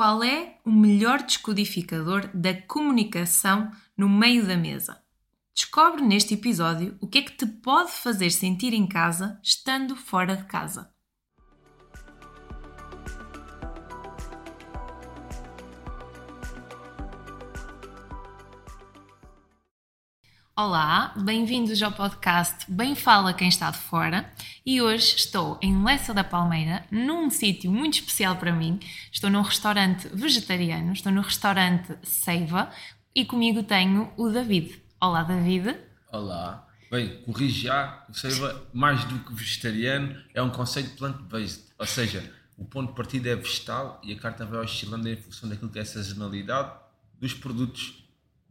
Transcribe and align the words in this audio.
Qual 0.00 0.24
é 0.24 0.56
o 0.64 0.72
melhor 0.72 1.22
descodificador 1.22 2.30
da 2.32 2.54
comunicação 2.54 3.70
no 3.94 4.08
meio 4.08 4.46
da 4.46 4.56
mesa? 4.56 4.98
Descobre 5.54 6.00
neste 6.00 6.32
episódio 6.32 6.96
o 7.02 7.06
que 7.06 7.18
é 7.18 7.22
que 7.22 7.36
te 7.36 7.44
pode 7.44 7.92
fazer 7.92 8.30
sentir 8.30 8.72
em 8.72 8.86
casa 8.86 9.38
estando 9.42 9.94
fora 9.94 10.34
de 10.38 10.44
casa. 10.44 10.90
Olá, 20.62 21.14
bem-vindos 21.16 21.82
ao 21.82 21.90
podcast 21.90 22.70
Bem 22.70 22.94
Fala 22.94 23.32
Quem 23.32 23.48
Está 23.48 23.70
de 23.70 23.78
Fora 23.78 24.30
e 24.64 24.82
hoje 24.82 25.16
estou 25.16 25.58
em 25.62 25.82
Lessa 25.82 26.12
da 26.12 26.22
Palmeira, 26.22 26.84
num 26.90 27.30
sítio 27.30 27.72
muito 27.72 27.94
especial 27.94 28.36
para 28.36 28.52
mim. 28.52 28.78
Estou 29.10 29.30
num 29.30 29.40
restaurante 29.40 30.06
vegetariano, 30.08 30.92
estou 30.92 31.10
no 31.10 31.22
restaurante 31.22 31.96
Seiva 32.02 32.70
e 33.14 33.24
comigo 33.24 33.62
tenho 33.62 34.12
o 34.18 34.28
David. 34.28 34.82
Olá, 35.00 35.22
David. 35.22 35.78
Olá. 36.12 36.68
Bem, 36.90 37.22
corrige 37.22 37.62
já, 37.62 38.04
o 38.06 38.12
Seiva, 38.12 38.62
mais 38.74 39.02
do 39.04 39.18
que 39.20 39.32
vegetariano, 39.32 40.14
é 40.34 40.42
um 40.42 40.50
conceito 40.50 40.90
plant-based, 40.90 41.72
ou 41.78 41.86
seja, 41.86 42.30
o 42.58 42.66
ponto 42.66 42.90
de 42.90 42.96
partida 42.96 43.30
é 43.30 43.34
vegetal 43.34 43.98
e 44.04 44.12
a 44.12 44.18
carta 44.18 44.44
vai 44.44 44.60
oscilando 44.60 45.08
em 45.08 45.16
função 45.16 45.48
daquilo 45.48 45.70
que 45.70 45.78
é 45.78 45.82
a 45.82 45.86
sazonalidade 45.86 46.70
dos 47.18 47.32
produtos 47.32 47.99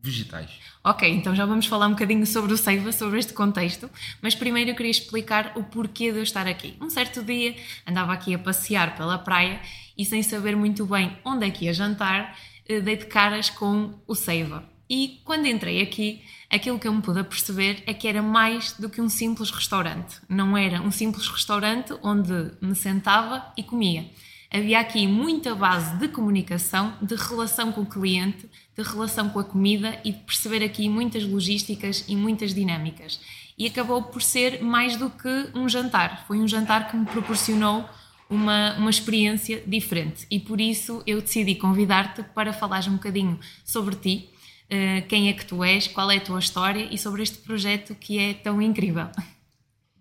vegetais. 0.01 0.49
Ok, 0.83 1.07
então 1.09 1.35
já 1.35 1.45
vamos 1.45 1.65
falar 1.65 1.87
um 1.87 1.91
bocadinho 1.91 2.25
sobre 2.25 2.53
o 2.53 2.57
Seiva, 2.57 2.91
sobre 2.91 3.19
este 3.19 3.33
contexto, 3.33 3.89
mas 4.21 4.33
primeiro 4.33 4.71
eu 4.71 4.75
queria 4.75 4.91
explicar 4.91 5.53
o 5.55 5.63
porquê 5.63 6.11
de 6.11 6.19
eu 6.19 6.23
estar 6.23 6.47
aqui. 6.47 6.75
Um 6.79 6.89
certo 6.89 7.23
dia 7.23 7.55
andava 7.85 8.13
aqui 8.13 8.33
a 8.33 8.39
passear 8.39 8.95
pela 8.95 9.17
praia 9.17 9.61
e 9.97 10.05
sem 10.05 10.23
saber 10.23 10.55
muito 10.55 10.85
bem 10.85 11.17
onde 11.25 11.45
é 11.45 11.51
que 11.51 11.65
ia 11.65 11.73
jantar, 11.73 12.37
eh, 12.67 12.79
dei 12.79 12.95
de 12.95 13.05
caras 13.07 13.49
com 13.49 13.93
o 14.07 14.15
Seiva. 14.15 14.63
E 14.89 15.21
quando 15.23 15.45
entrei 15.45 15.81
aqui, 15.81 16.23
aquilo 16.49 16.79
que 16.79 16.87
eu 16.87 16.93
me 16.93 17.01
pude 17.01 17.23
perceber 17.23 17.83
é 17.85 17.93
que 17.93 18.07
era 18.07 18.23
mais 18.23 18.73
do 18.73 18.89
que 18.89 19.01
um 19.01 19.09
simples 19.09 19.51
restaurante. 19.51 20.19
Não 20.27 20.57
era 20.57 20.81
um 20.81 20.89
simples 20.89 21.27
restaurante 21.27 21.93
onde 22.01 22.51
me 22.61 22.73
sentava 22.73 23.53
e 23.55 23.61
comia 23.61 24.09
havia 24.51 24.79
aqui 24.79 25.07
muita 25.07 25.53
base 25.53 25.97
de 25.97 26.07
comunicação, 26.07 26.97
de 27.01 27.15
relação 27.15 27.71
com 27.71 27.81
o 27.81 27.85
cliente, 27.85 28.49
de 28.75 28.83
relação 28.83 29.29
com 29.29 29.39
a 29.39 29.43
comida 29.43 29.99
e 30.03 30.11
de 30.11 30.19
perceber 30.19 30.63
aqui 30.63 30.87
muitas 30.87 31.23
logísticas 31.23 32.05
e 32.07 32.15
muitas 32.15 32.53
dinâmicas. 32.53 33.19
E 33.57 33.67
acabou 33.67 34.03
por 34.03 34.21
ser 34.21 34.61
mais 34.61 34.95
do 34.95 35.09
que 35.09 35.49
um 35.53 35.67
jantar. 35.67 36.25
Foi 36.27 36.39
um 36.39 36.47
jantar 36.47 36.89
que 36.89 36.95
me 36.95 37.05
proporcionou 37.05 37.87
uma, 38.29 38.75
uma 38.77 38.89
experiência 38.89 39.61
diferente. 39.65 40.25
E 40.29 40.39
por 40.39 40.61
isso 40.61 41.03
eu 41.05 41.19
decidi 41.19 41.55
convidar-te 41.55 42.23
para 42.23 42.53
falares 42.53 42.87
um 42.87 42.93
bocadinho 42.93 43.39
sobre 43.65 43.95
ti, 43.95 44.29
uh, 44.65 45.07
quem 45.07 45.29
é 45.29 45.33
que 45.33 45.45
tu 45.45 45.63
és, 45.63 45.87
qual 45.87 46.09
é 46.11 46.17
a 46.17 46.21
tua 46.21 46.39
história 46.39 46.87
e 46.91 46.97
sobre 46.97 47.23
este 47.23 47.39
projeto 47.39 47.95
que 47.95 48.19
é 48.19 48.33
tão 48.33 48.61
incrível. 48.61 49.09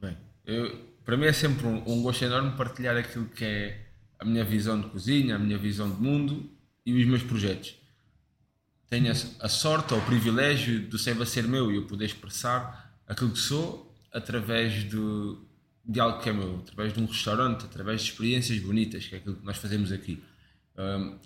Bem, 0.01 0.17
eu, 0.45 0.79
para 1.05 1.17
mim 1.17 1.25
é 1.25 1.33
sempre 1.33 1.67
um, 1.67 1.83
um 1.87 2.03
gosto 2.03 2.25
enorme 2.25 2.57
partilhar 2.57 2.97
aquilo 2.97 3.25
que 3.25 3.45
é 3.45 3.87
a 4.21 4.25
minha 4.25 4.45
visão 4.45 4.79
de 4.81 4.89
cozinha, 4.89 5.37
a 5.37 5.39
minha 5.39 5.57
visão 5.57 5.91
de 5.91 6.01
mundo 6.01 6.51
e 6.85 6.93
os 6.93 7.07
meus 7.07 7.23
projetos. 7.23 7.78
Tenho 8.89 9.13
a 9.13 9.49
sorte 9.49 9.93
ou 9.93 10.01
o 10.01 10.07
privilégio 10.07 10.81
do 10.89 10.99
Seiva 10.99 11.27
ser 11.27 11.47
meu 11.47 11.71
e 11.71 11.77
eu 11.77 11.87
poder 11.87 12.07
expressar 12.07 12.99
aquilo 13.07 13.31
que 13.31 13.39
sou 13.39 13.95
através 14.11 14.89
de, 14.89 15.37
de 15.85 16.01
algo 16.01 16.23
que 16.23 16.31
é 16.31 16.33
meu, 16.33 16.61
através 16.61 16.95
de 16.95 17.01
um 17.01 17.05
restaurante, 17.05 17.67
através 17.67 18.01
de 18.01 18.11
experiências 18.11 18.59
bonitas, 18.59 19.07
que 19.07 19.15
é 19.15 19.19
aquilo 19.19 19.37
que 19.37 19.45
nós 19.45 19.59
fazemos 19.59 19.93
aqui. 19.93 20.23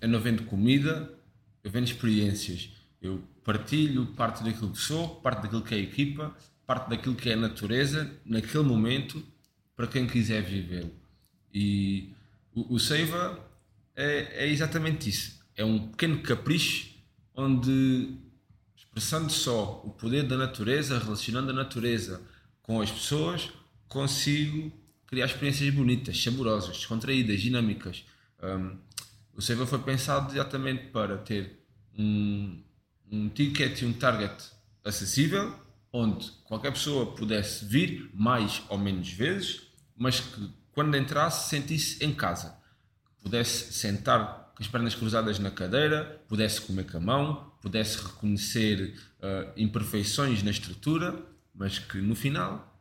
eu 0.01 0.09
não 0.09 0.19
vendo 0.19 0.43
comida, 0.45 1.09
eu 1.63 1.71
vendo 1.71 1.85
experiências. 1.85 2.69
Eu 3.01 3.23
partilho 3.45 4.07
parte 4.07 4.43
daquilo 4.43 4.73
que 4.73 4.79
sou, 4.79 5.17
parte 5.21 5.43
daquilo 5.43 5.63
que 5.63 5.75
é 5.75 5.79
a 5.79 5.81
equipa, 5.81 6.37
parte 6.67 6.91
daquilo 6.91 7.15
que 7.15 7.31
é 7.31 7.35
a 7.35 7.37
natureza, 7.37 8.11
naquele 8.25 8.65
momento, 8.65 9.25
para 9.77 9.87
quem 9.87 10.09
quiser 10.09 10.43
vivê-lo. 10.43 10.93
E 11.55 12.13
o, 12.53 12.75
o 12.75 12.81
Seiva 12.81 13.39
é, 13.95 14.47
é 14.47 14.49
exatamente 14.49 15.09
isso. 15.09 15.41
É 15.57 15.65
um 15.65 15.89
pequeno 15.89 16.21
capricho 16.23 16.92
onde, 17.35 18.17
expressando 18.77 19.31
só 19.31 19.83
o 19.85 19.91
poder 19.91 20.27
da 20.27 20.37
natureza, 20.37 20.99
relacionando 20.99 21.51
a 21.51 21.55
natureza 21.55 22.21
com 22.63 22.81
as 22.81 22.91
pessoas, 22.91 23.51
consigo 23.89 24.73
criar 25.07 25.27
experiências 25.27 25.75
bonitas, 25.75 26.23
saborosas, 26.23 26.77
descontraídas, 26.77 27.41
dinâmicas. 27.41 28.05
Um, 28.43 28.79
o 29.35 29.43
Seiva 29.43 29.67
foi 29.67 29.79
pensado 29.81 30.33
exatamente 30.33 30.87
para 30.87 31.19
ter 31.19 31.63
um, 31.99 32.63
um 33.11 33.29
ticket 33.29 33.83
e 33.83 33.85
um 33.85 33.93
target 33.93 34.35
acessível, 34.85 35.55
onde 35.93 36.31
qualquer 36.45 36.73
pessoa 36.73 37.15
pudesse 37.15 37.65
vir 37.65 38.11
mais 38.15 38.63
ou 38.69 38.79
menos 38.79 39.11
vezes, 39.11 39.63
mas 39.97 40.21
que 40.21 40.51
quando 40.73 40.97
entrasse, 40.97 41.51
sentisse 41.51 42.03
em 42.03 42.15
casa. 42.15 42.57
Pudesse 43.23 43.73
sentar 43.75 44.42
as 44.63 44.69
pernas 44.69 44.95
cruzadas 44.95 45.39
na 45.39 45.51
cadeira, 45.51 46.23
pudesse 46.29 46.61
comer 46.61 46.87
com 46.91 46.97
a 46.97 47.01
mão, 47.01 47.53
pudesse 47.61 48.03
reconhecer 48.03 48.95
uh, 49.19 49.53
imperfeições 49.57 50.43
na 50.43 50.51
estrutura, 50.51 51.21
mas 51.55 51.79
que 51.79 51.99
no 51.99 52.15
final 52.15 52.81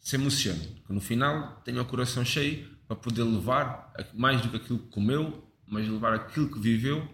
se 0.00 0.16
emocione, 0.16 0.82
que 0.86 0.92
no 0.92 1.00
final 1.00 1.60
tenha 1.64 1.82
o 1.82 1.84
coração 1.84 2.24
cheio 2.24 2.66
para 2.86 2.96
poder 2.96 3.22
levar 3.22 3.92
mais 4.14 4.40
do 4.40 4.48
que 4.48 4.56
aquilo 4.56 4.78
que 4.78 4.88
comeu, 4.88 5.46
mas 5.66 5.86
levar 5.86 6.14
aquilo 6.14 6.50
que 6.50 6.58
viveu 6.58 7.06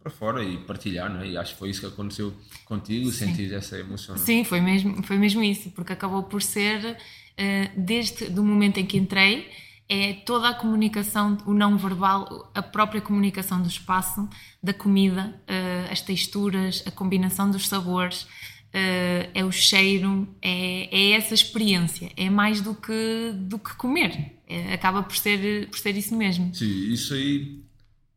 para 0.00 0.10
fora 0.10 0.44
e 0.44 0.58
partilhar, 0.58 1.12
não 1.12 1.20
é? 1.20 1.30
E 1.30 1.36
acho 1.36 1.54
que 1.54 1.58
foi 1.58 1.70
isso 1.70 1.80
que 1.80 1.86
aconteceu 1.86 2.32
contigo, 2.64 3.10
Sim. 3.10 3.26
sentir 3.26 3.52
essa 3.52 3.76
emoção. 3.76 4.14
É? 4.14 4.18
Sim, 4.18 4.44
foi 4.44 4.60
mesmo, 4.60 5.02
foi 5.02 5.18
mesmo 5.18 5.42
isso, 5.42 5.70
porque 5.72 5.92
acabou 5.92 6.22
por 6.22 6.40
ser, 6.40 6.92
uh, 6.92 7.80
desde 7.80 8.26
o 8.26 8.44
momento 8.44 8.78
em 8.78 8.86
que 8.86 8.96
entrei, 8.96 9.50
é 9.88 10.14
toda 10.14 10.48
a 10.48 10.54
comunicação, 10.54 11.38
o 11.46 11.54
não 11.54 11.78
verbal, 11.78 12.50
a 12.54 12.62
própria 12.62 13.00
comunicação 13.00 13.62
do 13.62 13.68
espaço, 13.68 14.28
da 14.62 14.74
comida, 14.74 15.40
uh, 15.42 15.92
as 15.92 16.00
texturas, 16.00 16.82
a 16.86 16.90
combinação 16.90 17.50
dos 17.50 17.68
sabores, 17.68 18.22
uh, 18.22 19.30
é 19.32 19.44
o 19.44 19.52
cheiro, 19.52 20.28
é, 20.42 20.88
é, 20.90 21.10
essa 21.12 21.34
experiência, 21.34 22.10
é 22.16 22.28
mais 22.28 22.60
do 22.60 22.74
que, 22.74 23.32
do 23.34 23.58
que 23.58 23.76
comer, 23.76 24.40
é, 24.48 24.74
acaba 24.74 25.02
por 25.02 25.16
ser, 25.16 25.68
por 25.68 25.78
ser 25.78 25.96
isso 25.96 26.16
mesmo. 26.16 26.52
Sim, 26.54 26.92
isso 26.92 27.14
aí, 27.14 27.62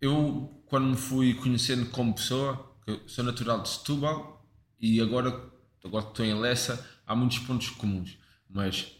eu 0.01 0.55
quando 0.65 0.87
me 0.87 0.97
fui 0.97 1.33
conhecendo 1.33 1.87
como 1.87 2.13
pessoa, 2.13 2.75
sou 3.07 3.23
natural 3.23 3.61
de 3.61 3.69
Setúbal 3.69 4.45
e 4.79 5.01
agora, 5.01 5.51
agora 5.83 6.05
estou 6.05 6.25
em 6.25 6.33
Lessa, 6.33 6.87
há 7.05 7.15
muitos 7.15 7.39
pontos 7.39 7.69
comuns, 7.69 8.17
mas 8.49 8.98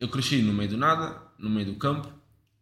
eu 0.00 0.08
cresci 0.08 0.40
no 0.40 0.52
meio 0.52 0.70
do 0.70 0.78
nada, 0.78 1.22
no 1.38 1.50
meio 1.50 1.66
do 1.66 1.74
campo 1.74 2.10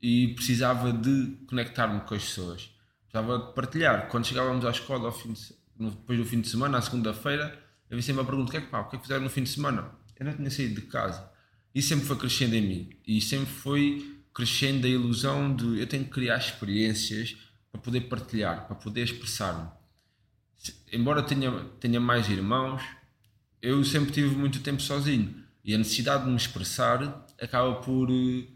e 0.03 0.35
precisava 0.35 0.93
de 0.93 1.39
conectar-me 1.47 2.01
com 2.01 2.15
as 2.15 2.25
pessoas. 2.25 2.71
Precisava 3.05 3.39
de 3.39 3.55
partilhar. 3.55 4.09
Quando 4.09 4.27
chegávamos 4.27 4.65
à 4.65 4.71
escola 4.71 5.11
de, 5.11 5.55
depois 5.79 6.19
do 6.19 6.25
fim 6.25 6.41
de 6.41 6.49
semana, 6.49 6.79
à 6.79 6.83
segunda-feira, 6.83 7.59
havia 7.89 8.03
sempre 8.03 8.23
a 8.23 8.25
pergunta: 8.25 8.49
o 8.49 8.51
que 8.51 8.57
é 8.57 8.61
que, 8.61 8.67
pá, 8.67 8.81
o 8.81 8.89
que 8.89 8.97
é 8.97 8.99
que 8.99 9.05
fizeram 9.05 9.23
no 9.23 9.31
fim 9.31 9.45
de 9.45 9.51
semana? 9.51 9.91
Eu 10.19 10.27
não 10.27 10.33
tinha 10.35 10.51
saído 10.51 10.75
de 10.75 10.83
casa. 10.83 11.31
E 11.75 11.81
sempre 11.81 12.07
foi 12.07 12.17
crescendo 12.17 12.55
em 12.55 12.63
mim. 12.63 12.91
E 13.07 13.21
sempre 13.21 13.47
foi 13.47 14.21
crescendo 14.35 14.87
a 14.87 14.91
ilusão 14.91 15.55
de 15.55 15.81
eu 15.81 15.87
tenho 15.87 16.05
que 16.05 16.11
criar 16.11 16.39
experiências 16.39 17.37
para 17.71 17.81
poder 17.81 18.03
partilhar, 18.03 18.67
para 18.67 18.75
poder 18.75 19.05
expressar-me. 19.05 19.69
Embora 20.93 21.23
tenha, 21.23 21.51
tenha 21.79 22.01
mais 22.01 22.29
irmãos, 22.29 22.83
eu 23.63 23.85
sempre 23.85 24.11
tive 24.11 24.35
muito 24.35 24.61
tempo 24.61 24.83
sozinho. 24.83 25.45
E 25.65 25.75
a 25.75 25.79
necessidade 25.79 26.25
de 26.25 26.31
me 26.31 26.37
expressar 26.37 27.27
acaba 27.41 27.77
por 27.77 28.11
eh, 28.11 28.47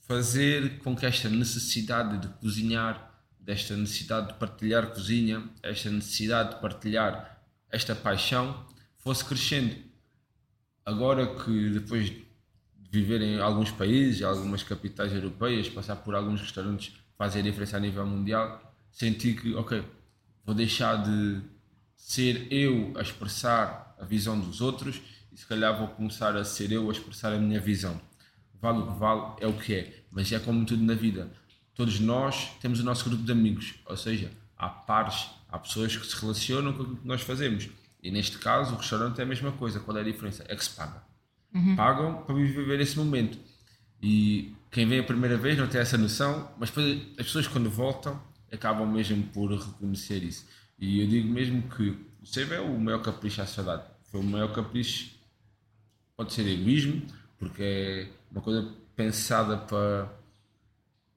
fazer 0.00 0.78
com 0.78 0.94
que 0.94 1.06
esta 1.06 1.28
necessidade 1.28 2.18
de 2.18 2.28
cozinhar, 2.34 3.10
desta 3.38 3.76
necessidade 3.76 4.28
de 4.28 4.34
partilhar 4.34 4.88
cozinha, 4.88 5.42
esta 5.62 5.90
necessidade 5.90 6.54
de 6.54 6.60
partilhar 6.60 7.42
esta 7.70 7.94
paixão 7.94 8.66
fosse 8.98 9.24
crescendo. 9.24 9.74
Agora 10.84 11.26
que 11.42 11.70
depois 11.70 12.10
de 12.10 12.24
viver 12.90 13.22
em 13.22 13.40
alguns 13.40 13.70
países, 13.70 14.22
algumas 14.22 14.62
capitais 14.62 15.12
europeias, 15.12 15.68
passar 15.68 15.96
por 15.96 16.14
alguns 16.14 16.40
restaurantes 16.40 16.92
fazem 17.16 17.40
a 17.40 17.44
diferença 17.44 17.76
a 17.76 17.80
nível 17.80 18.06
mundial, 18.06 18.74
senti 18.90 19.34
que, 19.34 19.54
ok, 19.54 19.82
vou 20.44 20.54
deixar 20.54 20.96
de 20.96 21.40
ser 21.96 22.52
eu 22.52 22.92
a 22.96 23.02
expressar 23.02 23.96
a 23.98 24.04
visão 24.04 24.38
dos 24.38 24.60
outros 24.60 25.00
e 25.32 25.38
se 25.38 25.46
calhar 25.46 25.78
vou 25.78 25.88
começar 25.88 26.36
a 26.36 26.44
ser 26.44 26.70
eu 26.72 26.88
a 26.88 26.92
expressar 26.92 27.32
a 27.32 27.38
minha 27.38 27.60
visão. 27.60 28.00
Vale 28.60 28.78
o 28.78 28.86
que 28.86 28.98
vale, 28.98 29.32
é 29.40 29.46
o 29.46 29.52
que 29.54 29.74
é, 29.74 30.04
mas 30.10 30.30
é 30.30 30.38
como 30.38 30.64
tudo 30.64 30.82
na 30.84 30.94
vida. 30.94 31.30
Todos 31.74 31.98
nós 31.98 32.50
temos 32.60 32.80
o 32.80 32.84
nosso 32.84 33.08
grupo 33.08 33.24
de 33.24 33.32
amigos, 33.32 33.74
ou 33.86 33.96
seja, 33.96 34.30
há 34.56 34.68
pares, 34.68 35.30
há 35.48 35.58
pessoas 35.58 35.96
que 35.96 36.06
se 36.06 36.20
relacionam 36.20 36.72
com 36.72 36.82
o 36.82 36.96
que 36.96 37.06
nós 37.06 37.22
fazemos. 37.22 37.68
E 38.02 38.10
neste 38.10 38.38
caso, 38.38 38.74
o 38.74 38.78
restaurante 38.78 39.20
é 39.20 39.22
a 39.22 39.26
mesma 39.26 39.52
coisa. 39.52 39.80
Qual 39.80 39.96
é 39.96 40.00
a 40.00 40.04
diferença? 40.04 40.44
É 40.48 40.56
que 40.56 40.64
se 40.64 40.70
paga. 40.70 41.02
Uhum. 41.54 41.76
Pagam 41.76 42.22
para 42.24 42.34
viver 42.34 42.80
esse 42.80 42.98
momento. 42.98 43.38
E 44.02 44.54
quem 44.70 44.86
vem 44.86 44.98
a 44.98 45.04
primeira 45.04 45.36
vez 45.36 45.56
não 45.56 45.68
tem 45.68 45.80
essa 45.80 45.96
noção, 45.96 46.50
mas 46.58 46.70
depois 46.70 47.00
as 47.18 47.26
pessoas 47.26 47.46
quando 47.46 47.70
voltam 47.70 48.20
acabam 48.50 48.86
mesmo 48.86 49.22
por 49.28 49.52
reconhecer 49.52 50.22
isso. 50.22 50.46
E 50.78 51.00
eu 51.00 51.06
digo 51.06 51.28
mesmo 51.28 51.62
que 51.70 51.90
o 52.20 52.26
Seiva 52.26 52.56
é 52.56 52.60
o 52.60 52.78
maior 52.78 53.00
capricho 53.00 53.40
à 53.40 53.46
sociedade. 53.46 53.84
Foi 54.10 54.20
o 54.20 54.24
maior 54.24 54.52
capricho, 54.52 55.10
pode 56.22 56.32
ser 56.34 56.46
egoísmo, 56.46 57.02
porque 57.38 57.62
é 57.62 58.08
uma 58.30 58.40
coisa 58.40 58.68
pensada 58.94 59.56
para, 59.56 60.08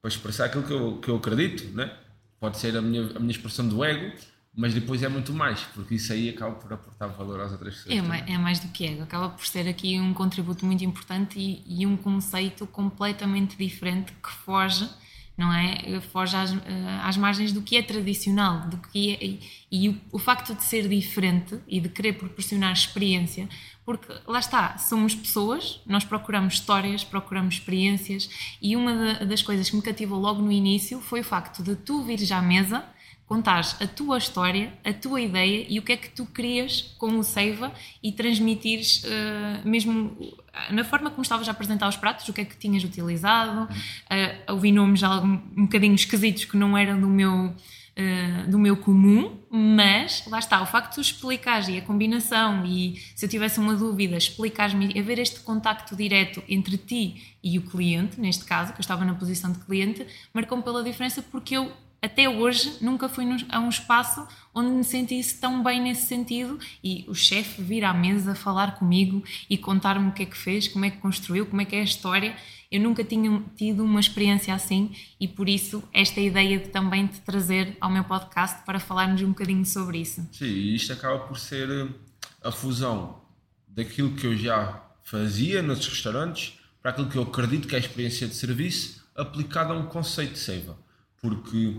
para 0.01 0.09
expressar 0.09 0.45
aquilo 0.45 0.63
que 0.63 0.73
eu, 0.73 0.97
que 0.97 1.09
eu 1.09 1.15
acredito, 1.17 1.65
né? 1.75 1.95
pode 2.39 2.57
ser 2.57 2.75
a 2.75 2.81
minha, 2.81 3.03
a 3.15 3.19
minha 3.19 3.31
expressão 3.31 3.67
do 3.67 3.83
ego, 3.83 4.15
mas 4.53 4.73
depois 4.73 5.03
é 5.03 5.09
muito 5.09 5.33
mais, 5.33 5.61
porque 5.73 5.95
isso 5.95 6.11
aí 6.11 6.29
acaba 6.29 6.55
por 6.55 6.71
aportar 6.71 7.09
valor 7.09 7.39
às 7.39 7.51
outras 7.51 7.75
pessoas. 7.75 7.95
É, 7.95 8.01
mais, 8.01 8.29
é 8.29 8.37
mais 8.37 8.59
do 8.59 8.67
que 8.69 8.85
ego, 8.85 9.03
acaba 9.03 9.29
por 9.29 9.45
ser 9.45 9.67
aqui 9.67 9.99
um 9.99 10.13
contributo 10.13 10.65
muito 10.65 10.83
importante 10.83 11.39
e, 11.39 11.63
e 11.67 11.85
um 11.85 11.95
conceito 11.95 12.65
completamente 12.65 13.55
diferente 13.57 14.11
que 14.11 14.29
foge 14.29 14.89
não 15.37 15.51
é? 15.51 15.99
Foge 16.11 16.35
às, 16.35 16.53
eh, 16.53 16.99
às 17.03 17.17
margens 17.17 17.51
do 17.51 17.61
que 17.61 17.75
é 17.75 17.81
tradicional, 17.81 18.67
do 18.67 18.77
que 18.77 19.13
é, 19.13 19.25
e, 19.25 19.39
e 19.71 19.89
o, 19.89 20.01
o, 20.13 20.19
facto 20.19 20.55
de 20.55 20.63
ser 20.63 20.87
diferente 20.87 21.59
e 21.67 21.79
de 21.79 21.89
querer 21.89 22.13
proporcionar 22.13 22.71
experiência, 22.71 23.49
porque 23.85 24.07
lá 24.25 24.39
está, 24.39 24.77
somos 24.77 25.13
pessoas, 25.13 25.81
nós 25.85 26.03
procuramos 26.05 26.55
histórias, 26.55 27.03
procuramos 27.03 27.55
experiências, 27.55 28.29
e 28.61 28.75
uma 28.75 29.25
das 29.25 29.41
coisas 29.41 29.69
que 29.69 29.75
me 29.75 29.81
cativou 29.81 30.19
logo 30.19 30.41
no 30.41 30.51
início 30.51 31.01
foi 31.01 31.19
o 31.19 31.23
facto 31.23 31.61
de 31.61 31.75
tu 31.75 32.03
vires 32.03 32.31
à 32.31 32.41
mesa 32.41 32.83
contares 33.27 33.75
a 33.81 33.87
tua 33.87 34.17
história, 34.17 34.71
a 34.83 34.93
tua 34.93 35.19
ideia 35.19 35.65
e 35.67 35.79
o 35.79 35.81
que 35.81 35.93
é 35.93 35.97
que 35.97 36.09
tu 36.09 36.25
querias 36.25 36.93
com 36.97 37.17
o 37.17 37.23
Seiva 37.23 37.73
e 38.01 38.11
transmitires 38.11 39.03
uh, 39.03 39.67
mesmo 39.67 40.15
na 40.71 40.83
forma 40.83 41.09
como 41.09 41.21
estavas 41.21 41.47
a 41.47 41.51
apresentar 41.51 41.87
os 41.87 41.97
pratos, 41.97 42.27
o 42.29 42.33
que 42.33 42.41
é 42.41 42.45
que 42.45 42.55
tinhas 42.55 42.83
utilizado. 42.83 43.63
Uh, 43.63 44.53
ouvi 44.53 44.71
nomes 44.71 45.01
um, 45.03 45.41
um 45.57 45.63
bocadinho 45.63 45.95
esquisitos 45.95 46.45
que 46.45 46.57
não 46.57 46.77
eram 46.77 46.99
do 46.99 47.07
meu. 47.07 47.53
Uh, 47.97 48.51
do 48.51 48.59
meu 48.59 48.75
comum, 48.75 49.39
mas 49.49 50.25
lá 50.27 50.37
está, 50.37 50.61
o 50.61 50.65
facto 50.65 50.89
de 50.89 50.95
tu 50.95 51.01
explicares 51.01 51.69
e 51.69 51.77
a 51.77 51.81
combinação, 51.81 52.65
e 52.65 53.01
se 53.15 53.25
eu 53.25 53.29
tivesse 53.29 53.57
uma 53.57 53.73
dúvida, 53.73 54.17
explicares-me, 54.17 54.99
haver 54.99 55.17
este 55.17 55.39
contacto 55.39 55.95
direto 55.95 56.43
entre 56.49 56.75
ti 56.75 57.37
e 57.41 57.57
o 57.57 57.61
cliente, 57.61 58.19
neste 58.19 58.43
caso, 58.43 58.73
que 58.73 58.79
eu 58.79 58.81
estava 58.81 59.05
na 59.05 59.15
posição 59.15 59.49
de 59.49 59.59
cliente, 59.59 60.05
marcou-me 60.33 60.61
pela 60.61 60.83
diferença 60.83 61.21
porque 61.21 61.55
eu 61.55 61.71
até 62.05 62.29
hoje 62.29 62.77
nunca 62.81 63.09
fui 63.09 63.25
a 63.49 63.59
um 63.59 63.69
espaço 63.69 64.25
onde 64.53 64.69
me 64.69 64.83
sentisse 64.83 65.39
tão 65.39 65.63
bem 65.63 65.81
nesse 65.81 66.05
sentido 66.05 66.59
e 66.83 67.03
o 67.07 67.15
chefe 67.15 67.61
vir 67.61 67.83
à 67.83 67.93
mesa 67.93 68.35
falar 68.35 68.75
comigo 68.75 69.23
e 69.49 69.57
contar-me 69.57 70.09
o 70.09 70.11
que 70.11 70.23
é 70.23 70.25
que 70.25 70.37
fez, 70.37 70.67
como 70.67 70.85
é 70.85 70.91
que 70.91 70.97
construiu, 70.97 71.45
como 71.47 71.61
é 71.61 71.65
que 71.65 71.75
é 71.75 71.81
a 71.81 71.83
história. 71.83 72.35
Eu 72.71 72.79
nunca 72.79 73.03
tinha 73.03 73.43
tido 73.55 73.83
uma 73.83 73.99
experiência 73.99 74.53
assim 74.53 74.95
e 75.19 75.27
por 75.27 75.49
isso 75.49 75.83
esta 75.91 76.21
ideia 76.21 76.59
de 76.59 76.69
também 76.69 77.07
te 77.07 77.19
trazer 77.21 77.75
ao 77.81 77.89
meu 77.89 78.03
podcast 78.03 78.63
para 78.65 78.79
falarmos 78.79 79.21
um 79.21 79.29
bocadinho 79.29 79.65
sobre 79.65 79.97
isso. 79.97 80.27
Sim, 80.31 80.45
isto 80.45 80.93
acaba 80.93 81.19
por 81.19 81.39
ser 81.39 81.69
eh, 81.69 81.87
a 82.43 82.51
fusão 82.51 83.21
daquilo 83.67 84.15
que 84.15 84.27
eu 84.27 84.37
já 84.37 84.81
fazia 85.03 85.61
nos 85.61 85.87
restaurantes 85.87 86.59
para 86.81 86.91
aquilo 86.91 87.09
que 87.09 87.17
eu 87.17 87.23
acredito 87.23 87.67
que 87.67 87.75
é 87.75 87.77
a 87.77 87.81
experiência 87.81 88.27
de 88.27 88.35
serviço 88.35 89.03
aplicada 89.15 89.73
a 89.73 89.75
um 89.75 89.87
conceito 89.87 90.33
de 90.33 90.39
seiva. 90.39 90.84
Porque 91.25 91.73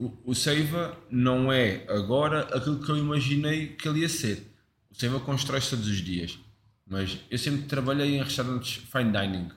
o, 0.00 0.12
o 0.24 0.34
Seiva 0.34 0.98
não 1.08 1.52
é 1.52 1.84
agora 1.88 2.40
aquilo 2.56 2.80
que 2.80 2.90
eu 2.90 2.96
imaginei 2.96 3.68
que 3.68 3.88
ele 3.88 4.00
ia 4.00 4.08
ser. 4.08 4.52
O 4.90 4.94
Seiva 4.94 5.20
constrói-se 5.20 5.70
todos 5.70 5.86
os 5.86 5.98
dias. 5.98 6.38
Mas 6.84 7.18
eu 7.30 7.38
sempre 7.38 7.62
trabalhei 7.62 8.16
em 8.16 8.22
restaurantes 8.22 8.82
fine 8.90 9.12
dining, 9.12 9.48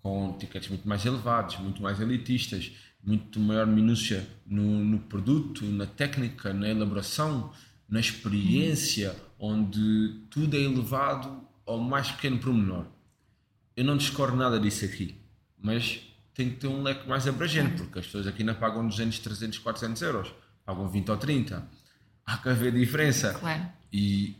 com 0.00 0.36
tickets 0.38 0.68
muito 0.68 0.88
mais 0.88 1.04
elevados, 1.04 1.58
muito 1.58 1.82
mais 1.82 2.00
elitistas, 2.00 2.70
muito 3.02 3.40
maior 3.40 3.66
minúcia 3.66 4.24
no, 4.46 4.84
no 4.84 5.00
produto, 5.00 5.64
na 5.64 5.86
técnica, 5.86 6.52
na 6.52 6.68
elaboração, 6.68 7.52
na 7.88 7.98
experiência, 7.98 9.16
onde 9.36 10.20
tudo 10.30 10.56
é 10.56 10.60
elevado 10.60 11.42
ao 11.66 11.80
mais 11.80 12.12
pequeno 12.12 12.38
pormenor. 12.38 12.86
Eu 13.76 13.84
não 13.84 13.96
discordo 13.96 14.36
nada 14.36 14.60
disso 14.60 14.84
aqui, 14.84 15.16
mas 15.58 16.00
tem 16.40 16.48
que 16.48 16.56
ter 16.56 16.68
um 16.68 16.82
leque 16.82 17.06
mais 17.06 17.28
abrangente, 17.28 17.82
porque 17.82 17.98
as 17.98 18.06
pessoas 18.06 18.26
aqui 18.26 18.42
não 18.42 18.54
pagam 18.54 18.88
200, 18.88 19.18
300, 19.18 19.58
400 19.58 20.00
euros, 20.00 20.34
pagam 20.64 20.88
20 20.88 21.10
ou 21.10 21.16
30. 21.18 21.68
Há 22.24 22.38
que 22.38 22.48
haver 22.48 22.72
diferença. 22.72 23.34
Claro. 23.34 23.66
E 23.92 24.36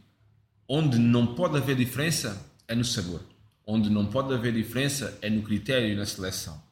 onde 0.67 0.99
não 0.99 1.35
pode 1.35 1.58
haver 1.58 1.76
diferença 1.76 2.43
é 2.67 2.75
no 2.75 2.85
sabor. 2.85 3.20
Onde 3.67 3.91
não 3.91 4.06
pode 4.06 4.32
haver 4.32 4.55
diferença 4.55 5.19
é 5.20 5.29
no 5.29 5.43
critério 5.43 5.91
e 5.91 5.94
na 5.94 6.06
seleção. 6.06 6.62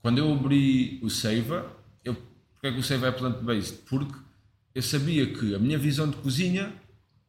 Quando 0.00 0.18
eu 0.18 0.32
abri 0.32 1.00
o 1.02 1.10
Seiva, 1.10 1.68
eu, 2.04 2.14
porque 2.14 2.68
é 2.68 2.72
que 2.72 2.78
o 2.78 2.82
Seiva 2.84 3.08
é 3.08 3.10
plant-based? 3.10 3.78
Porque 3.88 4.16
eu 4.76 4.82
sabia 4.82 5.26
que 5.26 5.56
a 5.56 5.58
minha 5.58 5.76
visão 5.76 6.08
de 6.08 6.16
cozinha 6.18 6.72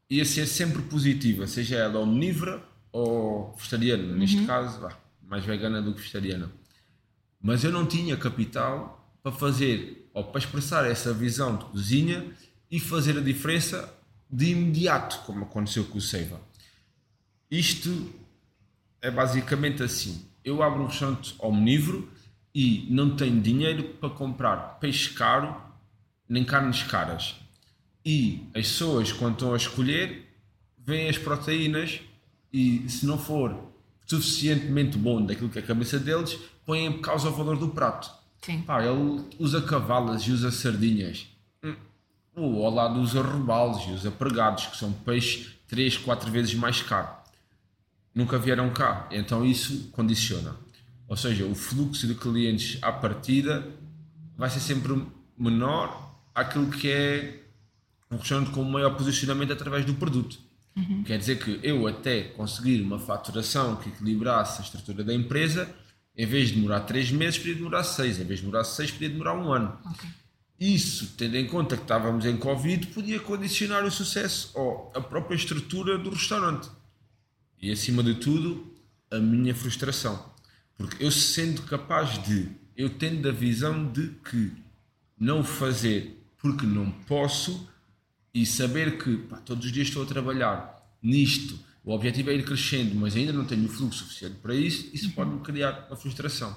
ia 0.08 0.24
ser 0.24 0.46
sempre 0.46 0.84
positiva, 0.84 1.48
seja 1.48 1.78
ela 1.78 2.00
omnívora 2.00 2.64
ou 2.92 3.56
vegetariana. 3.58 4.16
Neste 4.16 4.38
uhum. 4.38 4.46
caso, 4.46 4.88
mais 5.24 5.44
vegana 5.44 5.82
do 5.82 5.96
que 5.96 6.02
vegetariana 6.02 6.52
mas 7.42 7.64
eu 7.64 7.72
não 7.72 7.86
tinha 7.86 8.18
capital 8.18 9.12
para 9.22 9.32
fazer 9.32 10.10
ou 10.14 10.24
para 10.24 10.40
expressar 10.40 10.86
essa 10.86 11.14
visão 11.14 11.58
de 11.58 11.66
cozinha 11.66 12.26
e 12.70 12.80
fazer 12.80 13.18
a 13.18 13.22
diferença 13.22 13.94
de 14.30 14.52
imediato, 14.52 15.20
como 15.26 15.46
aconteceu 15.46 15.86
com 15.86 15.98
o 15.98 16.02
Seiva. 16.02 16.42
Isto 17.50 18.14
é 19.02 19.10
basicamente 19.10 19.84
assim: 19.84 20.26
eu 20.44 20.62
abro 20.62 20.84
um 20.84 20.88
restaurante 20.88 21.36
omnívoro 21.40 22.10
e 22.54 22.88
não 22.90 23.16
tenho 23.16 23.40
dinheiro 23.42 23.84
para 24.00 24.10
comprar 24.10 24.80
peixe 24.80 25.12
caro 25.12 25.68
nem 26.28 26.44
carnes 26.44 26.84
caras. 26.84 27.36
E 28.06 28.44
as 28.54 28.68
pessoas, 28.68 29.12
quando 29.12 29.34
estão 29.34 29.54
a 29.54 29.58
escolher, 29.58 30.26
veem 30.78 31.10
as 31.10 31.18
proteínas 31.18 32.00
e 32.52 32.88
se 32.90 33.06
não 33.06 33.18
for 33.18 33.72
suficientemente 34.06 34.98
bom 34.98 35.26
daquilo 35.26 35.50
que 35.50 35.60
é 35.60 35.62
a 35.62 35.66
cabeça 35.66 36.00
deles, 36.00 36.40
põem 36.68 36.86
em 36.86 37.02
causa 37.02 37.30
o 37.30 37.32
valor 37.32 37.58
do 37.58 37.70
prato. 37.70 38.12
Sim. 38.42 38.62
Pá, 38.62 38.84
ele 38.84 39.24
usa 39.40 39.62
cavalas 39.62 40.24
e 40.24 40.32
usa 40.32 40.52
sardinhas. 40.52 41.26
Hum. 41.64 41.76
O 42.36 42.66
ao 42.66 42.72
lado 42.72 43.00
usa 43.00 43.22
robalos 43.22 43.84
e 43.88 43.92
usa 43.92 44.12
pregados, 44.12 44.68
que 44.68 44.78
são 44.78 44.92
peixes 44.92 45.54
3, 45.70 45.98
4 45.98 46.30
vezes 46.30 46.54
mais 46.54 46.82
caro. 46.82 47.08
Nunca 48.14 48.38
vieram 48.38 48.70
cá, 48.70 49.08
então 49.12 49.46
isso 49.46 49.90
condiciona. 49.92 50.56
Ou 51.08 51.16
seja, 51.16 51.46
o 51.46 51.56
fluxo 51.56 52.06
de 52.06 52.16
clientes 52.16 52.78
à 52.82 52.92
partida 52.92 53.66
vai 54.36 54.50
ser 54.50 54.60
sempre 54.60 55.02
menor 55.38 56.16
àquilo 56.36 56.70
que 56.70 56.92
é 56.92 57.44
um 58.12 58.18
restaurante 58.18 58.52
com 58.52 58.64
maior 58.64 58.96
posicionamento 58.96 59.54
através 59.54 59.86
do 59.86 59.94
produto. 59.94 60.38
Uhum. 60.76 61.04
Quer 61.04 61.18
dizer 61.18 61.40
que 61.40 61.60
eu 61.64 61.88
até 61.88 62.24
conseguir 62.24 62.82
uma 62.82 63.00
faturação 63.00 63.78
que 63.78 63.90
equilibrasse 63.90 64.62
a 64.62 64.66
estrutura 64.66 65.04
da 65.04 65.14
empresa, 65.14 65.74
em 66.18 66.26
vez 66.26 66.50
de 66.50 66.56
demorar 66.56 66.82
3 66.82 67.12
meses, 67.12 67.38
podia 67.38 67.56
demorar 67.56 67.84
6. 67.84 68.20
Em 68.20 68.24
vez 68.24 68.40
de 68.40 68.46
demorar 68.46 68.64
6, 68.64 68.92
podia 68.92 69.10
demorar 69.10 69.36
um 69.36 69.54
ano. 69.54 69.78
Okay. 69.92 70.10
Isso, 70.60 71.14
tendo 71.16 71.38
em 71.38 71.46
conta 71.46 71.78
que 71.78 71.84
estávamos 71.84 72.26
em 72.26 72.36
Covid, 72.36 72.88
podia 72.88 73.20
condicionar 73.20 73.86
o 73.86 73.92
sucesso 73.92 74.52
ou 74.56 74.92
a 74.96 75.00
própria 75.00 75.36
estrutura 75.36 76.00
do 76.00 76.10
restaurante. 76.10 76.68
E 77.62 77.72
acima 77.72 78.02
de 78.02 78.16
tudo, 78.16 78.74
a 79.12 79.20
minha 79.20 79.54
frustração. 79.54 80.32
Porque 80.76 81.04
eu 81.04 81.12
sendo 81.12 81.62
capaz 81.64 82.22
de, 82.24 82.50
eu 82.76 82.90
tendo 82.90 83.30
a 83.30 83.32
visão 83.32 83.92
de 83.92 84.10
que 84.30 84.52
não 85.20 85.44
fazer 85.44 86.24
porque 86.40 86.66
não 86.66 86.90
posso 86.92 87.70
e 88.34 88.46
saber 88.46 88.98
que 88.98 89.18
pá, 89.18 89.38
todos 89.38 89.66
os 89.66 89.72
dias 89.72 89.88
estou 89.88 90.04
a 90.04 90.06
trabalhar 90.06 90.76
nisto 91.02 91.60
o 91.88 91.94
objetivo 91.94 92.30
é 92.30 92.34
ir 92.34 92.44
crescendo, 92.44 92.94
mas 92.96 93.16
ainda 93.16 93.32
não 93.32 93.46
tenho 93.46 93.66
o 93.66 93.70
fluxo 93.70 94.00
suficiente 94.00 94.36
para 94.42 94.54
isso, 94.54 94.90
isso 94.94 95.10
pode-me 95.14 95.40
criar 95.40 95.88
uma 95.88 95.96
frustração. 95.96 96.54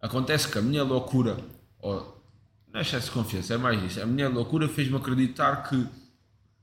Acontece 0.00 0.46
que 0.46 0.56
a 0.56 0.62
minha 0.62 0.84
loucura, 0.84 1.38
ou 1.80 2.22
não 2.72 2.78
é 2.78 2.82
excesso 2.82 3.06
de 3.06 3.12
confiança, 3.12 3.54
é 3.54 3.56
mais 3.56 3.82
isso, 3.82 4.00
a 4.00 4.06
minha 4.06 4.28
loucura 4.28 4.68
fez-me 4.68 4.96
acreditar 4.96 5.68
que 5.68 5.88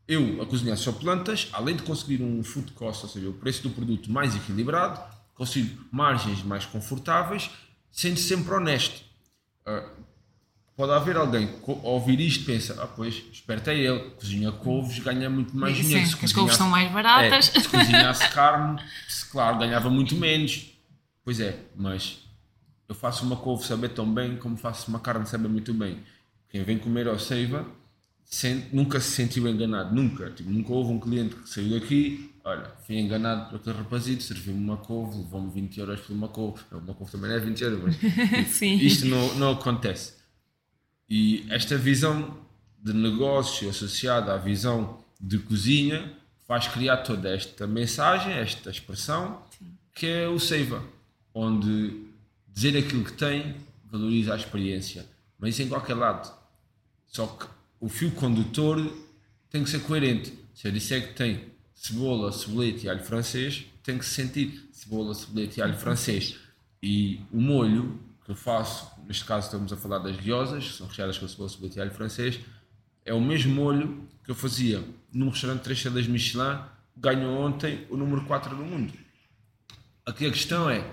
eu, 0.08 0.42
a 0.42 0.46
cozinhar 0.46 0.78
só 0.78 0.94
plantas, 0.94 1.50
além 1.52 1.76
de 1.76 1.84
conseguir 1.84 2.24
um 2.24 2.42
food 2.46 2.72
cost, 2.72 3.04
ou 3.04 3.10
seja, 3.10 3.28
o 3.28 3.34
preço 3.34 3.62
do 3.64 3.72
produto 3.72 4.10
mais 4.10 4.34
equilibrado, 4.38 5.02
consigo 5.36 5.78
margens 5.92 6.42
mais 6.44 6.66
confortáveis, 6.66 7.50
sendo 7.92 8.18
sempre 8.18 8.54
honesto. 8.54 9.02
Uh, 9.68 10.02
Pode 10.78 10.92
haver 10.92 11.18
alguém 11.18 11.48
que 11.48 11.72
ouvir 11.82 12.20
isto 12.20 12.46
pensa, 12.46 12.78
ah 12.80 12.86
pois, 12.86 13.24
esperta 13.34 13.74
é 13.74 13.80
ele, 13.80 14.12
cozinha 14.12 14.52
couves, 14.52 15.00
ganha 15.00 15.28
muito 15.28 15.58
mais 15.58 15.76
dinheiro. 15.76 16.06
Sim, 16.06 16.18
as 16.24 16.32
couves 16.32 16.56
são 16.56 16.70
mais 16.70 16.92
baratas. 16.92 17.52
É, 17.56 17.60
se 17.60 17.68
cozinhasse 17.68 18.30
carne, 18.30 18.80
claro, 19.32 19.58
ganhava 19.58 19.90
muito 19.90 20.16
menos. 20.16 20.68
Pois 21.26 21.40
é, 21.40 21.58
mas 21.76 22.20
eu 22.88 22.94
faço 22.94 23.26
uma 23.26 23.38
couve 23.38 23.66
saber 23.66 23.90
tão 23.90 24.06
bem 24.14 24.38
como 24.38 24.56
faço 24.56 24.90
uma 24.90 25.00
carne 25.00 25.26
saber 25.26 25.48
muito 25.48 25.74
bem. 25.74 25.98
Quem 26.48 26.64
vem 26.64 26.78
comer 26.78 27.08
ao 27.08 27.18
Seiva 27.18 27.66
nunca 28.72 29.00
se 29.00 29.10
sentiu 29.10 29.48
enganado, 29.48 29.96
nunca. 29.96 30.30
Tipo, 30.30 30.52
nunca 30.52 30.72
houve 30.74 30.94
um 30.94 31.00
cliente 31.00 31.36
que 31.38 31.50
saiu 31.50 31.72
daqui, 31.72 32.36
olha, 32.44 32.72
fui 32.86 33.00
enganado 33.00 33.50
por 33.50 33.56
aquele 33.56 33.78
rapazito, 33.78 34.22
serviu-me 34.22 34.64
uma 34.64 34.78
couve, 34.78 35.18
levou-me 35.18 35.50
20 35.52 35.80
euros 35.80 36.02
por 36.02 36.14
uma 36.14 36.28
couve. 36.28 36.62
Uma 36.72 36.94
couve 36.94 37.12
também 37.12 37.32
não 37.32 37.38
é 37.38 37.40
20 37.40 37.62
euros, 37.62 37.82
mas 37.82 38.48
Sim. 38.54 38.76
isto 38.76 39.08
não, 39.08 39.34
não 39.36 39.54
acontece. 39.54 40.17
E 41.10 41.46
esta 41.50 41.78
visão 41.78 42.38
de 42.84 42.94
negócio 42.94 43.70
associada 43.70 44.34
à 44.34 44.38
visão 44.38 45.00
de 45.20 45.40
cozinha 45.40 46.14
faz 46.48 46.68
criar 46.68 46.98
toda 46.98 47.30
esta 47.30 47.68
mensagem, 47.68 48.34
esta 48.34 48.70
expressão, 48.70 49.42
Sim. 49.58 49.66
que 49.94 50.06
é 50.06 50.28
o 50.28 50.40
Seiva, 50.40 50.84
onde 51.34 52.06
dizer 52.48 52.78
aquilo 52.78 53.04
que 53.04 53.14
tem 53.14 53.56
valoriza 53.90 54.34
a 54.34 54.38
experiência, 54.38 55.06
mas 55.40 55.52
isso 55.52 55.64
em 55.64 55.70
qualquer 55.70 55.96
lado. 55.96 56.34
Só 57.08 57.26
que 57.28 57.46
o 57.80 57.88
fio 57.88 58.12
condutor 58.12 58.78
tem 59.50 59.64
que 59.64 59.70
ser 59.70 59.80
coerente. 59.80 60.34
Se 60.54 60.68
eu 60.68 60.72
disser 60.72 61.08
que 61.08 61.14
tem 61.14 61.46
cebola, 61.74 62.32
cebolete 62.32 62.86
e 62.86 62.90
alho 62.90 63.04
francês, 63.04 63.66
tem 63.84 63.98
que 63.98 64.06
se 64.06 64.16
sentir 64.16 64.68
cebola, 64.72 65.14
cebolete 65.14 65.60
e 65.60 65.64
alho 65.64 65.78
francês. 65.78 66.38
E 66.82 67.22
o 67.32 67.40
molho 67.40 68.00
que 68.26 68.32
eu 68.32 68.36
faço, 68.36 68.92
neste 69.08 69.26
caso 69.26 69.46
estamos 69.46 69.72
a 69.72 69.78
falar 69.78 70.00
das 70.00 70.18
guiosas, 70.18 70.68
que 70.68 70.74
são 70.74 70.88
recheadas 70.88 71.18
com 71.18 71.28
cebola, 71.28 71.50
cebolete 71.50 71.78
e 71.78 71.82
alho 71.82 71.92
francês, 71.92 72.40
é 73.06 73.14
o 73.14 73.22
mesmo 73.22 73.56
molho 73.56 74.08
que 74.24 74.32
eu 74.32 74.36
fazia 74.36 74.84
num 75.14 75.30
restaurante 75.30 75.62
3 75.62 75.78
estrelas 75.78 76.08
Michelin, 76.08 76.60
ganhou 76.96 77.40
ontem 77.40 77.88
o 77.90 77.96
número 77.96 78.26
4 78.26 78.56
do 78.56 78.64
mundo. 78.64 78.94
Aqui 80.06 80.26
a 80.26 80.32
questão 80.32 80.70
é, 80.70 80.86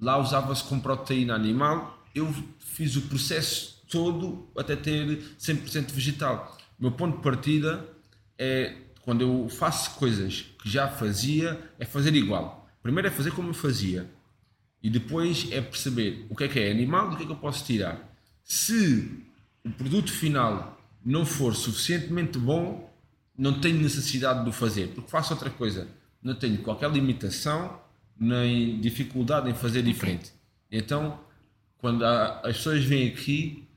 lá 0.00 0.18
usava-se 0.18 0.64
com 0.64 0.80
proteína 0.80 1.34
animal, 1.34 2.04
eu 2.14 2.32
fiz 2.58 2.96
o 2.96 3.02
processo 3.02 3.82
todo 3.88 4.48
até 4.56 4.74
ter 4.74 5.18
100% 5.38 5.92
vegetal. 5.92 6.58
O 6.78 6.82
meu 6.82 6.92
ponto 6.92 7.18
de 7.18 7.22
partida 7.22 7.86
é, 8.38 8.76
quando 9.02 9.20
eu 9.20 9.48
faço 9.48 9.92
coisas 9.98 10.46
que 10.62 10.68
já 10.68 10.88
fazia, 10.88 11.60
é 11.78 11.84
fazer 11.84 12.14
igual. 12.14 12.68
Primeiro 12.82 13.08
é 13.08 13.10
fazer 13.10 13.30
como 13.32 13.50
eu 13.50 13.54
fazia. 13.54 14.08
E 14.82 14.90
depois 14.90 15.48
é 15.52 15.60
perceber 15.60 16.26
o 16.28 16.34
que 16.34 16.44
é 16.44 16.48
que 16.48 16.58
é 16.58 16.70
animal 16.70 17.10
e 17.10 17.14
o 17.14 17.16
que 17.16 17.22
é 17.22 17.26
que 17.26 17.32
eu 17.32 17.36
posso 17.36 17.64
tirar. 17.64 18.12
Se 18.42 19.24
o 19.64 19.70
produto 19.70 20.12
final 20.12 20.78
não 21.04 21.24
for 21.24 21.54
suficientemente 21.54 22.38
bom, 22.38 22.92
não 23.36 23.60
tenho 23.60 23.80
necessidade 23.80 24.42
de 24.42 24.50
o 24.50 24.52
fazer, 24.52 24.88
porque 24.88 25.10
faço 25.10 25.32
outra 25.32 25.50
coisa. 25.50 25.88
Não 26.22 26.34
tenho 26.34 26.58
qualquer 26.58 26.90
limitação 26.90 27.80
nem 28.18 28.80
dificuldade 28.80 29.50
em 29.50 29.54
fazer 29.54 29.82
diferente. 29.82 30.32
Então, 30.70 31.18
quando 31.78 32.04
há, 32.04 32.40
as 32.44 32.56
pessoas 32.58 32.84
vêm 32.84 33.08
aqui, 33.08 33.68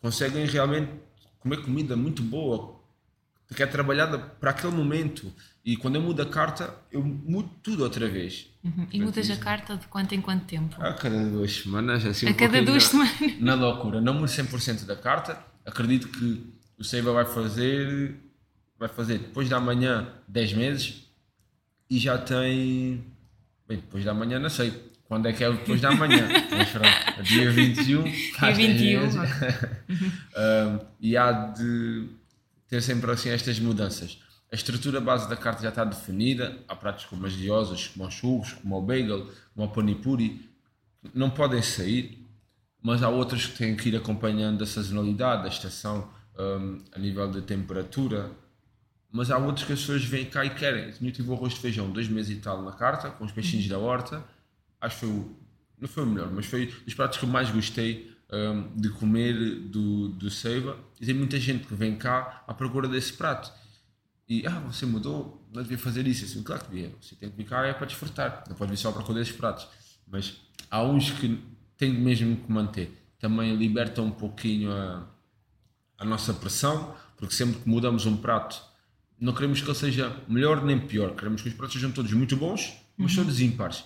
conseguem 0.00 0.46
realmente 0.46 0.90
comer 1.38 1.62
comida 1.62 1.96
muito 1.96 2.22
boa, 2.22 2.77
que 3.54 3.62
é 3.62 3.66
trabalhada 3.66 4.18
para 4.18 4.50
aquele 4.50 4.74
momento. 4.74 5.32
E 5.64 5.76
quando 5.76 5.96
eu 5.96 6.02
mudo 6.02 6.22
a 6.22 6.26
carta, 6.26 6.74
eu 6.90 7.02
mudo 7.02 7.50
tudo 7.62 7.82
outra 7.82 8.08
vez. 8.08 8.46
Uhum. 8.62 8.86
E 8.92 9.00
mudas 9.00 9.30
a 9.30 9.36
carta 9.36 9.76
de 9.76 9.86
quanto 9.86 10.14
em 10.14 10.20
quanto 10.20 10.44
tempo? 10.44 10.76
A 10.82 10.92
cada 10.94 11.24
duas 11.24 11.52
semanas. 11.52 12.04
Assim, 12.04 12.26
a 12.26 12.30
um 12.30 12.34
cada 12.34 12.62
duas 12.62 12.92
na, 12.92 13.06
semanas? 13.06 13.40
Na 13.40 13.54
loucura. 13.54 14.00
Não 14.00 14.14
mudo 14.14 14.26
100% 14.26 14.84
da 14.84 14.96
carta, 14.96 15.38
acredito 15.64 16.08
que 16.08 16.58
o 16.78 16.84
Seiva 16.84 17.12
vai 17.12 17.24
fazer 17.24 18.14
vai 18.78 18.88
fazer 18.88 19.18
depois 19.18 19.48
da 19.48 19.58
manhã 19.58 20.08
10 20.28 20.52
meses 20.52 21.10
e 21.90 21.98
já 21.98 22.16
tem 22.16 23.04
bem, 23.66 23.78
depois 23.78 24.04
da 24.04 24.14
manhã 24.14 24.38
não 24.38 24.48
sei 24.48 24.72
quando 25.04 25.26
é 25.26 25.32
que 25.32 25.42
é 25.42 25.50
depois 25.50 25.80
da 25.80 25.90
manhã 25.90 26.28
mas 26.56 26.70
pronto, 26.70 27.22
dia 27.24 27.50
21 27.50 28.04
dia 28.04 28.54
21 28.54 29.00
um, 29.20 30.80
e 31.00 31.16
há 31.16 31.32
de 31.32 32.08
ter 32.68 32.82
sempre 32.82 33.10
assim 33.10 33.30
estas 33.30 33.58
mudanças 33.58 34.18
a 34.50 34.54
estrutura 34.54 35.00
base 35.00 35.28
da 35.28 35.36
carta 35.36 35.62
já 35.62 35.68
está 35.68 35.84
definida 35.84 36.58
há 36.68 36.74
pratos 36.74 37.04
como 37.04 37.26
as 37.26 37.34
guiosas, 37.34 37.88
como 37.88 38.06
os 38.06 38.14
churros 38.14 38.52
como 38.54 38.78
o 38.78 38.82
bagel, 38.82 39.26
como 39.54 39.66
o 39.66 39.70
panipuri 39.70 40.48
não 41.14 41.30
podem 41.30 41.62
sair 41.62 42.28
mas 42.82 43.02
há 43.02 43.08
outros 43.08 43.46
que 43.46 43.58
têm 43.58 43.76
que 43.76 43.88
ir 43.88 43.96
acompanhando 43.96 44.62
a 44.62 44.66
sazonalidade, 44.66 45.44
a 45.44 45.48
estação, 45.48 46.08
um, 46.38 46.82
a 46.92 46.98
nível 46.98 47.30
de 47.30 47.42
temperatura. 47.42 48.30
Mas 49.10 49.30
há 49.30 49.38
outros 49.38 49.66
que 49.66 49.72
as 49.72 49.80
pessoas 49.80 50.04
vêm 50.04 50.26
cá 50.26 50.44
e 50.44 50.50
querem. 50.50 50.94
Eu 51.00 51.12
tive 51.12 51.28
o 51.30 51.34
arroz 51.34 51.54
de 51.54 51.60
feijão 51.60 51.90
dois 51.90 52.08
meses 52.08 52.36
e 52.36 52.40
tal 52.40 52.62
na 52.62 52.72
carta, 52.72 53.10
com 53.10 53.24
os 53.24 53.32
peixinhos 53.32 53.66
da 53.68 53.78
horta. 53.78 54.24
Acho 54.80 55.00
que 55.00 55.06
foi 55.06 55.14
o, 55.14 55.36
não 55.78 55.88
foi 55.88 56.02
o 56.04 56.06
melhor, 56.06 56.30
mas 56.30 56.46
foi 56.46 56.66
dos 56.66 56.94
pratos 56.94 57.18
que 57.18 57.24
eu 57.24 57.28
mais 57.28 57.50
gostei 57.50 58.16
um, 58.32 58.76
de 58.76 58.90
comer 58.90 59.34
do, 59.68 60.08
do 60.08 60.30
Seiva. 60.30 60.78
E 61.00 61.06
tem 61.06 61.14
muita 61.14 61.38
gente 61.38 61.66
que 61.66 61.74
vem 61.74 61.96
cá 61.96 62.44
à 62.46 62.54
procura 62.54 62.88
desse 62.88 63.12
prato. 63.12 63.52
E, 64.28 64.46
ah, 64.46 64.60
você 64.60 64.84
mudou, 64.84 65.46
não 65.52 65.62
devia 65.62 65.78
fazer 65.78 66.06
isso. 66.06 66.24
Assim, 66.24 66.42
claro 66.42 66.64
que 66.64 66.70
devia. 66.70 66.92
Você 67.00 67.16
tem 67.16 67.30
que 67.30 67.36
vir 67.36 67.44
cá 67.44 67.64
é 67.66 67.72
para 67.72 67.86
desfrutar. 67.86 68.44
Não 68.48 68.54
pode 68.54 68.70
vir 68.70 68.76
só 68.76 68.90
à 68.90 68.92
procura 68.92 69.18
desses 69.18 69.34
pratos. 69.34 69.66
Mas 70.06 70.36
há 70.70 70.82
uns 70.82 71.10
que 71.10 71.42
tem 71.76 71.92
mesmo 71.92 72.36
que 72.36 72.52
manter. 72.52 72.92
Também 73.18 73.56
liberta 73.56 74.02
um 74.02 74.10
pouquinho 74.10 74.70
a, 74.72 75.08
a 75.98 76.04
nossa 76.04 76.34
pressão, 76.34 76.94
porque 77.16 77.34
sempre 77.34 77.60
que 77.60 77.68
mudamos 77.68 78.06
um 78.06 78.16
prato, 78.16 78.62
não 79.18 79.32
queremos 79.32 79.60
que 79.60 79.66
ele 79.66 79.74
seja 79.76 80.16
melhor 80.28 80.64
nem 80.64 80.78
pior, 80.78 81.14
queremos 81.16 81.42
que 81.42 81.48
os 81.48 81.54
pratos 81.54 81.74
sejam 81.74 81.90
todos 81.90 82.12
muito 82.12 82.36
bons, 82.36 82.74
mas 82.96 83.16
uhum. 83.16 83.24
todos 83.24 83.40
ímpares. 83.40 83.84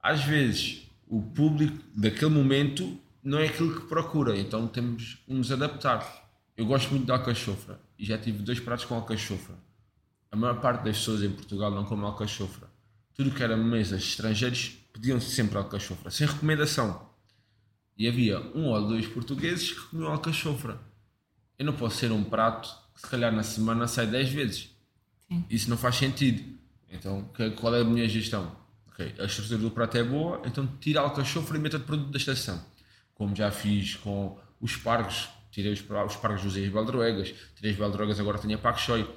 Às 0.00 0.22
vezes, 0.22 0.82
o 1.06 1.20
público 1.20 1.78
daquele 1.96 2.30
momento 2.30 2.98
não 3.22 3.38
é 3.38 3.46
aquilo 3.46 3.80
que 3.80 3.86
procura, 3.86 4.36
então 4.36 4.66
temos 4.66 5.14
que 5.24 5.32
nos 5.32 5.52
adaptar. 5.52 6.30
Eu 6.56 6.66
gosto 6.66 6.90
muito 6.90 7.06
da 7.06 7.14
alcachofra 7.14 7.80
e 7.98 8.04
já 8.04 8.18
tive 8.18 8.42
dois 8.42 8.58
pratos 8.58 8.84
com 8.84 8.94
alcachofra. 8.94 9.54
A 10.30 10.36
maior 10.36 10.60
parte 10.60 10.84
das 10.84 10.98
pessoas 10.98 11.22
em 11.22 11.30
Portugal 11.30 11.70
não 11.70 11.84
come 11.84 12.04
alcachofra. 12.04 12.68
Tudo 13.14 13.30
que 13.30 13.42
era 13.42 13.56
mesas 13.56 14.02
estrangeiros 14.02 14.76
pediam 14.92 15.20
-se 15.20 15.30
sempre 15.30 15.56
alcachofra, 15.56 16.10
sem 16.10 16.26
recomendação. 16.26 17.08
E 17.96 18.08
havia 18.08 18.40
um 18.54 18.66
ou 18.66 18.88
dois 18.88 19.06
portugueses 19.06 19.72
que 19.72 19.80
comiam 19.88 20.10
alcachofra. 20.10 20.80
Eu 21.58 21.66
não 21.66 21.74
posso 21.74 21.98
ser 21.98 22.10
um 22.10 22.24
prato 22.24 22.68
que 22.94 23.00
se 23.00 23.06
calhar 23.06 23.32
na 23.32 23.42
semana 23.42 23.86
sai 23.86 24.06
10 24.06 24.30
vezes. 24.30 24.70
Sim. 25.28 25.44
Isso 25.48 25.70
não 25.70 25.76
faz 25.76 25.96
sentido. 25.96 26.58
Então, 26.90 27.30
qual 27.56 27.74
é 27.74 27.80
a 27.80 27.84
minha 27.84 28.08
gestão? 28.08 28.56
Okay, 28.88 29.14
a 29.18 29.24
estrutura 29.24 29.58
do 29.58 29.70
prato 29.70 29.96
é 29.96 30.04
boa, 30.04 30.42
então 30.44 30.66
tira 30.80 31.00
a 31.00 31.04
alcachofra 31.04 31.56
e 31.56 31.60
meta 31.60 31.78
de 31.78 31.84
produto 31.84 32.10
da 32.10 32.18
estação. 32.18 32.62
Como 33.14 33.34
já 33.36 33.50
fiz 33.50 33.96
com 33.96 34.38
os 34.60 34.76
pargos, 34.76 35.28
tirei 35.50 35.72
os, 35.72 35.80
os 35.80 36.16
pargos 36.16 36.42
dos 36.42 36.54
beldroegas, 36.54 37.34
tirei 37.54 37.72
as 37.72 37.76
beldroegas, 37.76 38.18
agora 38.18 38.38
tenho 38.38 38.56
a 38.56 38.58
pak 38.58 38.80
choi. 38.80 39.08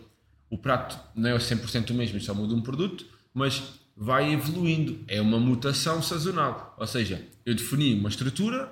O 0.49 0.57
prato 0.57 0.99
não 1.15 1.29
é 1.29 1.37
100% 1.37 1.91
o 1.91 1.93
mesmo, 1.93 2.19
só 2.19 2.33
muda 2.33 2.53
um 2.53 2.61
produto, 2.61 3.05
mas 3.33 3.63
vai 3.95 4.33
evoluindo. 4.33 5.03
É 5.07 5.21
uma 5.21 5.39
mutação 5.39 6.01
sazonal. 6.01 6.75
Ou 6.77 6.85
seja, 6.85 7.25
eu 7.45 7.55
defini 7.55 7.93
uma 7.93 8.09
estrutura, 8.09 8.71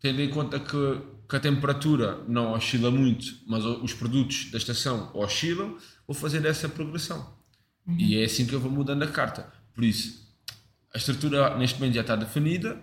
tendo 0.00 0.20
em 0.20 0.30
conta 0.30 0.58
que, 0.58 1.00
que 1.28 1.36
a 1.36 1.40
temperatura 1.40 2.22
não 2.26 2.52
oscila 2.52 2.90
muito, 2.90 3.36
mas 3.46 3.64
os 3.64 3.92
produtos 3.92 4.50
da 4.50 4.58
estação 4.58 5.10
oscilam, 5.14 5.76
vou 6.06 6.14
fazer 6.14 6.44
essa 6.46 6.68
progressão. 6.68 7.34
Uhum. 7.86 7.96
E 7.98 8.18
é 8.18 8.24
assim 8.24 8.46
que 8.46 8.54
eu 8.54 8.60
vou 8.60 8.70
mudando 8.70 9.02
a 9.02 9.08
carta. 9.08 9.52
Por 9.74 9.84
isso, 9.84 10.26
a 10.92 10.98
estrutura 10.98 11.56
neste 11.56 11.78
momento 11.78 11.94
já 11.94 12.00
está 12.00 12.16
definida, 12.16 12.82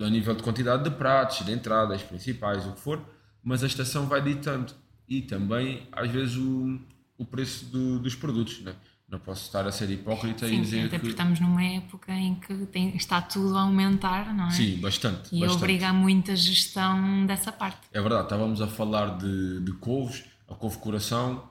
a 0.00 0.10
nível 0.10 0.34
de 0.34 0.42
quantidade 0.42 0.84
de 0.84 0.90
pratos, 0.90 1.44
de 1.44 1.52
entradas 1.52 2.02
principais, 2.02 2.66
o 2.66 2.72
que 2.72 2.80
for, 2.80 3.00
mas 3.42 3.62
a 3.62 3.66
estação 3.66 4.06
vai 4.06 4.22
ditando. 4.22 4.72
E 5.08 5.22
também, 5.22 5.86
às 5.92 6.10
vezes, 6.10 6.36
o, 6.36 6.80
o 7.18 7.24
preço 7.24 7.66
do, 7.66 7.98
dos 7.98 8.14
produtos. 8.14 8.60
Né? 8.60 8.74
Não 9.08 9.18
posso 9.18 9.42
estar 9.42 9.66
a 9.66 9.70
ser 9.70 9.90
hipócrita 9.90 10.48
sim, 10.48 10.56
e 10.56 10.60
dizer 10.60 10.86
até 10.86 10.98
porque 10.98 11.10
estamos 11.10 11.38
numa 11.38 11.62
época 11.62 12.12
em 12.12 12.34
que 12.34 12.54
tem, 12.66 12.96
está 12.96 13.20
tudo 13.20 13.56
a 13.56 13.62
aumentar, 13.62 14.34
não 14.34 14.48
é? 14.48 14.50
Sim, 14.50 14.78
bastante. 14.78 15.34
E 15.34 15.40
bastante. 15.40 15.62
obriga 15.62 15.88
a 15.88 15.92
muita 15.92 16.34
gestão 16.34 17.26
dessa 17.26 17.52
parte. 17.52 17.86
É 17.92 18.00
verdade, 18.00 18.24
estávamos 18.24 18.60
a 18.60 18.66
falar 18.66 19.18
de, 19.18 19.60
de 19.60 19.72
couves, 19.72 20.24
a 20.48 20.54
couve 20.54 20.78
coração. 20.78 21.48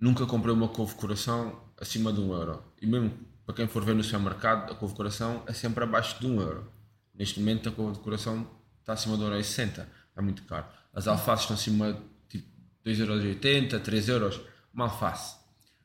Nunca 0.00 0.26
comprei 0.26 0.54
uma 0.54 0.68
couve 0.68 0.94
coração 0.94 1.58
acima 1.80 2.12
de 2.12 2.20
um 2.20 2.32
euro. 2.32 2.62
E 2.80 2.86
mesmo 2.86 3.12
para 3.44 3.54
quem 3.54 3.66
for 3.66 3.82
ver 3.82 3.94
no 3.94 4.04
supermercado, 4.04 4.70
a 4.70 4.74
couve 4.74 4.94
coração 4.94 5.42
é 5.46 5.54
sempre 5.54 5.82
abaixo 5.82 6.20
de 6.20 6.26
um 6.26 6.38
euro. 6.38 6.70
Neste 7.18 7.40
momento 7.40 7.68
a 7.68 7.72
couve 7.72 7.94
de 7.94 7.98
coração 8.00 8.48
está 8.80 8.92
acima 8.92 9.16
de 9.16 9.24
1,60€. 9.24 9.84
É 10.16 10.20
muito 10.20 10.42
caro. 10.44 10.66
As 10.94 11.08
alfaces 11.08 11.44
estão 11.44 11.54
acima 11.54 11.92
de 11.92 12.38
tipo 12.38 12.48
2,80€, 12.86 13.80
3€. 13.80 14.08
Euros. 14.08 14.40
Uma 14.72 14.84
alface 14.84 15.38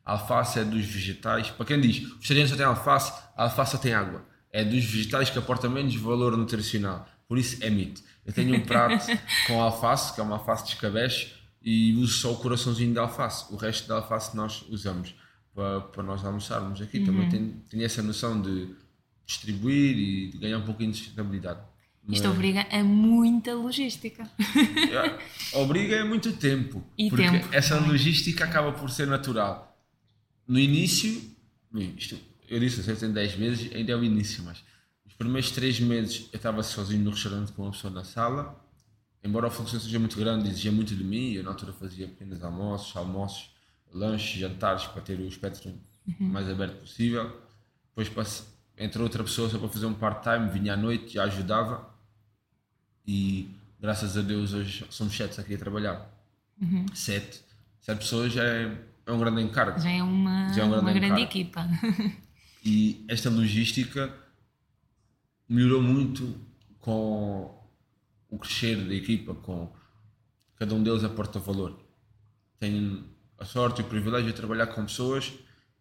a 0.05 0.13
alface 0.13 0.59
é 0.59 0.63
dos 0.63 0.85
vegetais. 0.85 1.49
Para 1.49 1.65
quem 1.65 1.79
diz, 1.79 2.11
o 2.11 2.17
vegetariano 2.17 2.49
só 2.49 2.55
tem 2.55 2.65
alface, 2.65 3.13
a 3.35 3.43
alface 3.43 3.71
só 3.71 3.77
tem 3.77 3.93
água. 3.93 4.25
É 4.51 4.63
dos 4.63 4.83
vegetais 4.83 5.29
que 5.29 5.39
aporta 5.39 5.69
menos 5.69 5.95
valor 5.95 6.37
nutricional. 6.37 7.07
Por 7.27 7.37
isso 7.37 7.63
é 7.63 7.69
mito. 7.69 8.01
Eu 8.25 8.33
tenho 8.33 8.55
um 8.55 8.61
prato 8.61 9.05
com 9.47 9.61
alface, 9.61 10.13
que 10.13 10.19
é 10.19 10.23
uma 10.23 10.35
alface 10.35 10.65
de 10.65 10.69
escabeche, 10.71 11.33
e 11.61 11.95
uso 11.95 12.13
só 12.17 12.33
o 12.33 12.37
coraçãozinho 12.37 12.91
de 12.91 12.99
alface. 12.99 13.51
O 13.51 13.55
resto 13.55 13.87
da 13.87 13.95
alface 13.95 14.35
nós 14.35 14.63
usamos 14.69 15.15
para, 15.55 15.81
para 15.81 16.03
nós 16.03 16.23
almoçarmos 16.23 16.81
aqui. 16.81 16.99
Uhum. 16.99 17.05
Também 17.05 17.29
tenho, 17.29 17.63
tenho 17.69 17.85
essa 17.85 18.03
noção 18.03 18.41
de 18.41 18.75
distribuir 19.25 19.97
e 19.97 20.31
de 20.31 20.37
ganhar 20.37 20.57
um 20.57 20.65
pouquinho 20.65 20.91
de 20.91 20.97
sustentabilidade. 20.97 21.59
Isto 22.09 22.29
obriga 22.29 22.67
a 22.69 22.83
muita 22.83 23.53
logística. 23.53 24.29
obriga 25.53 26.01
a 26.01 26.05
muito 26.05 26.33
tempo. 26.33 26.83
E 26.97 27.09
porque 27.09 27.29
tempo. 27.29 27.47
essa 27.51 27.79
logística 27.79 28.43
acaba 28.43 28.73
por 28.73 28.89
ser 28.89 29.07
natural 29.07 29.73
no 30.47 30.59
início, 30.59 31.21
isto, 31.97 32.19
eu 32.47 32.59
disse, 32.59 32.87
eu 32.87 32.95
tenho 32.95 33.13
10 33.13 33.37
meses, 33.37 33.75
ainda 33.75 33.91
é 33.91 33.95
o 33.95 34.03
início, 34.03 34.43
mas 34.43 34.63
os 35.05 35.13
primeiros 35.13 35.51
3 35.51 35.79
meses 35.81 36.29
eu 36.31 36.37
estava 36.37 36.61
sozinho 36.63 37.03
no 37.03 37.11
restaurante 37.11 37.51
com 37.53 37.63
uma 37.63 37.71
pessoa 37.71 37.93
na 37.93 38.03
sala, 38.03 38.61
embora 39.23 39.47
o 39.47 39.51
fluxo 39.51 39.79
seja 39.79 39.99
muito 39.99 40.17
grande, 40.17 40.49
exigia 40.49 40.71
muito 40.71 40.95
de 40.95 41.03
mim, 41.03 41.33
eu 41.33 41.43
na 41.43 41.51
altura 41.51 41.73
fazia 41.73 42.07
pequenos 42.07 42.43
almoços, 42.43 42.95
almoços, 42.95 43.51
lanches, 43.91 44.39
jantares, 44.39 44.85
para 44.85 45.01
ter 45.01 45.19
o 45.19 45.27
espectro 45.27 45.69
uhum. 46.07 46.27
mais 46.27 46.49
aberto 46.49 46.81
possível. 46.81 47.41
Depois 47.89 48.09
entrou 48.77 49.03
outra 49.03 49.23
pessoa 49.23 49.49
só 49.49 49.57
para 49.57 49.69
fazer 49.69 49.85
um 49.85 49.93
part-time, 49.93 50.49
vinha 50.49 50.73
à 50.73 50.77
noite, 50.77 51.13
já 51.13 51.23
ajudava. 51.23 51.93
E 53.05 53.49
graças 53.79 54.17
a 54.17 54.21
Deus 54.21 54.53
hoje 54.53 54.85
somos 54.89 55.15
sete 55.15 55.39
aqui 55.39 55.55
a 55.55 55.57
trabalhar. 55.57 56.09
Uhum. 56.61 56.85
Sete. 56.93 57.41
Sete 57.81 57.97
pessoas 57.97 58.31
já 58.33 58.43
é, 58.43 58.77
é 59.05 59.11
um 59.11 59.19
grande 59.19 59.41
encargo. 59.41 59.79
Já 59.79 59.91
é 59.91 60.01
uma, 60.01 60.53
já 60.53 60.61
é 60.61 60.65
um 60.65 60.69
grande, 60.69 60.85
uma 60.85 60.93
grande 60.93 61.21
equipa. 61.21 61.67
e 62.63 63.03
esta 63.07 63.29
logística 63.29 64.13
melhorou 65.47 65.81
muito 65.81 66.35
com 66.79 67.63
o 68.29 68.39
crescer 68.39 68.77
da 68.77 68.93
equipa, 68.93 69.35
com 69.35 69.71
cada 70.55 70.73
um 70.73 70.81
deles 70.81 71.03
aporta 71.03 71.39
valor. 71.39 71.79
Tenho 72.59 73.05
a 73.37 73.45
sorte 73.45 73.81
e 73.81 73.85
o 73.85 73.87
privilégio 73.87 74.27
de 74.27 74.33
trabalhar 74.33 74.67
com 74.67 74.83
pessoas 74.85 75.29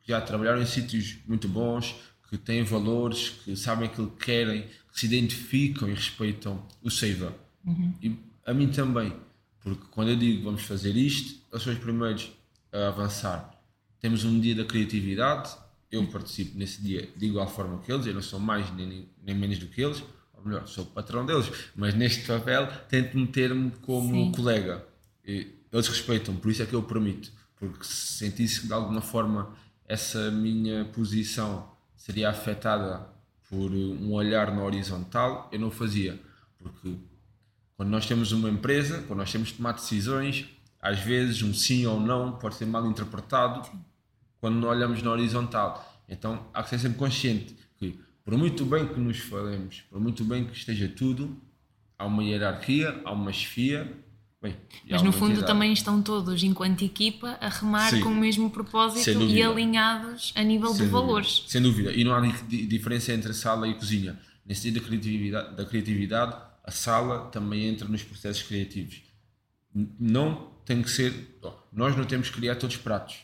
que 0.00 0.08
já 0.08 0.20
trabalharam 0.20 0.61
em 0.61 0.66
sítios 0.66 1.18
muito 1.26 1.49
bons, 1.49 1.94
que 2.32 2.38
têm 2.38 2.64
valores, 2.64 3.28
que 3.44 3.54
sabem 3.54 3.86
aquilo 3.86 4.08
que 4.12 4.24
querem, 4.24 4.62
que 4.90 4.98
se 4.98 5.04
identificam 5.04 5.86
e 5.86 5.92
respeitam 5.92 6.66
o 6.82 6.90
Seiva. 6.90 7.36
Uhum. 7.62 7.92
E 8.02 8.16
a 8.46 8.54
mim 8.54 8.68
também, 8.68 9.14
porque 9.60 9.84
quando 9.90 10.12
eu 10.12 10.16
digo 10.16 10.42
vamos 10.42 10.62
fazer 10.62 10.96
isto, 10.96 11.38
eles 11.52 11.62
são 11.62 11.70
os 11.74 11.78
primeiros 11.78 12.32
a 12.72 12.88
avançar. 12.88 13.50
Temos 14.00 14.24
um 14.24 14.40
dia 14.40 14.54
da 14.54 14.64
criatividade, 14.64 15.50
eu 15.90 16.06
participo 16.06 16.56
nesse 16.56 16.80
dia 16.80 17.06
de 17.14 17.26
igual 17.26 17.46
forma 17.46 17.82
que 17.82 17.92
eles, 17.92 18.06
eu 18.06 18.14
não 18.14 18.22
sou 18.22 18.40
mais 18.40 18.74
nem, 18.74 19.06
nem 19.22 19.36
menos 19.36 19.58
do 19.58 19.66
que 19.66 19.82
eles, 19.82 20.02
ou 20.32 20.42
melhor, 20.42 20.66
sou 20.66 20.84
o 20.84 20.86
patrão 20.86 21.26
deles, 21.26 21.50
mas 21.76 21.94
neste 21.94 22.26
papel 22.26 22.66
tento 22.88 23.14
meter-me 23.14 23.72
como 23.82 24.10
Sim. 24.10 24.32
colega. 24.32 24.86
E 25.22 25.48
eles 25.70 25.86
respeitam, 25.86 26.34
por 26.34 26.50
isso 26.50 26.62
é 26.62 26.66
que 26.66 26.72
eu 26.72 26.82
permito, 26.82 27.30
porque 27.56 27.84
se 27.84 28.14
sentisse 28.14 28.66
de 28.66 28.72
alguma 28.72 29.02
forma 29.02 29.54
essa 29.86 30.30
minha 30.30 30.86
posição 30.86 31.70
seria 32.02 32.30
afetada 32.30 33.06
por 33.49 33.71
um 33.71 34.12
olhar 34.12 34.52
na 34.52 34.64
horizontal, 34.64 35.49
eu 35.52 35.61
não 35.61 35.71
fazia, 35.71 36.21
porque 36.59 36.97
quando 37.76 37.90
nós 37.90 38.06
temos 38.06 38.32
uma 38.32 38.50
empresa, 38.50 39.04
quando 39.06 39.21
nós 39.21 39.30
temos 39.30 39.50
de 39.50 39.54
tomar 39.54 39.71
decisões, 39.71 40.49
às 40.80 40.99
vezes 40.99 41.42
um 41.42 41.54
sim 41.54 41.87
ou 41.87 42.00
não 42.00 42.32
pode 42.32 42.56
ser 42.56 42.66
mal 42.66 42.85
interpretado 42.88 43.64
sim. 43.64 43.80
quando 44.40 44.56
não 44.56 44.68
olhamos 44.68 45.00
na 45.00 45.12
horizontal. 45.12 46.02
Então 46.09 46.44
há 46.52 46.64
que 46.64 46.71
ser 46.71 46.80
sempre 46.80 46.99
consciente 46.99 47.56
que 47.76 48.00
por 48.25 48.37
muito 48.37 48.64
bem 48.66 48.88
que 48.88 48.99
nos 48.99 49.21
falemos, 49.21 49.82
por 49.82 50.00
muito 50.00 50.25
bem 50.25 50.44
que 50.44 50.56
esteja 50.56 50.88
tudo, 50.88 51.40
há 51.97 52.04
uma 52.04 52.25
hierarquia, 52.25 53.00
há 53.04 53.12
uma 53.12 53.32
chefia. 53.32 53.97
Bem, 54.42 54.56
Mas 54.90 55.02
no 55.02 55.12
fundo 55.12 55.32
entidade. 55.32 55.46
também 55.46 55.72
estão 55.72 56.02
todos, 56.02 56.42
enquanto 56.42 56.84
equipa, 56.84 57.38
a 57.40 57.49
remar 57.49 57.90
Sim. 57.90 58.00
com 58.00 58.08
o 58.08 58.14
mesmo 58.14 58.50
propósito 58.50 59.22
e 59.22 59.40
alinhados 59.40 60.32
a 60.34 60.42
nível 60.42 60.75
Sem 60.75 60.87
de 60.87 60.90
valores. 60.90 61.44
Sem 61.46 61.62
dúvida. 61.62 61.92
E 61.92 62.02
não 62.02 62.12
há 62.12 62.20
diferença 62.49 63.12
entre 63.12 63.32
sala 63.34 63.68
e 63.68 63.75
cozinha. 63.75 64.18
Nesse 64.44 64.62
sentido 64.62 64.80
da 64.80 64.88
criatividade, 64.88 65.56
da 65.56 65.64
criatividade, 65.64 66.37
a 66.64 66.70
sala 66.72 67.30
também 67.30 67.66
entra 67.66 67.87
nos 67.87 68.02
processos 68.02 68.42
criativos. 68.42 69.00
Não 69.72 70.50
tem 70.64 70.82
que 70.82 70.90
ser. 70.90 71.38
Nós 71.72 71.96
não 71.96 72.04
temos 72.04 72.28
que 72.28 72.37
criar 72.37 72.56
todos 72.56 72.75
os 72.75 72.82
pratos. 72.82 73.18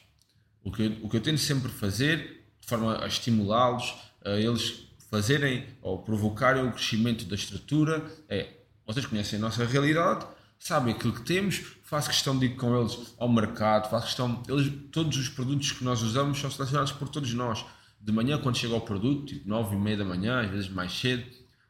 O 0.63 0.71
que, 0.71 0.85
eu, 0.85 0.97
o 1.03 1.09
que 1.09 1.17
eu 1.17 1.21
tento 1.21 1.39
sempre 1.39 1.69
fazer, 1.69 2.45
de 2.61 2.67
forma 2.69 3.03
a 3.03 3.09
estimulá-los, 3.09 3.93
a 4.25 4.37
eles 4.37 4.87
fazerem 5.11 5.67
ou 5.83 5.99
provocarem 5.99 6.65
o 6.65 6.71
crescimento 6.71 7.25
da 7.25 7.35
estrutura 7.35 8.05
é 8.29 8.55
vocês 8.87 9.05
conhecem 9.05 9.39
a 9.39 9.43
nossa 9.43 9.65
realidade, 9.65 10.27
sabem 10.59 10.95
aquilo 10.95 11.13
que 11.13 11.23
temos, 11.23 11.63
faço 11.85 12.11
questão 12.11 12.39
de 12.39 12.47
ir 12.47 12.57
com 12.57 12.79
eles 12.79 13.15
ao 13.19 13.29
mercado, 13.29 13.91
faço 13.91 14.07
questão. 14.07 14.43
Eles, 14.49 14.73
todos 14.91 15.17
os 15.17 15.29
produtos 15.29 15.73
que 15.73 15.85
nós 15.85 16.03
usamos 16.03 16.39
são 16.39 16.51
selecionados 16.51 16.93
por 16.93 17.09
todos 17.09 17.33
nós. 17.35 17.65
De 18.01 18.13
manhã, 18.13 18.39
quando 18.39 18.57
chega 18.57 18.75
o 18.75 18.81
produto, 18.81 19.27
tipo 19.27 19.49
9 19.49 19.75
e 19.75 19.79
meia 19.79 19.97
da 19.97 20.05
manhã, 20.05 20.41
às 20.41 20.51
vezes 20.51 20.69
mais 20.69 20.93
cedo, 20.93 21.25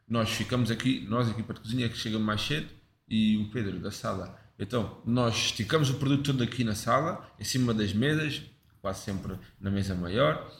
nós 0.07 0.29
ficamos 0.29 0.71
aqui, 0.71 1.05
nós, 1.07 1.27
a 1.27 1.31
equipa 1.31 1.53
de 1.53 1.59
cozinha, 1.59 1.89
que 1.89 1.97
chega 1.97 2.17
mais 2.19 2.41
cedo, 2.41 2.67
e 3.07 3.37
o 3.37 3.49
Pedro 3.49 3.79
da 3.79 3.91
sala. 3.91 4.37
Então, 4.57 5.01
nós 5.05 5.35
esticamos 5.35 5.89
o 5.89 5.95
produto 5.95 6.31
todo 6.31 6.43
aqui 6.43 6.63
na 6.63 6.75
sala, 6.75 7.25
em 7.39 7.43
cima 7.43 7.73
das 7.73 7.93
mesas, 7.93 8.41
quase 8.81 9.01
sempre 9.01 9.35
na 9.59 9.71
mesa 9.71 9.95
maior, 9.95 10.51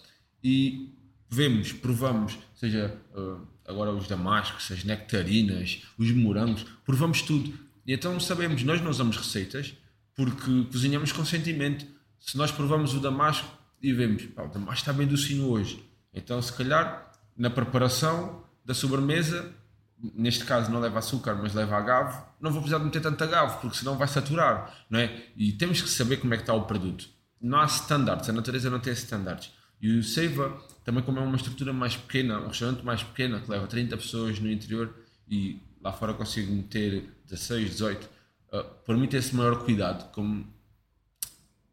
e 0.43 0.93
vemos, 1.29 1.73
provamos, 1.73 2.37
seja 2.55 2.97
uh, 3.13 3.45
agora 3.67 3.91
os 3.91 4.07
damascos, 4.07 4.71
as 4.71 4.83
nectarinas, 4.83 5.83
os 5.97 6.11
morangos, 6.11 6.65
provamos 6.85 7.21
tudo. 7.21 7.53
E 7.89 7.93
então 7.93 8.19
sabemos, 8.19 8.61
nós 8.61 8.79
não 8.81 8.91
usamos 8.91 9.17
receitas 9.17 9.73
porque 10.13 10.63
cozinhamos 10.71 11.11
com 11.11 11.25
sentimento. 11.25 11.87
Se 12.19 12.37
nós 12.37 12.51
provamos 12.51 12.93
o 12.93 12.99
damasco 12.99 13.51
e 13.81 13.91
vemos, 13.91 14.27
pá, 14.27 14.43
o 14.43 14.47
damasco 14.47 14.75
está 14.75 14.93
bem 14.93 15.07
docinho 15.07 15.47
hoje, 15.47 15.83
então 16.13 16.39
se 16.39 16.53
calhar 16.53 17.11
na 17.35 17.49
preparação 17.49 18.43
da 18.63 18.75
sobremesa, 18.75 19.51
neste 19.97 20.45
caso 20.45 20.69
não 20.69 20.79
leva 20.79 20.99
açúcar, 20.99 21.33
mas 21.33 21.55
leva 21.55 21.77
agave, 21.77 22.15
não 22.39 22.51
vou 22.51 22.61
precisar 22.61 22.77
de 22.77 22.85
meter 22.85 23.01
tanto 23.01 23.23
agave, 23.23 23.59
porque 23.59 23.77
senão 23.77 23.97
vai 23.97 24.07
saturar, 24.07 24.85
não 24.87 24.99
é? 24.99 25.23
E 25.35 25.53
temos 25.53 25.81
que 25.81 25.89
saber 25.89 26.17
como 26.17 26.31
é 26.35 26.37
que 26.37 26.43
está 26.43 26.53
o 26.53 26.67
produto. 26.67 27.09
Não 27.41 27.59
há 27.59 27.65
standards, 27.65 28.29
a 28.29 28.33
natureza 28.33 28.69
não 28.69 28.79
tem 28.79 28.93
standards. 28.93 29.51
E 29.81 29.97
o 29.97 30.03
Seiva, 30.03 30.61
também 30.85 31.01
como 31.01 31.17
é 31.17 31.23
uma 31.23 31.35
estrutura 31.35 31.73
mais 31.73 31.97
pequena, 31.97 32.39
um 32.39 32.49
restaurante 32.49 32.85
mais 32.85 33.01
pequeno, 33.01 33.41
que 33.41 33.49
leva 33.49 33.65
30 33.65 33.97
pessoas 33.97 34.39
no 34.39 34.51
interior 34.51 34.93
e 35.27 35.59
lá 35.81 35.91
fora 35.91 36.13
consigo 36.13 36.51
meter 36.51 37.09
16, 37.27 37.69
18, 37.71 38.09
uh, 38.53 38.63
permite 38.85 39.15
esse 39.15 39.35
maior 39.35 39.63
cuidado. 39.63 40.11
Como, 40.11 40.47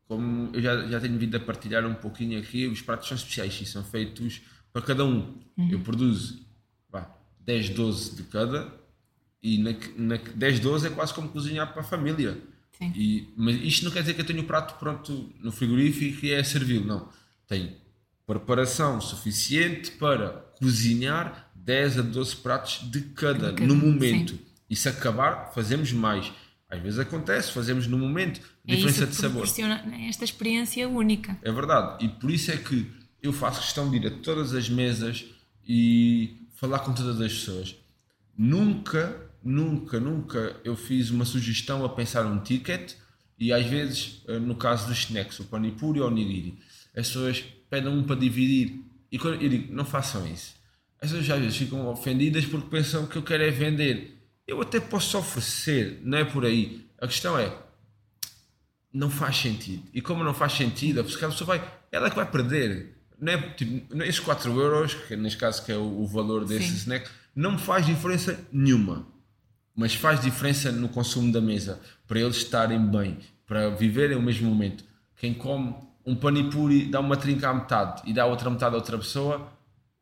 como 0.06 0.50
eu 0.54 0.62
já, 0.62 0.86
já 0.86 1.00
tenho 1.00 1.18
vindo 1.18 1.36
a 1.36 1.40
partilhar 1.40 1.84
um 1.86 1.94
pouquinho 1.94 2.38
aqui, 2.38 2.66
os 2.66 2.80
pratos 2.80 3.08
são 3.08 3.16
especiais 3.16 3.60
e 3.60 3.66
são 3.66 3.84
feitos 3.84 4.42
para 4.72 4.82
cada 4.82 5.04
um. 5.04 5.34
Uhum. 5.56 5.70
Eu 5.70 5.80
produzo 5.80 6.44
vá, 6.90 7.10
10, 7.40 7.70
12 7.70 8.16
de 8.16 8.22
cada 8.24 8.72
e 9.42 9.58
na, 9.58 9.70
na 9.96 10.16
10, 10.16 10.60
12 10.60 10.86
é 10.88 10.90
quase 10.90 11.14
como 11.14 11.28
cozinhar 11.28 11.72
para 11.72 11.82
a 11.82 11.84
família. 11.84 12.40
E, 12.94 13.32
mas 13.36 13.56
isto 13.56 13.84
não 13.84 13.90
quer 13.90 14.00
dizer 14.00 14.14
que 14.14 14.20
eu 14.20 14.26
tenho 14.26 14.42
o 14.42 14.44
prato 14.44 14.78
pronto 14.78 15.32
no 15.40 15.50
frigorífico 15.50 16.26
e 16.26 16.32
é 16.32 16.42
servil, 16.42 16.84
não. 16.84 17.08
Tenho 17.46 17.74
preparação 18.26 19.00
suficiente 19.00 19.92
para 19.92 20.30
cozinhar 20.58 21.45
10 21.66 21.98
a 21.98 22.02
12 22.02 22.36
pratos 22.36 22.88
de 22.88 23.00
cada, 23.00 23.50
de 23.50 23.56
cada 23.56 23.66
no 23.66 23.74
momento. 23.74 24.34
Sim. 24.34 24.40
E 24.70 24.76
se 24.76 24.88
acabar, 24.88 25.52
fazemos 25.52 25.92
mais. 25.92 26.32
Às 26.70 26.80
vezes 26.80 26.98
acontece, 26.98 27.52
fazemos 27.52 27.86
no 27.86 27.98
momento, 27.98 28.40
é 28.66 28.74
diferença 28.74 29.06
de 29.06 29.14
sabor. 29.14 29.44
Esta 30.08 30.24
experiência 30.24 30.88
única. 30.88 31.36
É 31.42 31.50
verdade. 31.50 32.04
E 32.04 32.08
por 32.08 32.30
isso 32.30 32.52
é 32.52 32.56
que 32.56 32.90
eu 33.20 33.32
faço 33.32 33.60
questão 33.60 33.90
de 33.90 33.96
ir 33.96 34.06
a 34.06 34.10
todas 34.10 34.54
as 34.54 34.68
mesas 34.68 35.24
e 35.66 36.36
falar 36.54 36.80
com 36.80 36.92
todas 36.92 37.20
as 37.20 37.32
pessoas. 37.32 37.76
Nunca, 38.36 39.28
nunca, 39.42 39.98
nunca 39.98 40.56
eu 40.64 40.76
fiz 40.76 41.10
uma 41.10 41.24
sugestão 41.24 41.84
a 41.84 41.88
pensar 41.88 42.26
um 42.26 42.40
ticket 42.40 42.94
e 43.38 43.52
às 43.52 43.66
vezes, 43.66 44.22
eh, 44.28 44.38
no 44.38 44.54
caso 44.54 44.86
dos 44.88 44.98
snacks, 44.98 45.38
o 45.40 45.44
panipuri 45.44 46.00
ou 46.00 46.08
o 46.08 46.10
nigiri, 46.10 46.58
as 46.96 47.08
pessoas 47.08 47.44
pedem 47.68 47.92
um 47.92 48.02
para 48.02 48.16
dividir. 48.16 48.80
E 49.10 49.16
eu 49.16 49.48
digo, 49.48 49.72
não 49.72 49.84
façam 49.84 50.26
isso. 50.26 50.55
As 51.00 51.10
pessoas 51.10 51.30
às 51.30 51.40
vezes 51.40 51.56
ficam 51.56 51.86
ofendidas 51.88 52.44
porque 52.46 52.68
pensam 52.68 53.06
que 53.06 53.16
eu 53.16 53.22
quero 53.22 53.42
é 53.42 53.50
vender. 53.50 54.16
Eu 54.46 54.60
até 54.60 54.80
posso 54.80 55.18
oferecer, 55.18 56.00
não 56.02 56.18
é 56.18 56.24
por 56.24 56.44
aí. 56.44 56.86
A 57.00 57.06
questão 57.06 57.38
é, 57.38 57.52
não 58.92 59.10
faz 59.10 59.36
sentido. 59.36 59.82
E 59.92 60.00
como 60.00 60.24
não 60.24 60.32
faz 60.32 60.52
sentido, 60.52 61.00
a 61.00 61.04
pessoa 61.04 61.32
vai, 61.46 61.72
ela 61.92 62.06
é 62.06 62.10
que 62.10 62.16
vai 62.16 62.30
perder. 62.30 62.96
Não 63.20 63.32
é, 63.32 63.50
tipo, 63.50 64.02
esses 64.02 64.20
4 64.20 64.58
euros, 64.58 64.94
que 64.94 65.16
neste 65.16 65.38
caso 65.38 65.64
que 65.64 65.72
é 65.72 65.76
o, 65.76 66.00
o 66.02 66.06
valor 66.06 66.44
desse 66.44 66.68
Sim. 66.68 66.76
snack, 66.76 67.10
não 67.34 67.58
faz 67.58 67.84
diferença 67.84 68.38
nenhuma. 68.50 69.06
Mas 69.74 69.94
faz 69.94 70.20
diferença 70.20 70.72
no 70.72 70.88
consumo 70.88 71.30
da 71.30 71.40
mesa, 71.40 71.78
para 72.06 72.20
eles 72.20 72.36
estarem 72.36 72.80
bem, 72.86 73.18
para 73.46 73.68
viverem 73.68 74.16
o 74.16 74.22
mesmo 74.22 74.48
momento. 74.48 74.82
Quem 75.16 75.34
come 75.34 75.74
um 76.04 76.14
panipuri 76.14 76.86
dá 76.86 77.00
uma 77.00 77.16
trinca 77.16 77.50
à 77.50 77.54
metade 77.54 78.02
e 78.06 78.12
dá 78.14 78.24
outra 78.24 78.48
metade 78.48 78.74
a 78.74 78.78
outra 78.78 78.96
pessoa, 78.96 79.52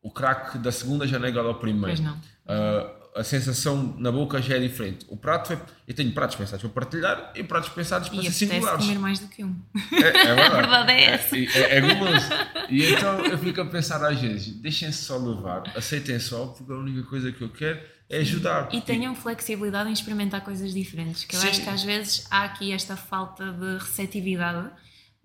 o 0.05 0.11
crack 0.11 0.59
da 0.59 0.71
segunda 0.71 1.07
já 1.07 1.17
não 1.17 1.25
é 1.25 1.29
igual 1.29 1.47
ao 1.47 1.55
primeiro. 1.55 1.87
Pois 1.87 1.99
não. 1.99 2.13
Uh, 2.13 3.05
a 3.15 3.23
sensação 3.23 3.95
na 3.97 4.11
boca 4.11 4.39
já 4.39 4.55
é 4.55 4.59
diferente. 4.59 5.03
O 5.09 5.17
prato 5.17 5.47
foi. 5.47 5.57
Eu 5.87 5.95
tenho 5.95 6.11
pratos 6.11 6.35
pensados 6.35 6.61
para 6.61 6.69
partilhar 6.69 7.31
e 7.33 7.43
pratos 7.43 7.69
pensados 7.69 8.09
para 8.09 8.19
e 8.19 8.25
ser 8.25 8.45
singulares. 8.45 8.85
comer 8.85 8.99
mais 8.99 9.17
do 9.17 9.27
que 9.27 9.43
um. 9.43 9.55
É, 9.93 9.97
é 9.97 10.11
verdade. 10.35 10.41
a 10.41 10.49
verdade 10.49 10.91
é 10.91 11.03
essa. 11.05 11.35
É, 11.35 11.39
é, 11.39 11.77
é 11.77 11.81
gostoso. 11.81 12.27
E 12.69 12.85
então 12.85 13.25
eu 13.25 13.37
fico 13.39 13.61
a 13.61 13.65
pensar 13.65 14.05
às 14.05 14.21
vezes: 14.21 14.53
deixem-se 14.57 15.01
só 15.01 15.17
levar, 15.17 15.63
aceitem 15.75 16.19
só, 16.19 16.47
porque 16.47 16.71
a 16.71 16.75
única 16.75 17.01
coisa 17.09 17.31
que 17.31 17.41
eu 17.41 17.49
quero 17.49 17.79
é 18.07 18.19
ajudar. 18.19 18.69
E 18.71 18.81
tenham 18.81 19.15
flexibilidade 19.15 19.89
em 19.89 19.93
experimentar 19.93 20.41
coisas 20.41 20.71
diferentes. 20.71 21.23
Que 21.23 21.35
eu 21.35 21.39
Sim. 21.39 21.47
acho 21.47 21.63
que 21.63 21.69
às 21.69 21.83
vezes 21.83 22.27
há 22.29 22.43
aqui 22.43 22.71
esta 22.71 22.95
falta 22.95 23.51
de 23.51 23.77
receptividade 23.79 24.69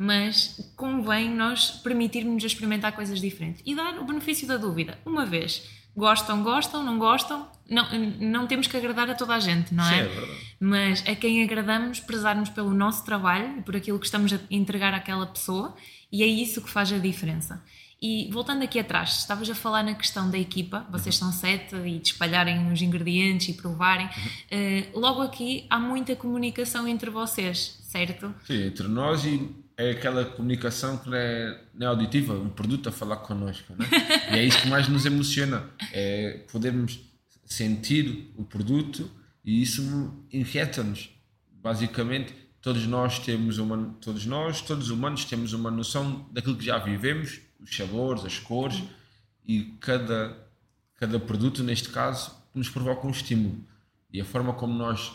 mas 0.00 0.72
convém 0.76 1.28
nós 1.28 1.72
permitirmos 1.72 2.42
experimentar 2.42 2.92
coisas 2.92 3.20
diferentes 3.20 3.62
e 3.66 3.74
dar 3.74 3.98
o 3.98 4.04
benefício 4.04 4.48
da 4.48 4.56
dúvida. 4.56 4.98
Uma 5.04 5.26
vez, 5.26 5.62
Gostam, 5.94 6.42
gostam, 6.42 6.82
não 6.82 6.98
gostam. 6.98 7.46
Não, 7.68 7.86
não 8.20 8.46
temos 8.46 8.66
que 8.66 8.76
agradar 8.76 9.10
a 9.10 9.14
toda 9.14 9.34
a 9.34 9.40
gente, 9.40 9.74
não 9.74 9.84
Sim, 9.84 9.94
é? 9.94 9.98
é 9.98 10.04
verdade. 10.04 10.56
Mas 10.58 11.04
a 11.06 11.14
quem 11.14 11.42
agradamos, 11.42 12.00
prezarmos 12.00 12.48
pelo 12.48 12.72
nosso 12.72 13.04
trabalho 13.04 13.58
e 13.58 13.62
por 13.62 13.76
aquilo 13.76 13.98
que 13.98 14.06
estamos 14.06 14.32
a 14.32 14.38
entregar 14.50 14.94
àquela 14.94 15.26
pessoa, 15.26 15.74
e 16.10 16.22
é 16.22 16.26
isso 16.26 16.62
que 16.62 16.70
faz 16.70 16.92
a 16.92 16.98
diferença. 16.98 17.62
E 18.00 18.30
voltando 18.32 18.62
aqui 18.62 18.78
atrás, 18.78 19.18
estavas 19.18 19.50
a 19.50 19.54
falar 19.54 19.82
na 19.82 19.94
questão 19.94 20.30
da 20.30 20.38
equipa, 20.38 20.86
vocês 20.90 21.16
são 21.16 21.30
sete 21.30 21.76
e 21.76 21.98
de 21.98 22.08
espalharem 22.08 22.72
os 22.72 22.80
ingredientes 22.80 23.48
e 23.48 23.52
provarem. 23.52 24.08
Eh, 24.50 24.86
logo 24.94 25.20
aqui 25.20 25.66
há 25.68 25.78
muita 25.78 26.16
comunicação 26.16 26.88
entre 26.88 27.10
vocês, 27.10 27.78
certo? 27.84 28.34
Sim, 28.46 28.68
entre 28.68 28.88
nós 28.88 29.24
e 29.26 29.50
é 29.80 29.90
aquela 29.92 30.24
comunicação 30.24 30.98
que 30.98 31.08
não 31.08 31.16
é, 31.16 31.60
não 31.72 31.86
é 31.86 31.90
auditiva, 31.90 32.34
o 32.34 32.50
produto 32.50 32.88
a 32.88 32.92
falar 32.92 33.16
connosco. 33.16 33.74
Né? 33.76 33.86
e 34.32 34.38
é 34.38 34.44
isso 34.44 34.60
que 34.60 34.68
mais 34.68 34.88
nos 34.88 35.06
emociona, 35.06 35.64
é 35.92 36.44
podermos 36.50 37.00
sentir 37.44 38.32
o 38.36 38.44
produto 38.44 39.10
e 39.44 39.62
isso 39.62 40.24
inquieta-nos. 40.32 41.10
Basicamente, 41.50 42.34
todos 42.60 42.86
nós 42.86 43.18
temos 43.20 43.58
uma, 43.58 43.94
todos 44.00 44.26
nós, 44.26 44.60
todos 44.60 44.84
os 44.84 44.90
humanos 44.90 45.24
temos 45.24 45.52
uma 45.52 45.70
noção 45.70 46.28
daquilo 46.30 46.56
que 46.56 46.64
já 46.64 46.78
vivemos, 46.78 47.40
os 47.58 47.74
sabores, 47.74 48.24
as 48.24 48.38
cores 48.38 48.82
e 49.46 49.76
cada 49.80 50.36
cada 51.00 51.18
produto 51.18 51.64
neste 51.64 51.88
caso 51.88 52.30
nos 52.54 52.68
provoca 52.68 53.06
um 53.06 53.10
estímulo 53.10 53.64
e 54.12 54.20
a 54.20 54.24
forma 54.24 54.52
como 54.52 54.74
nós 54.74 55.12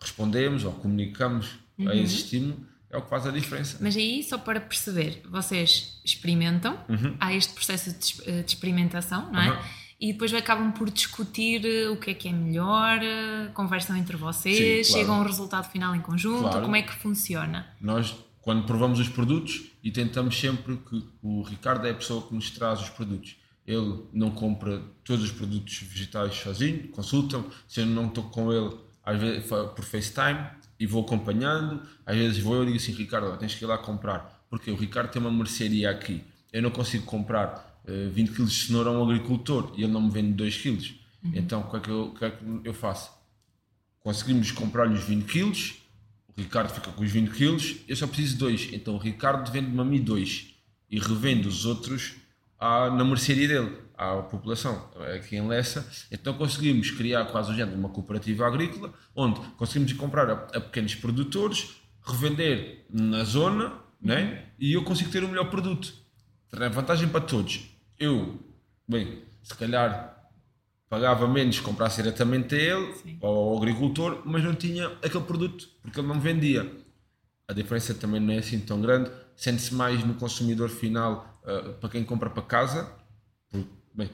respondemos 0.00 0.64
ou 0.64 0.72
comunicamos 0.72 1.50
a 1.78 1.94
esse 1.94 2.16
estímulo 2.16 2.66
é 2.96 2.98
o 2.98 3.02
que 3.02 3.10
faz 3.10 3.26
a 3.26 3.30
diferença. 3.30 3.78
Mas 3.80 3.96
aí, 3.96 4.22
só 4.22 4.38
para 4.38 4.60
perceber, 4.60 5.22
vocês 5.28 6.00
experimentam, 6.04 6.78
há 7.20 7.32
este 7.34 7.52
processo 7.52 7.90
de, 7.92 8.42
de 8.42 8.48
experimentação, 8.48 9.30
não 9.32 9.40
é? 9.40 9.50
Uhum. 9.50 9.58
E 9.98 10.12
depois 10.12 10.32
acabam 10.34 10.72
por 10.72 10.90
discutir 10.90 11.64
eh, 11.64 11.88
o 11.88 11.96
que 11.96 12.10
é 12.10 12.14
que 12.14 12.28
é 12.28 12.32
melhor, 12.32 12.98
eh, 13.02 13.48
conversam 13.54 13.96
entre 13.96 14.14
vocês, 14.14 14.86
Sim, 14.86 14.92
claro. 14.92 15.00
chegam 15.00 15.14
a 15.14 15.20
um 15.20 15.24
resultado 15.24 15.70
final 15.70 15.94
em 15.94 16.00
conjunto, 16.02 16.42
Claro. 16.42 16.60
como 16.62 16.76
é 16.76 16.82
que 16.82 16.92
funciona? 16.94 17.66
Nós, 17.80 18.14
quando 18.42 18.66
provamos 18.66 19.00
os 19.00 19.08
produtos, 19.08 19.62
e 19.82 19.90
tentamos 19.90 20.38
sempre 20.38 20.76
que 20.76 21.02
o 21.22 21.42
Ricardo 21.42 21.86
é 21.86 21.92
a 21.92 21.94
pessoa 21.94 22.26
que 22.26 22.34
nos 22.34 22.50
traz 22.50 22.80
os 22.82 22.90
produtos. 22.90 23.36
Ele 23.66 24.02
não 24.12 24.30
compra 24.30 24.82
todos 25.02 25.24
os 25.24 25.30
produtos 25.32 25.78
vegetais 25.78 26.34
sozinho, 26.34 26.88
consultam. 26.88 27.46
Se 27.66 27.80
eu 27.80 27.86
não 27.86 28.06
estou 28.08 28.24
com 28.24 28.52
ele, 28.52 28.76
às 29.04 29.18
vezes 29.18 29.48
por 29.48 29.82
FaceTime, 29.84 30.40
e 30.78 30.86
vou 30.86 31.02
acompanhando. 31.02 31.82
Às 32.04 32.16
vezes 32.16 32.38
vou 32.38 32.54
eu 32.54 32.62
e 32.62 32.66
digo 32.66 32.78
assim: 32.78 32.92
Ricardo, 32.92 33.28
ó, 33.28 33.36
tens 33.36 33.54
que 33.54 33.64
ir 33.64 33.66
lá 33.66 33.78
comprar. 33.78 34.44
Porque 34.48 34.70
o 34.70 34.76
Ricardo 34.76 35.10
tem 35.10 35.20
uma 35.20 35.30
mercearia 35.30 35.90
aqui. 35.90 36.22
Eu 36.52 36.62
não 36.62 36.70
consigo 36.70 37.04
comprar 37.04 37.80
eh, 37.86 38.08
20 38.12 38.30
kg 38.30 38.44
de 38.44 38.50
cenoura 38.52 38.90
a 38.90 38.92
um 38.92 39.02
agricultor 39.02 39.72
e 39.76 39.82
ele 39.82 39.92
não 39.92 40.02
me 40.02 40.10
vende 40.10 40.32
2 40.32 40.56
kg. 40.56 40.94
Então, 41.34 41.62
o 41.62 41.70
que, 41.70 41.76
é 41.76 41.80
que 41.80 41.90
eu, 41.90 42.02
o 42.04 42.14
que 42.14 42.24
é 42.24 42.30
que 42.30 42.44
eu 42.62 42.72
faço? 42.72 43.16
conseguimos 44.06 44.52
comprar-lhe 44.52 44.94
os 44.94 45.02
20 45.02 45.24
quilos, 45.24 45.74
o 46.28 46.40
Ricardo 46.40 46.72
fica 46.72 46.92
com 46.92 47.02
os 47.02 47.10
20 47.10 47.28
quilos, 47.28 47.74
eu 47.88 47.96
só 47.96 48.06
preciso 48.06 48.34
de 48.34 48.38
dois. 48.38 48.68
Então 48.72 48.94
o 48.94 48.98
Ricardo 48.98 49.50
vende-me 49.50 49.80
a 49.80 49.84
mim 49.84 50.00
dois 50.00 50.54
e 50.88 51.00
revende 51.00 51.48
os 51.48 51.66
outros 51.66 52.14
à, 52.56 52.88
na 52.88 53.04
mercearia 53.04 53.48
dele, 53.48 53.76
à 53.96 54.22
população, 54.22 54.90
aqui 55.14 55.36
em 55.36 55.46
Lessa. 55.46 55.88
Então 56.10 56.34
conseguimos 56.34 56.90
criar 56.90 57.24
quase 57.26 57.50
o 57.50 57.54
género 57.54 57.72
de 57.72 57.78
uma 57.78 57.88
cooperativa 57.88 58.46
agrícola, 58.46 58.92
onde 59.14 59.40
conseguimos 59.56 59.92
comprar 59.94 60.28
a, 60.28 60.32
a 60.32 60.60
pequenos 60.60 60.94
produtores, 60.94 61.76
revender 62.04 62.84
na 62.90 63.24
zona, 63.24 63.72
né? 64.00 64.44
e 64.58 64.72
eu 64.74 64.84
consigo 64.84 65.10
ter 65.10 65.24
o 65.24 65.28
melhor 65.28 65.50
produto. 65.50 65.92
É 66.52 66.68
vantagem 66.68 67.08
para 67.08 67.20
todos. 67.20 67.68
Eu, 67.98 68.38
bem, 68.88 69.22
se 69.42 69.54
calhar 69.54 70.16
pagava 70.88 71.26
menos, 71.26 71.58
comprasse 71.60 72.02
diretamente 72.02 72.54
a 72.54 72.58
ele, 72.58 72.92
Sim. 72.94 73.18
ou 73.20 73.50
ao 73.50 73.58
agricultor, 73.58 74.22
mas 74.24 74.44
não 74.44 74.54
tinha 74.54 74.86
aquele 75.02 75.24
produto, 75.24 75.68
porque 75.82 75.98
ele 75.98 76.06
não 76.06 76.20
vendia. 76.20 76.70
A 77.48 77.52
diferença 77.52 77.94
também 77.94 78.20
não 78.20 78.32
é 78.32 78.38
assim 78.38 78.60
tão 78.60 78.80
grande, 78.80 79.10
sente-se 79.34 79.74
mais 79.74 80.04
no 80.04 80.14
consumidor 80.14 80.68
final, 80.68 81.40
ah, 81.44 81.74
para 81.80 81.90
quem 81.90 82.04
compra 82.04 82.30
para 82.30 82.42
casa, 82.42 82.90
porque, 83.50 83.66
bem, 83.96 84.10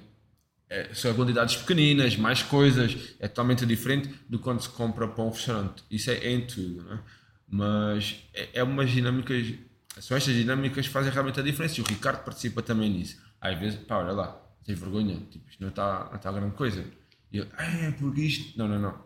é, 0.68 0.94
são 0.94 1.12
quantidades 1.14 1.56
pequeninas, 1.56 2.16
mais 2.16 2.42
coisas, 2.42 3.14
é 3.20 3.28
totalmente 3.28 3.66
diferente 3.66 4.08
do 4.28 4.38
quando 4.38 4.62
se 4.62 4.68
compra 4.70 5.06
para 5.06 5.22
um 5.22 5.28
restaurante. 5.28 5.84
Isso 5.90 6.10
é, 6.10 6.14
é 6.14 6.30
em 6.30 6.46
tudo, 6.46 6.82
não 6.82 6.94
é? 6.94 7.00
Mas 7.46 8.24
é, 8.32 8.48
é 8.54 8.62
umas 8.62 8.90
dinâmicas, 8.90 9.54
são 10.00 10.16
estas 10.16 10.34
dinâmicas 10.34 10.86
que 10.86 10.92
fazem 10.92 11.12
realmente 11.12 11.38
a 11.38 11.42
diferença 11.42 11.78
e 11.78 11.82
o 11.82 11.86
Ricardo 11.86 12.24
participa 12.24 12.62
também 12.62 12.88
nisso. 12.88 13.20
Às 13.38 13.58
vezes, 13.58 13.78
pá, 13.80 13.98
olha 13.98 14.12
lá, 14.12 14.42
tem 14.64 14.74
vergonha, 14.74 15.20
tipo, 15.30 15.46
isto 15.50 15.60
não 15.60 15.68
está 15.68 16.06
não 16.08 16.16
está 16.16 16.32
grande 16.32 16.54
coisa. 16.54 16.82
E 17.30 17.38
eu, 17.38 17.46
é, 17.58 17.90
porque 17.92 18.22
isto. 18.22 18.56
Não, 18.58 18.66
não, 18.68 18.78
não. 18.78 19.04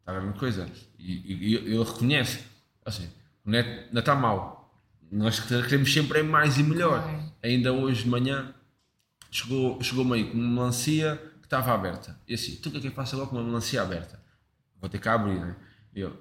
Está 0.00 0.18
grande 0.18 0.38
coisa. 0.38 0.66
E, 0.98 1.56
ele 1.56 1.84
reconhece, 1.84 2.44
assim, 2.84 3.10
não 3.44 4.00
está 4.00 4.14
mal. 4.14 4.72
Nós 5.10 5.40
queremos 5.40 5.92
sempre 5.92 6.20
é 6.20 6.22
mais 6.22 6.58
e 6.58 6.62
melhor. 6.62 7.02
Ainda 7.42 7.72
hoje 7.72 8.04
de 8.04 8.08
manhã 8.08 8.54
chegou, 9.30 9.82
chegou 9.82 10.04
meio 10.04 10.30
com 10.30 10.38
uma 10.38 10.48
melancia 10.48 11.20
que 11.40 11.46
estava 11.46 11.72
aberta. 11.72 12.18
E 12.26 12.34
assim, 12.34 12.56
tu 12.56 12.68
o 12.68 12.72
que 12.72 12.78
é 12.78 12.80
que 12.80 12.86
eu 12.88 12.92
faço 12.92 13.14
agora 13.16 13.30
com 13.30 13.36
uma 13.36 13.44
melancia 13.44 13.82
aberta? 13.82 14.20
Vou 14.80 14.88
ter 14.88 15.00
que 15.00 15.08
abrir, 15.08 15.38
né? 15.40 15.56
E 15.94 16.00
eu, 16.00 16.16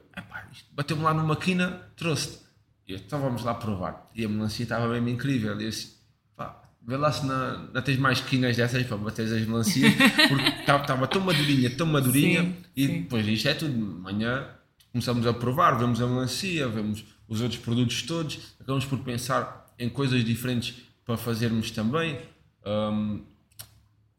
bateu-me 0.72 1.04
lá 1.04 1.14
numa 1.14 1.36
quina, 1.36 1.82
trouxe-te. 1.96 2.40
E 2.88 2.94
eu, 2.94 2.98
então 2.98 3.20
vamos 3.20 3.44
lá 3.44 3.54
provar. 3.54 4.10
E 4.16 4.26
a 4.26 4.30
melancia 4.30 4.64
estava 4.64 4.88
mesmo 4.88 5.10
incrível. 5.10 5.60
E 5.60 5.64
eu 5.64 5.70
assim, 5.70 5.92
pá, 6.36 6.62
vê 6.82 6.98
lá 6.98 7.12
se 7.12 7.26
não, 7.26 7.68
não 7.74 7.82
tens 7.82 8.00
mais 8.00 8.22
quinas 8.22 8.56
dessas 8.56 8.84
para 8.86 8.98
bater 8.98 9.26
as 9.26 9.46
melancias, 9.46 9.94
porque 10.30 10.48
estava 10.60 10.82
estava 10.82 11.08
tão 11.08 11.22
madurinha, 11.22 11.70
tão 11.70 11.86
madurinha. 11.86 12.44
Sim, 12.44 12.56
e 12.76 12.88
sim. 12.88 13.02
depois 13.02 13.28
isto 13.28 13.48
é 13.48 13.54
tudo. 13.54 13.74
De 13.74 13.80
manhã 13.80 14.48
começamos 14.92 15.28
a 15.28 15.34
provar, 15.34 15.78
vemos 15.78 16.02
a 16.02 16.08
melancia, 16.08 16.68
vemos 16.68 17.06
os 17.28 17.42
outros 17.42 17.60
produtos 17.60 18.02
todos, 18.04 18.56
acabamos 18.60 18.86
por 18.86 19.00
pensar 19.00 19.68
em 19.78 19.90
coisas 19.90 20.24
diferentes 20.24 20.76
para 21.06 21.18
fazermos 21.18 21.72
também. 21.72 22.20
Hum, 22.68 23.24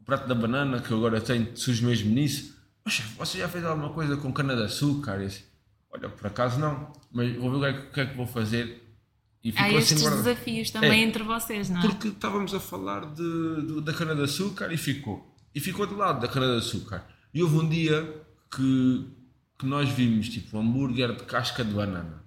o 0.01 0.05
prato 0.05 0.27
da 0.27 0.35
banana 0.35 0.81
que 0.81 0.91
eu 0.91 0.97
agora 0.99 1.21
tenho 1.21 1.55
surge 1.57 1.85
mesmo 1.85 2.11
nisso. 2.11 2.57
Poxa, 2.83 3.03
você 3.19 3.39
já 3.39 3.49
fez 3.49 3.65
alguma 3.65 3.91
coisa 3.91 4.17
com 4.17 4.33
cana 4.33 4.57
de 4.57 4.63
açúcar? 4.63 5.21
Eu 5.21 5.27
disse, 5.29 5.45
Olha, 5.91 6.09
por 6.09 6.27
acaso 6.27 6.59
não, 6.59 6.93
mas 7.13 7.35
vou 7.37 7.51
ver 7.51 7.57
o 7.57 7.61
que 7.93 8.01
é 8.01 8.07
que, 8.07 8.13
é 8.13 8.15
vou 8.15 8.27
fazer. 8.27 8.85
E 9.45 9.51
Há 9.51 9.53
ficou 9.53 9.67
assim 9.69 9.77
estes 9.79 10.01
guardado. 10.03 10.25
desafios 10.25 10.71
também 10.71 11.03
É. 11.03 11.05
entre 11.05 11.23
vocês, 11.23 11.71
não 11.71 11.79
é? 11.79 11.83
Porque 11.83 12.09
estávamos 12.09 12.53
a 12.55 12.61
falar 12.61 13.07
de, 13.15 13.23
do- 13.23 13.81
da 13.81 13.93
cana 13.95 14.15
de 14.15 14.23
açúcar 14.23 14.73
e 14.73 14.77
ficou. 14.77 15.35
E 15.55 15.61
ficou 15.61 15.87
de 15.87 15.95
lado 15.95 16.21
da 16.21 16.29
cana 16.29 16.47
de 16.53 16.59
açúcar. 16.59 17.07
E 17.33 17.43
houve 17.43 17.57
um 17.57 17.69
dia 17.69 18.23
que, 18.55 19.07
que 19.59 19.67
nós 19.67 19.89
vimos 19.91 20.29
tipo 20.29 20.57
um 20.57 20.61
hambúrguer 20.61 21.15
de 21.15 21.23
casca 21.25 21.65
de 21.65 21.73
banana. 21.73 22.23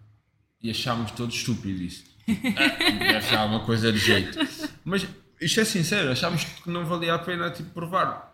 E 0.61 0.69
achámos 0.69 1.11
todos 1.11 1.35
estúpido 1.35 1.81
isso. 1.83 2.03
Ah, 2.27 2.33
Deve 3.11 3.21
ser 3.25 3.35
alguma 3.35 3.65
coisa 3.65 3.91
de 3.91 3.97
jeito. 3.99 4.37
Mas 4.85 5.05
isto 5.41 5.59
é 5.59 5.65
sincero, 5.65 6.11
achámos 6.11 6.43
que 6.43 6.69
não 6.69 6.85
valia 6.85 7.15
a 7.15 7.19
pena 7.19 7.49
tipo, 7.49 7.71
provar. 7.71 8.31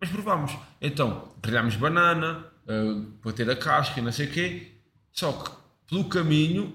Mas 0.00 0.08
provámos. 0.08 0.52
Então, 0.80 1.28
grelhámos 1.42 1.76
banana, 1.76 2.46
ah, 2.68 3.04
para 3.22 3.32
ter 3.32 3.50
a 3.50 3.56
casca 3.56 4.00
e 4.00 4.02
não 4.02 4.12
sei 4.12 4.26
o 4.26 4.30
quê. 4.30 4.72
Só 5.12 5.32
que, 5.32 5.50
pelo 5.88 6.04
caminho, 6.08 6.74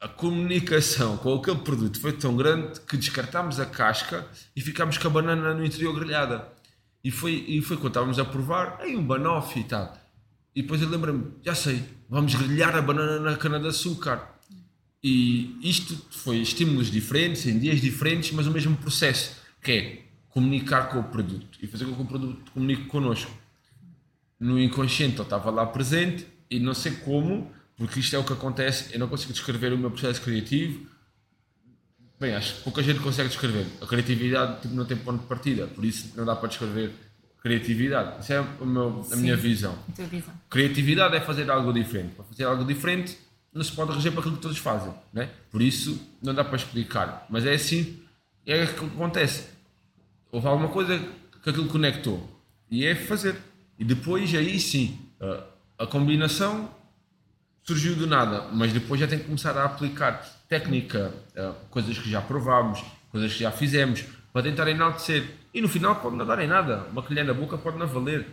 a 0.00 0.08
comunicação 0.08 1.16
com 1.16 1.34
aquele 1.34 1.58
produto 1.58 2.00
foi 2.00 2.12
tão 2.12 2.36
grande 2.36 2.80
que 2.80 2.96
descartámos 2.96 3.58
a 3.58 3.66
casca 3.66 4.26
e 4.54 4.60
ficámos 4.60 4.98
com 4.98 5.08
a 5.08 5.10
banana 5.10 5.54
no 5.54 5.64
interior 5.64 5.94
grelhada. 5.94 6.48
E 7.02 7.10
foi, 7.10 7.44
e 7.48 7.60
foi 7.60 7.76
quando 7.76 7.88
estávamos 7.88 8.18
a 8.18 8.24
provar, 8.24 8.78
aí 8.80 8.96
um 8.96 9.06
banoffee 9.06 9.62
e 9.62 9.64
tal. 9.64 9.96
E 10.54 10.62
depois 10.62 10.80
eu 10.80 10.88
lembro-me, 10.88 11.32
já 11.42 11.54
sei, 11.54 11.82
vamos 12.08 12.34
grelhar 12.34 12.76
a 12.76 12.82
banana 12.82 13.18
na 13.18 13.36
cana 13.36 13.58
de 13.58 13.68
açúcar. 13.68 14.33
E 15.06 15.58
isto 15.62 15.94
foi 16.10 16.38
estímulos 16.38 16.90
diferentes, 16.90 17.44
em 17.44 17.58
dias 17.58 17.78
diferentes, 17.78 18.32
mas 18.32 18.46
o 18.46 18.50
mesmo 18.50 18.74
processo, 18.74 19.36
que 19.62 19.70
é 19.72 19.98
comunicar 20.30 20.88
com 20.88 20.98
o 21.00 21.04
produto 21.04 21.58
e 21.62 21.66
fazer 21.66 21.84
com 21.84 21.94
que 21.94 22.00
o 22.00 22.06
produto 22.06 22.50
comunique 22.52 22.84
connosco. 22.86 23.30
No 24.40 24.58
inconsciente 24.58 25.16
ele 25.16 25.22
estava 25.22 25.50
lá 25.50 25.66
presente 25.66 26.26
e 26.50 26.58
não 26.58 26.72
sei 26.72 26.92
como, 26.92 27.52
porque 27.76 28.00
isto 28.00 28.16
é 28.16 28.18
o 28.18 28.24
que 28.24 28.32
acontece, 28.32 28.94
eu 28.94 28.98
não 28.98 29.06
consigo 29.06 29.32
descrever 29.34 29.74
o 29.74 29.78
meu 29.78 29.90
processo 29.90 30.22
criativo. 30.22 30.86
Bem, 32.18 32.34
acho 32.34 32.54
que 32.56 32.62
pouca 32.62 32.82
gente 32.82 33.00
consegue 33.00 33.28
descrever. 33.28 33.66
A 33.82 33.86
criatividade 33.86 34.62
tipo, 34.62 34.74
não 34.74 34.86
tem 34.86 34.96
ponto 34.96 35.20
de 35.20 35.26
partida, 35.26 35.66
por 35.66 35.84
isso 35.84 36.12
não 36.16 36.24
dá 36.24 36.34
para 36.34 36.48
descrever 36.48 36.92
criatividade. 37.42 38.22
Isso 38.22 38.32
é 38.32 38.40
o 38.40 38.64
meu- 38.64 39.06
a 39.12 39.16
minha 39.16 39.36
visão. 39.36 39.78
A 39.98 40.02
visão. 40.04 40.32
Criatividade 40.48 41.14
é 41.14 41.20
fazer 41.20 41.50
algo 41.50 41.72
diferente. 41.74 42.14
Para 42.14 42.24
fazer 42.24 42.44
algo 42.44 42.64
diferente, 42.64 43.18
não 43.54 43.62
se 43.62 43.72
pode 43.72 43.92
reger 43.92 44.10
para 44.10 44.20
aquilo 44.20 44.36
que 44.36 44.42
todos 44.42 44.58
fazem. 44.58 44.92
Né? 45.12 45.30
Por 45.50 45.62
isso, 45.62 46.00
não 46.20 46.34
dá 46.34 46.44
para 46.44 46.56
explicar. 46.56 47.24
Mas 47.30 47.46
é 47.46 47.54
assim, 47.54 48.02
é 48.44 48.64
o 48.64 48.74
que 48.74 48.84
acontece. 48.84 49.48
Houve 50.32 50.48
alguma 50.48 50.68
coisa 50.68 50.98
que 51.42 51.50
aquilo 51.50 51.68
conectou. 51.68 52.28
E 52.68 52.84
é 52.84 52.94
fazer. 52.94 53.36
E 53.78 53.84
depois, 53.84 54.34
aí 54.34 54.58
sim, 54.58 54.98
a, 55.20 55.84
a 55.84 55.86
combinação 55.86 56.68
surgiu 57.62 57.94
do 57.94 58.06
nada. 58.08 58.48
Mas 58.52 58.72
depois 58.72 59.00
já 59.00 59.06
tem 59.06 59.20
que 59.20 59.26
começar 59.26 59.56
a 59.56 59.64
aplicar 59.64 60.24
técnica, 60.48 61.14
eh, 61.36 61.52
coisas 61.70 61.96
que 61.96 62.10
já 62.10 62.20
provámos, 62.20 62.82
coisas 63.10 63.32
que 63.32 63.40
já 63.40 63.52
fizemos. 63.52 64.04
para 64.32 64.42
tentar 64.42 64.68
enaltecer. 64.68 65.24
E 65.54 65.60
no 65.60 65.68
final 65.68 65.94
pode 65.94 66.16
não 66.16 66.26
dar 66.26 66.40
em 66.40 66.48
nada. 66.48 66.88
Uma 66.90 67.02
colher 67.02 67.24
na 67.24 67.32
boca 67.32 67.56
pode 67.56 67.78
não 67.78 67.86
valer. 67.86 68.26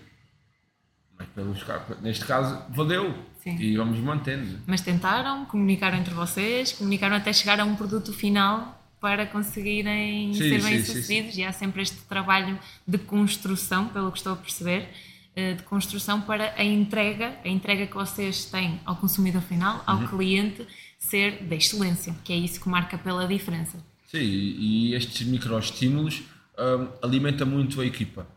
Pelos, 1.34 1.64
neste 2.02 2.26
caso, 2.26 2.62
valeu. 2.70 3.14
Sim. 3.44 3.58
E 3.60 3.76
vamos 3.76 4.00
mantendo. 4.00 4.60
Mas 4.68 4.82
tentaram, 4.82 5.46
comunicaram 5.46 5.98
entre 5.98 6.14
vocês, 6.14 6.74
comunicaram 6.74 7.16
até 7.16 7.34
chegar 7.34 7.60
a 7.60 7.66
um 7.66 7.76
produto 7.76 8.14
final 8.14 8.80
para 9.00 9.26
conseguirem 9.26 10.32
sim, 10.34 10.40
ser 10.40 10.62
bem-sucedidos. 10.62 11.38
E 11.38 11.44
há 11.44 11.52
sempre 11.52 11.82
este 11.82 11.98
trabalho 12.02 12.60
de 12.88 13.00
construção, 13.00 13.88
pelo 13.88 14.12
que 14.12 14.20
estou 14.20 14.34
a 14.34 14.36
perceber, 14.36 14.90
eh, 15.36 15.54
de 15.54 15.64
construção 15.64 16.22
para 16.22 16.54
a 16.56 16.64
entrega, 16.64 17.34
a 17.44 17.50
entrega 17.50 17.88
que 17.88 17.96
vocês 17.96 18.46
têm 18.46 18.80
ao 18.86 18.96
consumidor 18.96 19.42
final, 19.42 19.84
ao 19.88 19.98
uhum. 19.98 20.08
cliente, 20.08 20.68
ser 21.00 21.44
da 21.44 21.56
excelência, 21.56 22.16
que 22.24 22.32
é 22.32 22.36
isso 22.36 22.62
que 22.62 22.70
marca 22.70 22.98
pela 22.98 23.28
diferença. 23.28 23.78
Sim, 24.06 24.20
e 24.20 24.94
estes 24.94 25.26
microestímulos 25.26 26.22
um, 26.60 26.88
alimenta 27.02 27.46
muito 27.46 27.82
a 27.82 27.86
equipa. 27.86 28.28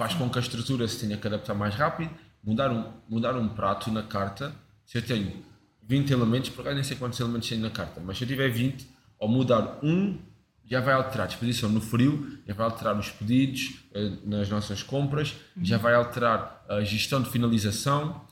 Faz 0.00 0.14
com 0.14 0.30
que 0.30 0.38
a 0.38 0.40
estrutura 0.40 0.88
se 0.88 0.98
tenha 0.98 1.18
que 1.18 1.26
adaptar 1.26 1.52
mais 1.52 1.74
rápido, 1.74 2.10
mudar 2.42 2.72
um, 2.72 2.90
mudar 3.06 3.36
um 3.36 3.46
prato 3.50 3.92
na 3.92 4.02
carta. 4.02 4.50
Se 4.86 4.96
eu 4.96 5.02
tenho 5.02 5.44
20 5.86 6.10
elementos, 6.10 6.48
por 6.48 6.62
acaso 6.62 6.76
nem 6.76 6.82
sei 6.82 6.96
quantos 6.96 7.20
elementos 7.20 7.46
tenho 7.46 7.60
na 7.60 7.68
carta, 7.68 8.00
mas 8.00 8.16
se 8.16 8.24
eu 8.24 8.28
tiver 8.28 8.48
20, 8.48 8.88
ao 9.20 9.28
mudar 9.28 9.78
um, 9.82 10.18
já 10.64 10.80
vai 10.80 10.94
alterar 10.94 11.24
a 11.24 11.26
disposição 11.26 11.68
no 11.68 11.82
frio, 11.82 12.38
já 12.46 12.54
vai 12.54 12.64
alterar 12.64 12.98
os 12.98 13.10
pedidos 13.10 13.74
eh, 13.92 14.12
nas 14.24 14.48
nossas 14.48 14.82
compras, 14.82 15.34
já 15.60 15.76
vai 15.76 15.92
alterar 15.94 16.64
a 16.66 16.80
gestão 16.80 17.20
de 17.20 17.28
finalização, 17.28 18.22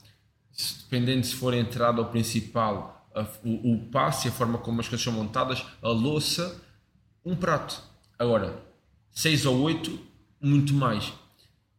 dependendo 0.85 1.27
se 1.27 1.35
for 1.35 1.53
a 1.53 1.59
entrada 1.59 2.01
ou 2.01 2.07
principal, 2.07 3.07
a, 3.15 3.27
o, 3.45 3.75
o 3.75 3.79
passe, 3.91 4.29
a 4.29 4.33
forma 4.33 4.57
como 4.57 4.81
as 4.81 4.89
coisas 4.89 5.05
são 5.05 5.13
montadas, 5.13 5.63
a 5.83 5.89
louça, 5.91 6.63
um 7.23 7.37
prato. 7.37 7.79
Agora, 8.19 8.59
seis 9.13 9.45
ou 9.45 9.61
oito, 9.61 10.01
muito 10.41 10.73
mais. 10.73 11.13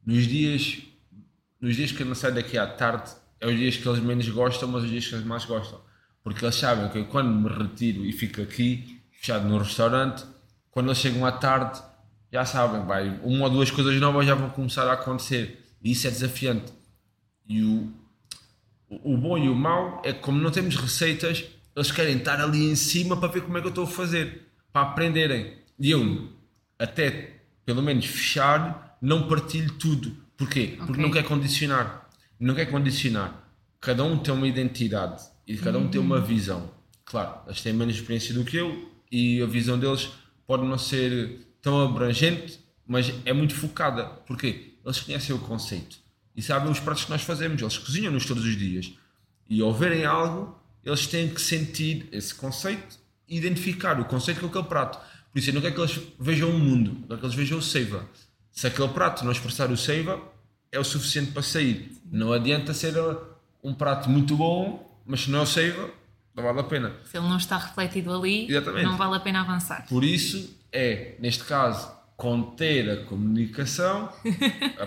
Nos 0.10 0.26
dias, 0.26 0.80
nos 1.62 1.76
dias 1.76 1.92
que 1.92 2.02
eu 2.02 2.08
não 2.08 2.16
saio 2.16 2.34
daqui 2.34 2.58
à 2.58 2.66
tarde, 2.66 3.12
é 3.40 3.46
os 3.46 3.56
dias 3.56 3.78
que 3.78 3.88
eles 3.88 4.00
menos 4.00 4.28
gostam, 4.30 4.68
mas 4.68 4.84
os 4.84 4.90
dias 4.90 5.06
que 5.06 5.14
eles 5.14 5.24
mais 5.24 5.46
gostam. 5.46 5.80
Porque 6.24 6.44
eles 6.44 6.56
sabem 6.56 6.90
que 6.90 7.04
quando 7.12 7.30
me 7.30 7.48
retiro 7.48 8.04
e 8.04 8.12
fico 8.12 8.42
aqui, 8.42 9.04
fechado 9.12 9.48
no 9.48 9.60
restaurante, 9.60 10.26
quando 10.72 10.88
eles 10.88 10.98
chegam 10.98 11.24
à 11.28 11.32
tarde, 11.32 11.80
já 12.34 12.44
sabem, 12.44 12.88
vai, 12.88 13.20
uma 13.22 13.46
ou 13.46 13.52
duas 13.52 13.70
coisas 13.70 13.96
novas 14.00 14.26
já 14.26 14.34
vão 14.34 14.50
começar 14.50 14.88
a 14.88 14.94
acontecer. 14.94 15.64
E 15.80 15.92
isso 15.92 16.08
é 16.08 16.10
desafiante. 16.10 16.74
E 17.48 17.62
o, 17.62 17.94
o 18.90 19.16
bom 19.16 19.38
e 19.38 19.48
o 19.48 19.54
mau 19.54 20.02
é 20.04 20.12
que, 20.12 20.22
como 20.22 20.42
não 20.42 20.50
temos 20.50 20.76
receitas, 20.76 21.46
eles 21.76 21.92
querem 21.92 22.18
estar 22.18 22.42
ali 22.42 22.66
em 22.66 22.76
cima 22.76 23.16
para 23.16 23.32
ver 23.32 23.42
como 23.42 23.60
é 23.60 23.62
que 23.62 23.68
eu 23.68 23.70
estou 23.70 23.84
a 23.84 23.88
fazer, 23.88 24.48
para 24.74 24.88
aprenderem. 24.88 25.54
E 25.78 25.92
eu, 25.92 26.30
até 26.80 27.42
pelo 27.64 27.84
menos 27.84 28.08
fechar, 28.08 28.89
não 29.02 29.28
partilho 29.28 29.74
tudo. 29.74 30.16
Porquê? 30.38 30.76
Porque 30.78 30.92
okay. 30.92 31.04
não 31.04 31.12
quer 31.12 31.24
condicionar. 31.24 32.10
Não 32.40 32.56
quer 32.56 32.66
condicionar. 32.68 33.44
Cada 33.82 34.04
um 34.04 34.18
tem 34.18 34.34
uma 34.34 34.48
identidade 34.48 35.24
e 35.48 35.58
cada 35.58 35.78
um 35.78 35.84
uhum. 35.84 35.90
tem 35.90 36.02
uma 36.02 36.18
uhum. 36.18 36.26
visão. 36.26 36.72
Claro, 37.06 37.42
eles 37.48 37.62
têm 37.62 37.74
menos 37.74 37.96
experiência 37.96 38.34
do 38.34 38.44
que 38.44 38.58
eu 38.58 38.90
e 39.12 39.42
a 39.42 39.46
visão 39.46 39.80
deles 39.80 40.10
pode 40.46 40.64
não 40.66 40.78
ser 40.78 41.48
tão 41.62 41.82
abrangente, 41.82 42.60
mas 42.88 43.14
é 43.26 43.34
muito 43.34 43.56
focada. 43.56 44.06
Porquê? 44.26 44.74
Eles 44.84 45.00
conhecem 45.00 45.36
o 45.36 45.40
conceito 45.40 45.98
e 46.36 46.42
sabem 46.42 46.72
os 46.72 46.80
pratos 46.80 47.06
que 47.06 47.12
nós 47.12 47.22
fazemos. 47.22 47.62
Eles 47.62 47.78
cozinham-nos 47.78 48.26
todos 48.26 48.46
os 48.46 48.56
dias. 48.56 48.94
E 49.50 49.62
ao 49.62 49.74
verem 49.74 50.06
algo, 50.06 50.58
eles 50.84 51.08
têm 51.08 51.30
que 51.30 51.42
sentir 51.42 52.08
esse 52.12 52.34
conceito 52.34 52.98
e 53.28 53.38
identificar 53.38 54.00
o 54.00 54.06
conceito 54.06 54.40
com 54.40 54.48
aquele 54.48 54.66
prato. 54.66 55.00
Por 55.32 55.40
isso, 55.40 55.50
eu 55.50 55.54
não 55.54 55.62
quero 55.62 55.76
que 55.76 55.82
eles 55.82 56.00
vejam 56.20 56.50
o 56.50 56.60
mundo, 56.60 56.98
eu 57.02 57.08
quero 57.08 57.20
que 57.20 57.26
eles 57.26 57.36
vejam 57.36 57.58
o 57.58 57.62
Seiva. 57.62 58.08
Se 58.60 58.68
aquele 58.68 58.90
prato 58.90 59.24
não 59.24 59.32
expressar 59.32 59.72
o 59.72 59.78
Seiva, 59.78 60.22
é 60.70 60.78
o 60.78 60.84
suficiente 60.84 61.32
para 61.32 61.42
sair. 61.42 61.94
Não 62.12 62.34
adianta 62.34 62.74
ser 62.74 62.94
um 63.64 63.74
prato 63.74 64.10
muito 64.10 64.36
bom, 64.36 65.00
mas 65.06 65.22
se 65.22 65.32
não 65.32 65.40
é 65.40 65.42
o 65.44 65.46
Seiva, 65.46 65.90
não 66.36 66.44
vale 66.44 66.60
a 66.60 66.64
pena. 66.64 66.92
Se 67.06 67.16
ele 67.16 67.30
não 67.30 67.38
está 67.38 67.58
refletido 67.58 68.14
ali, 68.14 68.52
Exatamente. 68.52 68.84
não 68.84 68.98
vale 68.98 69.16
a 69.16 69.22
pena 69.22 69.40
avançar. 69.40 69.86
Por 69.88 70.04
isso, 70.04 70.60
é, 70.74 71.16
neste 71.22 71.46
caso, 71.46 71.90
conter 72.18 72.90
a 72.90 73.06
comunicação, 73.06 74.10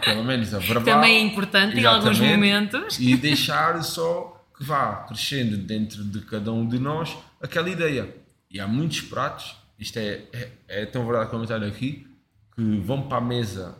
pelo 0.04 0.22
menos 0.22 0.52
a 0.52 0.58
verbal. 0.58 0.84
Também 1.00 1.16
é 1.16 1.20
importante 1.20 1.80
em 1.80 1.86
alguns 1.86 2.20
momentos. 2.20 2.98
E 3.00 3.16
deixar 3.16 3.82
só 3.82 4.44
que 4.54 4.62
vá 4.64 4.96
crescendo 5.08 5.56
dentro 5.56 6.04
de 6.04 6.20
cada 6.26 6.52
um 6.52 6.68
de 6.68 6.78
nós 6.78 7.16
aquela 7.40 7.70
ideia. 7.70 8.14
E 8.50 8.60
há 8.60 8.68
muitos 8.68 9.00
pratos 9.00 9.62
isto 9.82 9.98
é, 9.98 10.22
é, 10.32 10.48
é 10.68 10.86
tão 10.86 11.04
verdade 11.04 11.28
comentar 11.28 11.60
aqui, 11.64 12.06
que 12.54 12.80
vão 12.80 13.08
para 13.08 13.18
a 13.18 13.20
mesa 13.20 13.76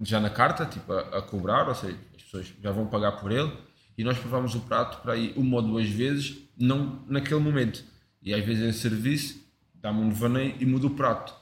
já 0.00 0.20
na 0.20 0.30
carta, 0.30 0.66
tipo 0.66 0.92
a, 0.92 1.18
a, 1.18 1.22
cobrar, 1.22 1.68
ou 1.68 1.74
seja, 1.74 1.96
as 2.14 2.22
pessoas 2.22 2.52
já 2.60 2.72
vão 2.72 2.86
pagar 2.86 3.12
por 3.12 3.30
ele, 3.30 3.52
e 3.96 4.02
nós 4.04 4.18
provamos 4.18 4.54
o 4.54 4.60
prato 4.60 5.00
para 5.02 5.16
ir 5.16 5.32
uma 5.36 5.56
ou 5.56 5.62
duas 5.62 5.88
vezes, 5.88 6.38
não 6.56 7.04
naquele 7.06 7.40
momento. 7.40 7.84
E 8.22 8.32
às 8.32 8.44
vezes 8.44 8.62
em 8.62 8.72
serviço, 8.72 9.40
dá-me 9.74 10.00
um 10.00 10.08
devaneio 10.08 10.56
e 10.58 10.66
muda 10.66 10.86
o 10.86 10.90
prato. 10.90 11.34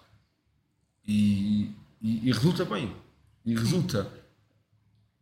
E, 1.07 1.73
e, 2.01 2.29
e, 2.29 2.33
resulta 2.33 2.65
bem. 2.65 2.95
E 3.45 3.55
resulta. 3.55 4.11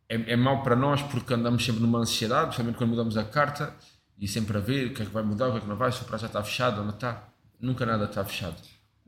É, 0.07 0.33
é 0.33 0.35
mau 0.35 0.63
para 0.63 0.75
nós 0.75 1.01
porque 1.03 1.33
andamos 1.33 1.63
sempre 1.63 1.81
numa 1.81 1.99
ansiedade, 1.99 2.47
principalmente 2.47 2.77
quando 2.77 2.89
mudamos 2.89 3.17
a 3.17 3.23
carta, 3.23 3.75
e 4.17 4.27
sempre 4.27 4.57
a 4.57 4.59
ver 4.59 4.87
o 4.87 4.93
que 4.93 5.03
é 5.03 5.05
que 5.05 5.11
vai 5.11 5.23
mudar, 5.23 5.47
o 5.47 5.51
que 5.51 5.57
é 5.59 5.61
que 5.61 5.67
não 5.67 5.77
vai, 5.77 5.91
se 5.91 6.01
o 6.01 6.05
prato 6.05 6.21
já 6.21 6.27
está 6.27 6.43
fechado 6.43 6.79
ou 6.79 6.83
não 6.83 6.93
está 6.93 7.29
nunca 7.59 7.85
nada 7.85 8.05
está 8.05 8.23
fechado. 8.23 8.57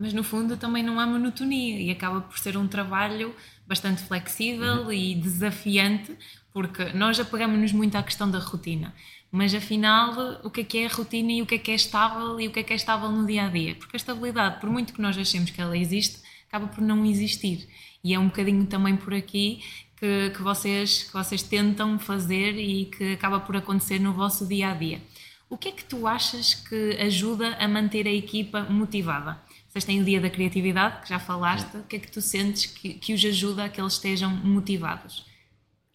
Mas 0.01 0.13
no 0.13 0.23
fundo 0.23 0.57
também 0.57 0.81
não 0.81 0.99
há 0.99 1.05
monotonia 1.05 1.79
e 1.79 1.91
acaba 1.91 2.21
por 2.21 2.39
ser 2.39 2.57
um 2.57 2.67
trabalho 2.67 3.35
bastante 3.67 4.01
flexível 4.01 4.85
uhum. 4.85 4.91
e 4.91 5.13
desafiante, 5.13 6.17
porque 6.51 6.85
nós 6.93 7.19
apegamos-nos 7.19 7.71
muito 7.71 7.95
à 7.95 8.01
questão 8.01 8.29
da 8.29 8.39
rotina. 8.39 8.95
Mas 9.31 9.53
afinal, 9.53 10.39
o 10.43 10.49
que 10.49 10.61
é 10.61 10.63
que 10.63 10.77
é 10.79 10.85
a 10.87 10.89
rotina 10.89 11.31
e 11.31 11.43
o 11.43 11.45
que 11.45 11.53
é 11.53 11.57
que 11.59 11.69
é 11.69 11.75
estável 11.75 12.39
e 12.39 12.47
o 12.47 12.51
que 12.51 12.61
é 12.61 12.63
que 12.63 12.73
é 12.73 12.75
estável 12.75 13.11
no 13.11 13.27
dia 13.27 13.45
a 13.45 13.49
dia? 13.49 13.75
Porque 13.75 13.95
a 13.95 13.99
estabilidade, 13.99 14.59
por 14.59 14.71
muito 14.71 14.91
que 14.91 14.99
nós 14.99 15.15
achemos 15.15 15.51
que 15.51 15.61
ela 15.61 15.77
existe, 15.77 16.19
acaba 16.47 16.65
por 16.65 16.81
não 16.81 17.05
existir. 17.05 17.69
E 18.03 18.15
é 18.15 18.17
um 18.17 18.25
bocadinho 18.25 18.65
também 18.65 18.97
por 18.97 19.13
aqui 19.13 19.63
que, 19.97 20.31
que, 20.31 20.41
vocês, 20.41 21.03
que 21.03 21.13
vocês 21.13 21.43
tentam 21.43 21.99
fazer 21.99 22.57
e 22.57 22.85
que 22.85 23.13
acaba 23.13 23.39
por 23.39 23.55
acontecer 23.55 23.99
no 23.99 24.13
vosso 24.13 24.47
dia 24.47 24.71
a 24.71 24.73
dia. 24.73 24.99
O 25.47 25.59
que 25.59 25.69
é 25.69 25.71
que 25.71 25.83
tu 25.85 26.07
achas 26.07 26.55
que 26.55 26.97
ajuda 26.99 27.55
a 27.59 27.67
manter 27.67 28.07
a 28.07 28.11
equipa 28.11 28.61
motivada? 28.63 29.39
Vocês 29.71 29.85
têm 29.85 30.01
o 30.01 30.03
dia 30.03 30.19
da 30.19 30.29
criatividade, 30.29 31.01
que 31.01 31.07
já 31.07 31.17
falaste, 31.17 31.77
o 31.77 31.83
que 31.83 31.95
é 31.95 31.99
que 31.99 32.11
tu 32.11 32.21
sentes 32.21 32.65
que, 32.65 32.93
que 32.95 33.13
os 33.13 33.23
ajuda 33.23 33.63
a 33.63 33.69
que 33.69 33.79
eles 33.79 33.93
estejam 33.93 34.29
motivados? 34.29 35.25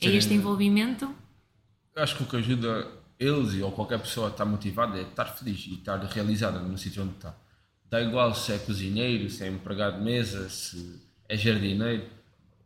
É 0.00 0.08
este 0.08 0.32
envolvimento? 0.32 1.14
Eu 1.94 2.02
acho 2.02 2.16
que 2.16 2.22
o 2.22 2.26
que 2.26 2.36
ajuda 2.36 2.90
eles 3.18 3.60
ou 3.60 3.70
qualquer 3.70 3.98
pessoa 3.98 4.28
a 4.28 4.30
estar 4.30 4.46
motivada 4.46 4.98
é 4.98 5.02
estar 5.02 5.26
feliz 5.26 5.66
e 5.66 5.74
estar 5.74 5.98
realizada 5.98 6.58
no 6.58 6.78
sítio 6.78 7.02
onde 7.02 7.16
está. 7.16 7.36
Dá 7.90 8.00
igual 8.00 8.34
se 8.34 8.50
é 8.50 8.58
cozinheiro, 8.58 9.28
se 9.28 9.44
é 9.44 9.48
empregado 9.48 9.98
de 9.98 10.04
mesa, 10.04 10.48
se 10.48 10.98
é 11.28 11.36
jardineiro. 11.36 12.04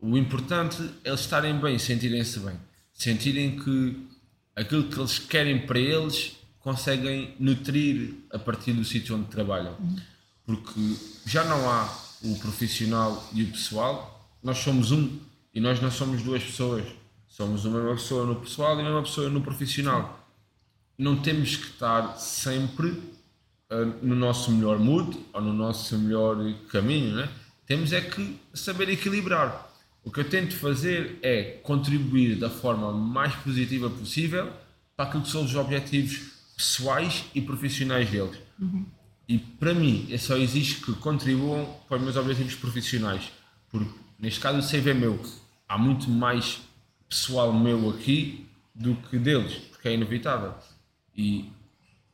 O 0.00 0.16
importante 0.16 0.80
é 1.02 1.08
eles 1.08 1.20
estarem 1.20 1.58
bem, 1.58 1.76
sentirem-se 1.76 2.38
bem. 2.38 2.54
Sentirem 2.94 3.58
que 3.58 4.06
aquilo 4.54 4.84
que 4.84 4.96
eles 4.96 5.18
querem 5.18 5.66
para 5.66 5.80
eles 5.80 6.36
conseguem 6.60 7.34
nutrir 7.40 8.14
a 8.32 8.38
partir 8.38 8.74
do 8.74 8.84
sítio 8.84 9.16
onde 9.16 9.26
trabalham. 9.26 9.76
Porque 10.46 10.96
já 11.26 11.44
não 11.44 11.68
há 11.70 11.88
o 12.22 12.38
profissional 12.38 13.28
e 13.32 13.42
o 13.42 13.52
pessoal, 13.52 14.30
nós 14.42 14.58
somos 14.58 14.90
um 14.90 15.18
e 15.54 15.60
nós 15.60 15.80
não 15.80 15.90
somos 15.90 16.22
duas 16.22 16.42
pessoas. 16.42 16.84
Somos 17.28 17.64
uma 17.64 17.78
mesma 17.78 17.94
pessoa 17.94 18.26
no 18.26 18.36
pessoal 18.36 18.72
e 18.72 18.82
uma 18.82 18.90
mesma 18.90 19.02
pessoa 19.02 19.30
no 19.30 19.40
profissional. 19.40 20.28
Não 20.98 21.22
temos 21.22 21.56
que 21.56 21.66
estar 21.66 22.16
sempre 22.16 22.88
uh, 22.88 23.86
no 24.02 24.14
nosso 24.14 24.50
melhor 24.50 24.78
mood 24.78 25.18
ou 25.32 25.40
no 25.40 25.52
nosso 25.52 25.96
melhor 25.98 26.36
caminho, 26.68 27.16
né? 27.16 27.28
Temos 27.66 27.92
é 27.92 28.00
que 28.00 28.38
saber 28.52 28.88
equilibrar. 28.88 29.70
O 30.02 30.10
que 30.10 30.20
eu 30.20 30.28
tento 30.28 30.56
fazer 30.56 31.18
é 31.22 31.60
contribuir 31.62 32.36
da 32.36 32.50
forma 32.50 32.92
mais 32.92 33.34
positiva 33.36 33.88
possível 33.88 34.50
para 34.96 35.06
aquilo 35.06 35.22
que 35.22 35.30
são 35.30 35.44
os 35.44 35.54
objetivos 35.54 36.32
pessoais 36.56 37.24
e 37.34 37.40
profissionais 37.40 38.10
deles. 38.10 38.38
Uhum. 38.58 38.86
E 39.30 39.38
para 39.38 39.72
mim, 39.72 40.08
é 40.10 40.18
só 40.18 40.36
existe 40.36 40.84
que 40.84 40.92
contribuam 40.94 41.64
para 41.88 41.98
os 41.98 42.02
meus 42.02 42.16
objetivos 42.16 42.56
profissionais. 42.56 43.30
Porque 43.70 43.88
neste 44.18 44.40
caso 44.40 44.58
o 44.58 44.62
save 44.62 44.90
é 44.90 44.94
meu. 44.94 45.22
Há 45.68 45.78
muito 45.78 46.10
mais 46.10 46.60
pessoal 47.08 47.52
meu 47.52 47.90
aqui 47.90 48.44
do 48.74 48.96
que 48.96 49.16
deles, 49.20 49.54
porque 49.70 49.86
é 49.86 49.94
inevitável. 49.94 50.52
E 51.16 51.48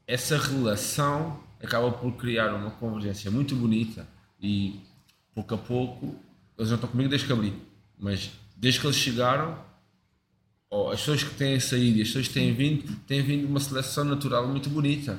essa 0.07 0.37
relação 0.37 1.41
acaba 1.59 1.91
por 1.91 2.13
criar 2.19 2.55
uma 2.55 2.73
convergência 2.73 3.31
muito 3.31 3.57
bonita 3.57 4.07
e 4.39 4.79
pouco 5.35 5.55
a 5.55 5.59
pouco 5.59 6.15
eles 6.59 6.69
não 6.69 6.75
estão 6.75 6.91
comigo 6.91 7.09
desde 7.09 7.27
que 7.27 7.33
abri, 7.33 7.55
mas 7.99 8.31
desde 8.55 8.79
que 8.79 8.87
eles 8.87 8.97
chegaram 8.97 9.59
oh, 10.69 10.91
as 10.91 11.01
pessoas 11.01 11.25
que 11.25 11.35
têm 11.35 11.59
saído 11.61 11.97
e 11.97 12.03
as 12.03 12.09
pessoas 12.09 12.29
que 12.29 12.35
têm 12.35 12.53
vindo, 12.53 12.95
têm 13.07 13.23
vindo 13.23 13.47
uma 13.49 13.59
seleção 13.59 14.05
natural 14.05 14.47
muito 14.47 14.69
bonita. 14.69 15.19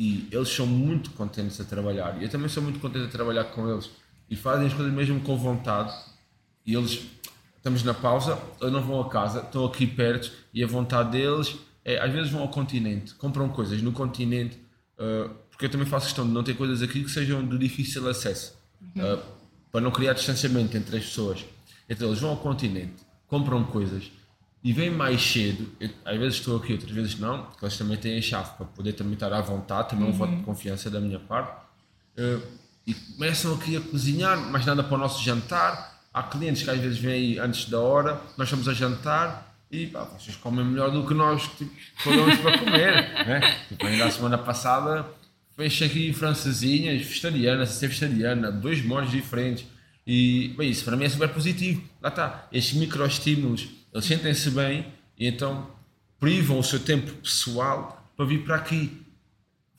E 0.00 0.26
eles 0.32 0.48
são 0.48 0.66
muito 0.66 1.10
contentes 1.10 1.60
a 1.60 1.64
trabalhar. 1.64 2.16
E 2.18 2.24
eu 2.24 2.30
também 2.30 2.48
sou 2.48 2.62
muito 2.62 2.80
contente 2.80 3.04
a 3.04 3.10
trabalhar 3.10 3.44
com 3.44 3.70
eles. 3.70 3.90
e 4.30 4.34
fazem 4.34 4.66
as 4.66 4.72
coisas 4.72 4.94
mesmo 4.94 5.20
com 5.20 5.36
vontade. 5.36 5.92
E 6.64 6.74
eles, 6.74 7.06
estamos 7.58 7.82
na 7.82 7.92
pausa, 7.92 8.40
eles 8.62 8.72
não 8.72 8.80
vão 8.80 8.98
a 9.02 9.10
casa, 9.10 9.40
estão 9.40 9.66
aqui 9.66 9.86
perto 9.86 10.32
e 10.54 10.64
a 10.64 10.66
vontade 10.66 11.10
deles 11.10 11.54
é, 11.84 11.98
às 11.98 12.10
vezes 12.10 12.30
vão 12.30 12.40
ao 12.40 12.48
continente, 12.48 13.14
compram 13.16 13.50
coisas 13.50 13.82
no 13.82 13.92
continente, 13.92 14.56
uh, 14.98 15.28
porque 15.50 15.66
eu 15.66 15.70
também 15.70 15.86
faço 15.86 16.06
questão 16.06 16.26
de 16.26 16.32
não 16.32 16.42
ter 16.42 16.56
coisas 16.56 16.80
aqui 16.80 17.04
que 17.04 17.10
sejam 17.10 17.46
de 17.46 17.58
difícil 17.58 18.08
acesso, 18.08 18.54
uh, 18.96 19.22
para 19.70 19.82
não 19.82 19.90
criar 19.90 20.14
distanciamento 20.14 20.78
entre 20.78 20.96
as 20.96 21.04
pessoas. 21.04 21.44
Então 21.88 22.08
eles 22.08 22.20
vão 22.20 22.30
ao 22.30 22.36
continente, 22.38 23.02
compram 23.26 23.64
coisas 23.64 24.10
e 24.62 24.72
vêm 24.72 24.90
mais 24.90 25.22
cedo. 25.22 25.70
Eu, 25.80 25.90
às 26.04 26.18
vezes 26.18 26.38
estou 26.38 26.56
aqui, 26.56 26.72
outras 26.72 26.90
vezes 26.90 27.18
não, 27.18 27.44
porque 27.44 27.64
eles 27.64 27.76
também 27.76 27.96
têm 27.96 28.18
a 28.18 28.22
chave 28.22 28.50
para 28.56 28.66
poder 28.66 28.92
também 28.92 29.14
estar 29.14 29.32
à 29.32 29.40
vontade, 29.40 29.90
também 29.90 30.06
uhum. 30.06 30.10
um 30.10 30.16
voto 30.16 30.36
de 30.36 30.42
confiança 30.42 30.90
da 30.90 31.00
minha 31.00 31.18
parte. 31.18 31.52
Uh, 32.18 32.42
e 32.86 32.94
começam 32.94 33.54
aqui 33.54 33.76
a 33.76 33.80
cozinhar, 33.80 34.38
mais 34.50 34.66
nada 34.66 34.82
para 34.82 34.94
o 34.94 34.98
nosso 34.98 35.22
jantar. 35.22 36.00
Há 36.12 36.22
clientes 36.24 36.62
que 36.62 36.70
às 36.70 36.78
vezes 36.78 36.98
vêm 36.98 37.38
antes 37.38 37.68
da 37.68 37.78
hora, 37.78 38.20
nós 38.36 38.48
estamos 38.48 38.68
a 38.68 38.74
jantar 38.74 39.50
e 39.70 39.86
pá, 39.86 40.02
vocês 40.02 40.36
comem 40.36 40.64
melhor 40.64 40.90
do 40.90 41.06
que 41.06 41.14
nós 41.14 41.42
tipo, 41.56 41.70
fomos 41.98 42.36
para 42.38 42.58
comer. 42.58 42.92
né? 43.24 43.40
tipo, 43.68 43.86
ainda 43.86 44.06
a 44.06 44.10
semana 44.10 44.36
passada 44.36 45.06
fez 45.56 45.80
aqui 45.82 46.12
francesinhas, 46.12 47.02
vegetariana, 47.02 47.64
sem 47.64 47.76
ser 47.76 47.86
vegetariana, 47.86 48.50
dois 48.50 48.84
molhos 48.84 49.10
diferentes. 49.12 49.64
E 50.04 50.52
bem, 50.56 50.70
isso 50.70 50.84
para 50.84 50.96
mim 50.96 51.04
é 51.04 51.08
super 51.08 51.28
positivo. 51.28 51.82
Lá 52.02 52.08
está, 52.08 52.48
estes 52.50 52.76
microestímulos, 52.76 53.68
eles 53.92 54.04
sentem-se 54.04 54.50
bem 54.50 54.86
e 55.18 55.26
então 55.26 55.70
privam 56.18 56.58
o 56.58 56.62
seu 56.62 56.78
tempo 56.78 57.12
pessoal 57.16 58.10
para 58.16 58.24
vir 58.26 58.44
para 58.44 58.56
aqui 58.56 59.02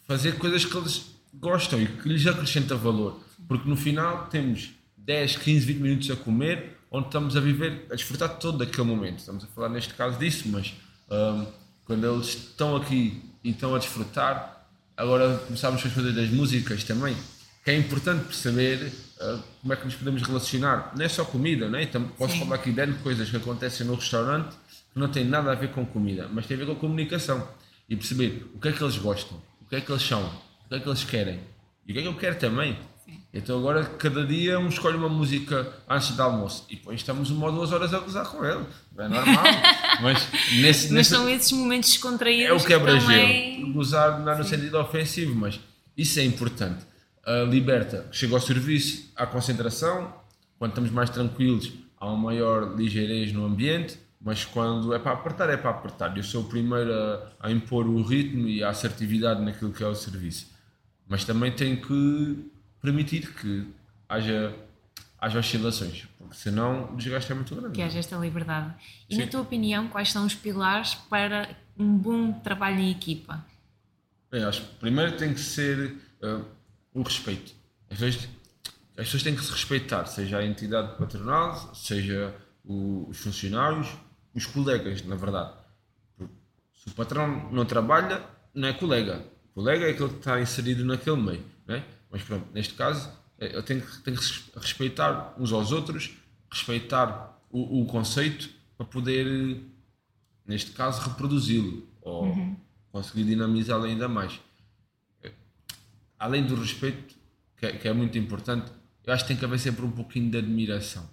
fazer 0.08 0.38
coisas 0.38 0.66
que 0.66 0.76
eles 0.76 1.12
gostam 1.34 1.82
e 1.82 1.88
que 1.88 2.10
lhes 2.10 2.26
acrescenta 2.28 2.76
valor. 2.76 3.22
Porque 3.48 3.70
no 3.70 3.76
final 3.76 4.28
temos 4.28 4.72
10, 4.98 5.38
15, 5.38 5.66
20 5.66 5.78
minutos 5.78 6.12
a 6.12 6.16
comer, 6.16 6.78
onde 6.90 7.08
estamos 7.08 7.38
a 7.38 7.40
viver, 7.40 7.86
a 7.90 7.96
desfrutar 7.96 8.38
todo 8.38 8.58
daquele 8.58 8.88
momento. 8.88 9.20
Estamos 9.20 9.44
a 9.44 9.48
falar 9.48 9.70
neste 9.70 9.94
caso 9.94 10.20
disso, 10.20 10.48
mas 10.50 10.74
um, 11.10 11.46
quando 11.86 12.06
eles 12.06 12.28
estão 12.28 12.76
aqui 12.76 13.22
e 13.44 13.52
estão 13.52 13.74
a 13.74 13.80
desfrutar, 13.80 14.68
agora 14.98 15.38
começámos 15.48 15.86
a 15.86 15.90
fazer 15.90 16.12
das 16.12 16.30
músicas 16.30 16.84
também, 16.84 17.16
que 17.64 17.72
é 17.72 17.78
importante 17.78 18.26
perceber 18.26 18.92
como 19.62 19.74
é 19.74 19.76
que 19.76 19.86
nos 19.86 19.96
podemos 19.96 20.22
relacionar. 20.22 20.92
Não 20.96 21.06
é 21.06 21.10
só 21.10 21.24
comida, 21.24 21.70
não 21.70 21.80
é? 21.80 21.84
Então, 21.84 22.04
posso 22.18 22.34
Sim. 22.34 22.40
falar 22.40 22.56
aqui 22.56 22.72
de 22.72 22.94
coisas 22.96 23.30
que 23.30 23.38
acontecem 23.38 23.86
no 23.86 23.96
restaurante 23.96 24.56
que 24.94 25.00
não 25.00 25.08
têm 25.08 25.26
nada 25.26 25.52
a 25.52 25.56
ver 25.56 25.72
com 25.72 25.86
comida, 25.86 26.28
mas 26.32 26.46
tem 26.46 26.56
a 26.56 26.60
ver 26.60 26.66
com 26.66 26.76
comunicação 26.76 27.48
e 27.90 27.96
perceber 27.96 28.50
o 28.54 28.60
que 28.60 28.68
é 28.70 28.72
que 28.72 28.84
eles 28.84 28.98
gostam, 28.98 29.42
o 29.62 29.66
que 29.66 29.76
é 29.76 29.82
que 29.82 29.92
eles 29.92 30.04
são, 30.04 30.24
o 30.66 30.70
que 30.70 30.76
é 30.76 30.80
que 30.80 30.88
eles 30.88 31.04
querem 31.04 31.40
e 31.88 31.92
o 31.92 31.94
que 31.94 32.00
é 32.00 32.02
que 32.04 32.08
eu 32.08 32.16
quero 32.16 32.36
também. 32.38 32.78
Então 33.34 33.58
agora 33.58 33.84
cada 33.84 34.26
dia 34.26 34.60
um 34.60 34.68
escolhe 34.68 34.98
uma 34.98 35.10
música 35.10 35.74
antes 35.90 36.12
do 36.12 36.22
almoço 36.22 36.66
e 36.70 36.76
depois 36.76 37.00
estamos 37.00 37.30
uma 37.30 37.48
ou 37.48 37.52
duas 37.52 37.72
horas 37.72 37.94
a 37.94 38.00
gozar 38.00 38.26
com 38.26 38.44
ele. 38.46 38.66
É 38.98 39.08
normal. 39.08 39.44
Mas, 40.02 40.28
nesse, 40.54 40.86
mas 40.86 40.92
nesse, 40.92 41.10
são 41.12 41.30
esses 41.30 41.52
momentos 41.52 41.90
descontraídos. 41.92 42.50
É 42.50 42.54
o 42.54 42.66
quebra-gelo. 42.66 43.06
Também... 43.06 43.72
Gozar 43.72 44.20
não 44.20 44.32
é 44.32 44.38
no 44.38 44.44
sentido 44.44 44.80
ofensivo, 44.80 45.36
mas 45.36 45.60
isso 45.96 46.20
é 46.20 46.24
importante. 46.24 46.84
A 47.26 47.44
liberta, 47.44 48.08
chega 48.12 48.34
ao 48.34 48.42
serviço, 48.42 49.12
à 49.16 49.28
concentração, 49.28 50.14
quando 50.58 50.72
estamos 50.72 50.92
mais 50.92 51.10
tranquilos, 51.10 51.72
há 52.00 52.08
uma 52.08 52.18
maior 52.18 52.76
ligeirez 52.76 53.32
no 53.32 53.46
ambiente, 53.46 54.00
mas 54.20 54.46
quando 54.46 54.94
é 54.94 55.00
para 55.00 55.14
apertar, 55.14 55.50
é 55.50 55.58
para 55.58 55.72
apertar. 55.72 56.16
Eu 56.16 56.24
sou 56.24 56.44
o 56.44 56.46
primeiro 56.46 56.94
a, 56.94 57.32
a 57.40 57.52
impor 57.52 57.88
o 57.88 58.02
ritmo 58.04 58.48
e 58.48 58.64
a 58.64 58.70
assertividade 58.70 59.42
naquilo 59.42 59.72
que 59.72 59.84
é 59.84 59.88
o 59.88 59.96
serviço. 59.96 60.52
Mas 61.08 61.24
também 61.24 61.52
tenho 61.52 61.82
que 61.82 62.52
permitir 62.82 63.34
que 63.34 63.68
haja, 64.08 64.54
haja 65.20 65.40
oscilações, 65.40 66.08
porque 66.18 66.36
senão 66.36 66.94
o 66.94 66.98
desgaste 66.98 67.32
é 67.32 67.36
muito 67.36 67.56
grande. 67.56 67.74
Que 67.74 67.82
haja 67.82 68.00
esta 68.00 68.16
liberdade. 68.18 68.74
E 69.10 69.16
Sim. 69.16 69.22
na 69.22 69.28
tua 69.28 69.42
opinião, 69.42 69.88
quais 69.88 70.12
são 70.12 70.26
os 70.26 70.36
pilares 70.36 70.96
para 70.96 71.50
um 71.78 71.98
bom 71.98 72.32
trabalho 72.32 72.80
em 72.80 72.92
equipa? 72.92 73.44
Bem, 74.32 74.44
acho 74.44 74.62
que 74.62 74.76
primeiro 74.76 75.18
tem 75.18 75.34
que 75.34 75.40
ser 75.40 75.98
uh, 76.24 76.46
o 76.94 77.02
respeito. 77.02 77.54
As 77.90 77.98
pessoas, 77.98 78.30
as 78.98 79.06
pessoas 79.06 79.24
têm 79.24 79.36
que 79.36 79.44
se 79.44 79.52
respeitar, 79.52 80.06
seja 80.06 80.38
a 80.38 80.46
entidade 80.46 80.98
patronal, 80.98 81.74
seja 81.76 82.36
o, 82.64 83.08
os 83.10 83.18
funcionários, 83.18 83.88
os 84.34 84.46
colegas, 84.46 85.04
na 85.04 85.16
verdade. 85.16 85.54
Se 86.74 86.88
o 86.88 86.92
patrão 86.92 87.50
não 87.52 87.66
trabalha, 87.66 88.24
não 88.54 88.68
é 88.68 88.74
colega. 88.74 89.24
O 89.52 89.56
colega 89.56 89.86
é 89.86 89.92
aquele 89.92 90.10
que 90.10 90.16
está 90.16 90.42
inserido 90.42 90.84
naquele 90.84 91.18
meio. 91.18 91.46
Não 91.68 91.76
é? 91.76 91.86
Mas 92.10 92.24
pronto, 92.24 92.48
neste 92.54 92.74
caso, 92.74 93.12
eh, 93.40 93.56
eu 93.56 93.64
tenho, 93.64 93.82
tenho 94.04 94.18
que 94.18 94.60
respeitar 94.60 95.36
uns 95.38 95.52
aos 95.52 95.72
outros, 95.72 96.12
respeitar 96.52 97.40
o, 97.50 97.82
o 97.82 97.86
conceito 97.86 98.50
para 98.78 98.86
poder, 98.86 99.62
neste 100.46 100.72
caso, 100.72 101.02
reproduzi-lo 101.02 101.88
ou 102.02 102.26
uhum. 102.26 102.56
conseguir 102.92 103.26
dinamizá-lo 103.26 103.84
ainda 103.84 104.08
mais. 104.08 104.40
Além 106.22 106.46
do 106.46 106.54
respeito, 106.54 107.16
que 107.58 107.66
é, 107.66 107.72
que 107.72 107.88
é 107.88 107.94
muito 107.94 108.16
importante, 108.16 108.72
eu 109.04 109.12
acho 109.12 109.24
que 109.24 109.30
tem 109.30 109.38
que 109.38 109.44
haver 109.44 109.58
sempre 109.58 109.84
um 109.84 109.90
pouquinho 109.90 110.30
de 110.30 110.38
admiração. 110.38 111.10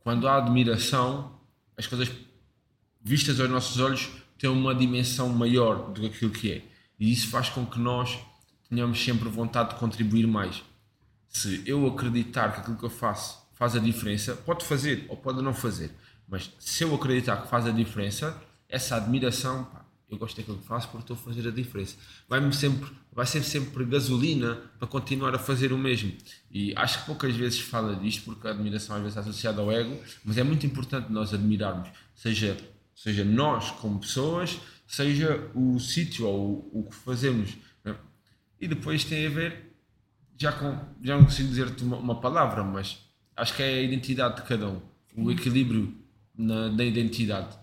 Quando 0.00 0.26
há 0.26 0.36
admiração, 0.36 1.38
as 1.78 1.86
coisas 1.86 2.10
vistas 3.00 3.38
aos 3.38 3.48
nossos 3.48 3.78
olhos 3.78 4.10
têm 4.36 4.50
uma 4.50 4.74
dimensão 4.74 5.28
maior 5.28 5.92
do 5.92 6.00
que 6.00 6.06
aquilo 6.08 6.32
que 6.32 6.50
é. 6.50 6.64
E 6.98 7.12
isso 7.12 7.28
faz 7.28 7.50
com 7.50 7.64
que 7.64 7.78
nós 7.78 8.18
tenhamos 8.68 8.98
sempre 9.04 9.28
vontade 9.28 9.74
de 9.74 9.76
contribuir 9.76 10.26
mais. 10.26 10.60
Se 11.28 11.62
eu 11.64 11.86
acreditar 11.86 12.52
que 12.52 12.62
aquilo 12.62 12.76
que 12.76 12.84
eu 12.84 12.90
faço 12.90 13.46
faz 13.54 13.76
a 13.76 13.78
diferença, 13.78 14.34
pode 14.34 14.64
fazer 14.64 15.06
ou 15.08 15.16
pode 15.16 15.40
não 15.40 15.54
fazer, 15.54 15.92
mas 16.26 16.50
se 16.58 16.82
eu 16.82 16.92
acreditar 16.92 17.42
que 17.42 17.48
faz 17.48 17.64
a 17.64 17.70
diferença, 17.70 18.42
essa 18.68 18.96
admiração, 18.96 19.62
pá, 19.66 19.84
eu 20.10 20.18
gosto 20.18 20.36
daquilo 20.36 20.58
que 20.58 20.66
faço 20.66 20.88
porque 20.88 21.04
estou 21.04 21.14
a 21.16 21.32
fazer 21.32 21.48
a 21.48 21.52
diferença. 21.52 21.96
Vai-me 22.28 22.52
sempre, 22.52 22.90
vai 23.12 23.26
ser 23.26 23.42
sempre 23.42 23.84
gasolina 23.84 24.54
para 24.78 24.88
continuar 24.88 25.34
a 25.34 25.38
fazer 25.38 25.72
o 25.72 25.78
mesmo. 25.78 26.12
E 26.50 26.74
acho 26.76 27.00
que 27.00 27.06
poucas 27.06 27.34
vezes 27.36 27.60
fala 27.60 27.94
disto 27.96 28.24
porque 28.24 28.48
a 28.48 28.50
admiração 28.50 28.96
às 28.96 29.02
vezes 29.02 29.16
é 29.16 29.20
associada 29.20 29.60
ao 29.60 29.70
ego, 29.70 29.98
mas 30.24 30.38
é 30.38 30.42
muito 30.42 30.64
importante 30.66 31.12
nós 31.12 31.34
admirarmos, 31.34 31.88
seja, 32.14 32.56
seja 32.94 33.24
nós 33.24 33.70
como 33.72 33.98
pessoas, 33.98 34.58
seja 34.86 35.50
o 35.54 35.78
sítio 35.78 36.26
ou 36.26 36.70
o, 36.72 36.80
o 36.80 36.88
que 36.88 36.94
fazemos 36.94 37.56
e 38.62 38.68
depois 38.68 39.02
tem 39.02 39.26
a 39.26 39.28
ver, 39.28 39.74
já, 40.38 40.52
com, 40.52 40.78
já 41.02 41.16
não 41.16 41.24
consigo 41.24 41.48
dizer-te 41.48 41.82
uma, 41.82 41.96
uma, 41.96 42.20
palavra, 42.20 42.62
mas 42.62 42.96
acho 43.36 43.56
que 43.56 43.62
é 43.62 43.66
a 43.66 43.82
identidade 43.82 44.36
de 44.36 44.42
cada 44.42 44.68
um, 44.68 44.80
o 45.16 45.32
equilíbrio 45.32 45.92
na, 46.38 46.70
na 46.70 46.84
identidade. 46.84 47.58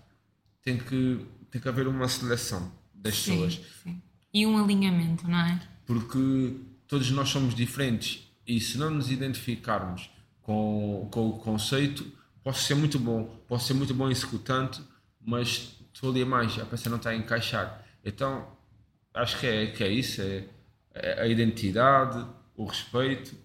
Tem 0.62 0.78
que, 0.78 1.26
tem 1.50 1.62
que 1.62 1.70
haver 1.70 1.88
uma 1.88 2.06
seleção 2.10 2.70
das 2.94 3.16
sim, 3.16 3.32
pessoas. 3.32 3.62
Sim. 3.82 4.02
E 4.34 4.46
um 4.46 4.62
alinhamento, 4.64 5.28
não 5.28 5.40
é? 5.40 5.60
Porque 5.86 6.56
todos 6.88 7.10
nós 7.12 7.30
somos 7.30 7.56
diferentes 7.56 8.28
e 8.46 8.60
se 8.60 8.78
não 8.78 8.90
nos 8.90 9.12
identificarmos 9.12 10.10
com, 10.42 11.08
com 11.12 11.30
o 11.30 11.34
conceito, 11.40 12.12
posso 12.44 12.64
ser 12.64 12.76
muito 12.76 13.00
bom, 13.00 13.26
posso 13.48 13.68
ser 13.68 13.74
muito 13.74 13.94
bom 13.94 14.10
executante, 14.10 14.82
mas 15.22 15.76
estou 15.94 16.10
ali 16.10 16.24
a 16.24 16.26
mais, 16.26 16.58
a 16.58 16.66
peça 16.66 16.90
não 16.90 16.98
está 16.98 17.12
a 17.12 17.16
encaixar. 17.16 17.86
Então, 18.04 18.48
acho 19.14 19.40
que 19.40 19.46
é, 19.46 19.68
que 19.68 19.84
é 19.84 19.92
isso, 19.92 20.22
é 20.22 21.22
a 21.22 21.28
identidade, 21.28 22.26
o 22.56 22.66
respeito. 22.66 23.36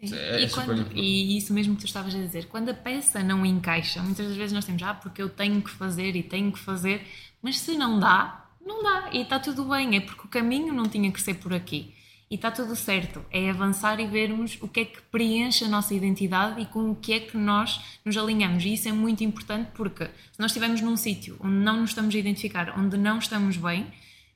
É, 0.00 0.42
é 0.42 0.44
e, 0.44 0.50
quando, 0.50 0.92
e, 0.96 1.36
isso 1.36 1.52
mesmo 1.52 1.74
que 1.74 1.82
tu 1.82 1.86
estavas 1.86 2.14
a 2.14 2.18
dizer, 2.18 2.46
quando 2.46 2.68
a 2.68 2.74
peça 2.74 3.22
não 3.22 3.44
encaixa, 3.44 4.02
muitas 4.02 4.28
das 4.28 4.36
vezes 4.36 4.52
nós 4.52 4.64
temos, 4.64 4.82
ah, 4.82 4.94
porque 4.94 5.22
eu 5.22 5.28
tenho 5.28 5.60
que 5.62 5.70
fazer 5.70 6.16
e 6.16 6.22
tenho 6.22 6.50
que 6.52 6.58
fazer, 6.58 7.06
mas 7.40 7.58
se 7.58 7.76
não 7.76 7.98
dá, 7.98 8.41
não 8.64 8.82
dá 8.82 9.10
e 9.12 9.22
está 9.22 9.38
tudo 9.38 9.64
bem, 9.64 9.96
é 9.96 10.00
porque 10.00 10.26
o 10.26 10.28
caminho 10.28 10.72
não 10.72 10.84
tinha 10.84 11.10
que 11.10 11.20
ser 11.20 11.34
por 11.34 11.52
aqui 11.52 11.94
e 12.30 12.34
está 12.36 12.50
tudo 12.50 12.74
certo. 12.74 13.24
É 13.30 13.50
avançar 13.50 14.00
e 14.00 14.06
vermos 14.06 14.58
o 14.60 14.68
que 14.68 14.80
é 14.80 14.84
que 14.84 15.02
preenche 15.02 15.64
a 15.64 15.68
nossa 15.68 15.94
identidade 15.94 16.60
e 16.60 16.66
com 16.66 16.90
o 16.90 16.96
que 16.96 17.12
é 17.12 17.20
que 17.20 17.36
nós 17.36 17.80
nos 18.04 18.16
alinhamos. 18.16 18.64
E 18.64 18.74
isso 18.74 18.88
é 18.88 18.92
muito 18.92 19.22
importante 19.22 19.70
porque 19.74 20.04
se 20.04 20.38
nós 20.38 20.50
estivermos 20.50 20.80
num 20.80 20.96
sítio 20.96 21.36
onde 21.40 21.56
não 21.56 21.80
nos 21.80 21.90
estamos 21.90 22.14
a 22.14 22.18
identificar, 22.18 22.78
onde 22.78 22.96
não 22.96 23.18
estamos 23.18 23.56
bem, 23.56 23.86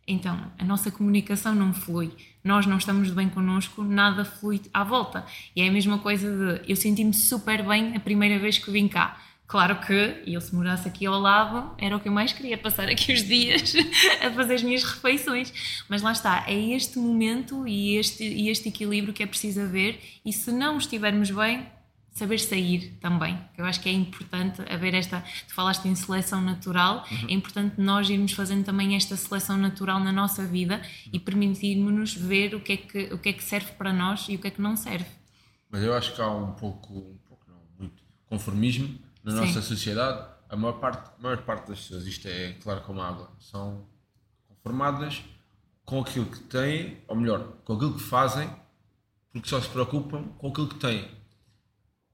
então 0.06 0.52
a 0.58 0.64
nossa 0.64 0.90
comunicação 0.90 1.54
não 1.54 1.72
flui 1.72 2.12
nós 2.46 2.64
não 2.64 2.78
estamos 2.78 3.10
bem 3.10 3.28
connosco, 3.28 3.82
nada 3.82 4.24
flui 4.24 4.62
à 4.72 4.84
volta. 4.84 5.26
E 5.54 5.60
é 5.60 5.68
a 5.68 5.72
mesma 5.72 5.98
coisa 5.98 6.30
de 6.30 6.70
eu 6.70 6.76
senti-me 6.76 7.12
super 7.12 7.66
bem 7.66 7.96
a 7.96 8.00
primeira 8.00 8.38
vez 8.38 8.56
que 8.56 8.70
vim 8.70 8.86
cá. 8.86 9.20
Claro 9.46 9.78
que 9.80 10.22
eu, 10.26 10.40
se 10.40 10.52
morasse 10.54 10.88
aqui 10.88 11.06
ao 11.06 11.20
lado, 11.20 11.72
era 11.78 11.96
o 11.96 12.00
que 12.00 12.08
eu 12.08 12.12
mais 12.12 12.32
queria, 12.32 12.58
passar 12.58 12.88
aqui 12.88 13.12
os 13.12 13.22
dias 13.22 13.74
a 14.20 14.30
fazer 14.30 14.54
as 14.54 14.62
minhas 14.62 14.82
refeições. 14.82 15.84
Mas 15.88 16.02
lá 16.02 16.10
está, 16.10 16.44
é 16.48 16.58
este 16.72 16.98
momento 16.98 17.66
e 17.66 17.96
este, 17.96 18.24
e 18.24 18.48
este 18.48 18.68
equilíbrio 18.68 19.14
que 19.14 19.22
é 19.22 19.26
preciso 19.26 19.60
haver, 19.60 20.00
e 20.24 20.32
se 20.32 20.50
não 20.50 20.78
estivermos 20.78 21.30
bem, 21.30 21.64
saber 22.10 22.40
sair 22.40 22.96
também. 23.00 23.38
Eu 23.56 23.64
acho 23.66 23.80
que 23.80 23.88
é 23.88 23.92
importante 23.92 24.62
haver 24.68 24.94
esta. 24.94 25.22
Tu 25.46 25.54
falaste 25.54 25.84
em 25.86 25.94
seleção 25.94 26.40
natural, 26.40 27.06
uhum. 27.08 27.28
é 27.28 27.32
importante 27.32 27.80
nós 27.80 28.10
irmos 28.10 28.32
fazendo 28.32 28.64
também 28.64 28.96
esta 28.96 29.16
seleção 29.16 29.56
natural 29.56 30.00
na 30.00 30.10
nossa 30.10 30.44
vida 30.44 30.82
e 31.12 31.20
permitirmos-nos 31.20 32.14
ver 32.14 32.54
o 32.54 32.60
que, 32.60 32.72
é 32.72 32.76
que, 32.78 33.14
o 33.14 33.18
que 33.18 33.28
é 33.28 33.32
que 33.32 33.44
serve 33.44 33.72
para 33.72 33.92
nós 33.92 34.26
e 34.28 34.34
o 34.34 34.38
que 34.40 34.48
é 34.48 34.50
que 34.50 34.60
não 34.60 34.76
serve. 34.76 35.06
Mas 35.70 35.82
eu 35.82 35.94
acho 35.94 36.14
que 36.16 36.22
há 36.22 36.28
um 36.28 36.52
pouco, 36.52 36.94
um 36.94 37.18
pouco 37.28 37.44
não, 37.48 37.60
muito 37.78 38.02
conformismo 38.26 39.05
na 39.26 39.32
Sim. 39.32 39.38
nossa 39.40 39.60
sociedade. 39.60 40.24
A 40.48 40.56
maior, 40.56 40.74
parte, 40.74 41.10
a 41.18 41.22
maior 41.22 41.42
parte 41.42 41.68
das 41.68 41.80
pessoas, 41.80 42.06
isto 42.06 42.28
é 42.28 42.52
claro 42.62 42.80
como 42.82 43.02
água, 43.02 43.32
são 43.40 43.84
conformadas 44.46 45.24
com 45.84 46.00
aquilo 46.00 46.26
que 46.26 46.38
têm, 46.38 47.02
ou 47.08 47.16
melhor, 47.16 47.40
com 47.64 47.72
aquilo 47.72 47.94
que 47.94 48.02
fazem, 48.02 48.48
porque 49.32 49.48
só 49.48 49.60
se 49.60 49.68
preocupam 49.68 50.22
com 50.38 50.48
aquilo 50.48 50.68
que 50.68 50.76
têm. 50.76 51.10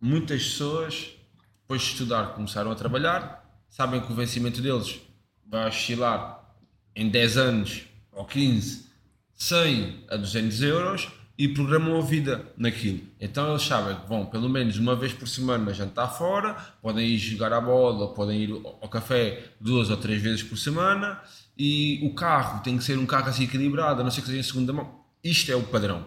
Muitas 0.01 0.43
pessoas, 0.43 1.15
depois 1.61 1.83
de 1.83 1.89
estudar, 1.89 2.35
começaram 2.35 2.73
a 2.73 2.75
trabalhar, 2.75 3.45
sabem 3.69 4.01
que 4.01 4.11
o 4.11 4.17
vencimento 4.17 4.63
deles 4.63 5.01
vai 5.47 5.69
oscilar 5.69 6.57
em 6.97 7.11
10 7.11 7.37
anos 7.37 7.83
ou 8.11 8.25
15, 8.25 8.91
100 9.35 10.07
a 10.09 10.17
200 10.17 10.63
euros 10.63 11.13
e 11.43 11.49
programam 11.49 11.99
a 11.99 12.01
vida 12.01 12.47
naquilo. 12.57 13.01
Então 13.21 13.51
eles 13.51 13.63
sabem 13.63 13.97
que 13.97 14.09
vão 14.09 14.25
pelo 14.25 14.49
menos 14.49 14.79
uma 14.79 14.95
vez 14.95 15.13
por 15.13 15.27
semana 15.27 15.75
jantar 15.75 16.07
fora, 16.07 16.55
podem 16.81 17.05
ir 17.05 17.19
jogar 17.19 17.53
a 17.53 17.61
bola, 17.61 18.15
podem 18.15 18.45
ir 18.45 18.53
ao 18.53 18.89
café 18.89 19.51
duas 19.61 19.91
ou 19.91 19.97
três 19.97 20.23
vezes 20.23 20.45
por 20.45 20.57
semana 20.57 21.21
e 21.59 21.99
o 22.05 22.15
carro 22.15 22.63
tem 22.63 22.79
que 22.79 22.85
ser 22.85 22.97
um 22.97 23.05
carro 23.05 23.29
assim 23.29 23.43
equilibrado, 23.43 24.01
a 24.01 24.05
não 24.05 24.11
ser 24.13 24.21
que 24.21 24.29
seja 24.29 24.39
em 24.39 24.43
segunda 24.45 24.73
mão. 24.73 25.01
Isto 25.25 25.51
é 25.51 25.57
o 25.57 25.65
padrão. 25.65 26.07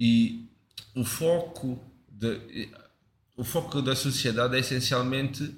E 0.00 0.48
o 0.96 1.04
foco, 1.04 1.80
de, 2.10 2.68
o 3.36 3.44
foco 3.44 3.80
da 3.80 3.94
sociedade 3.94 4.56
é 4.56 4.58
essencialmente 4.58 5.54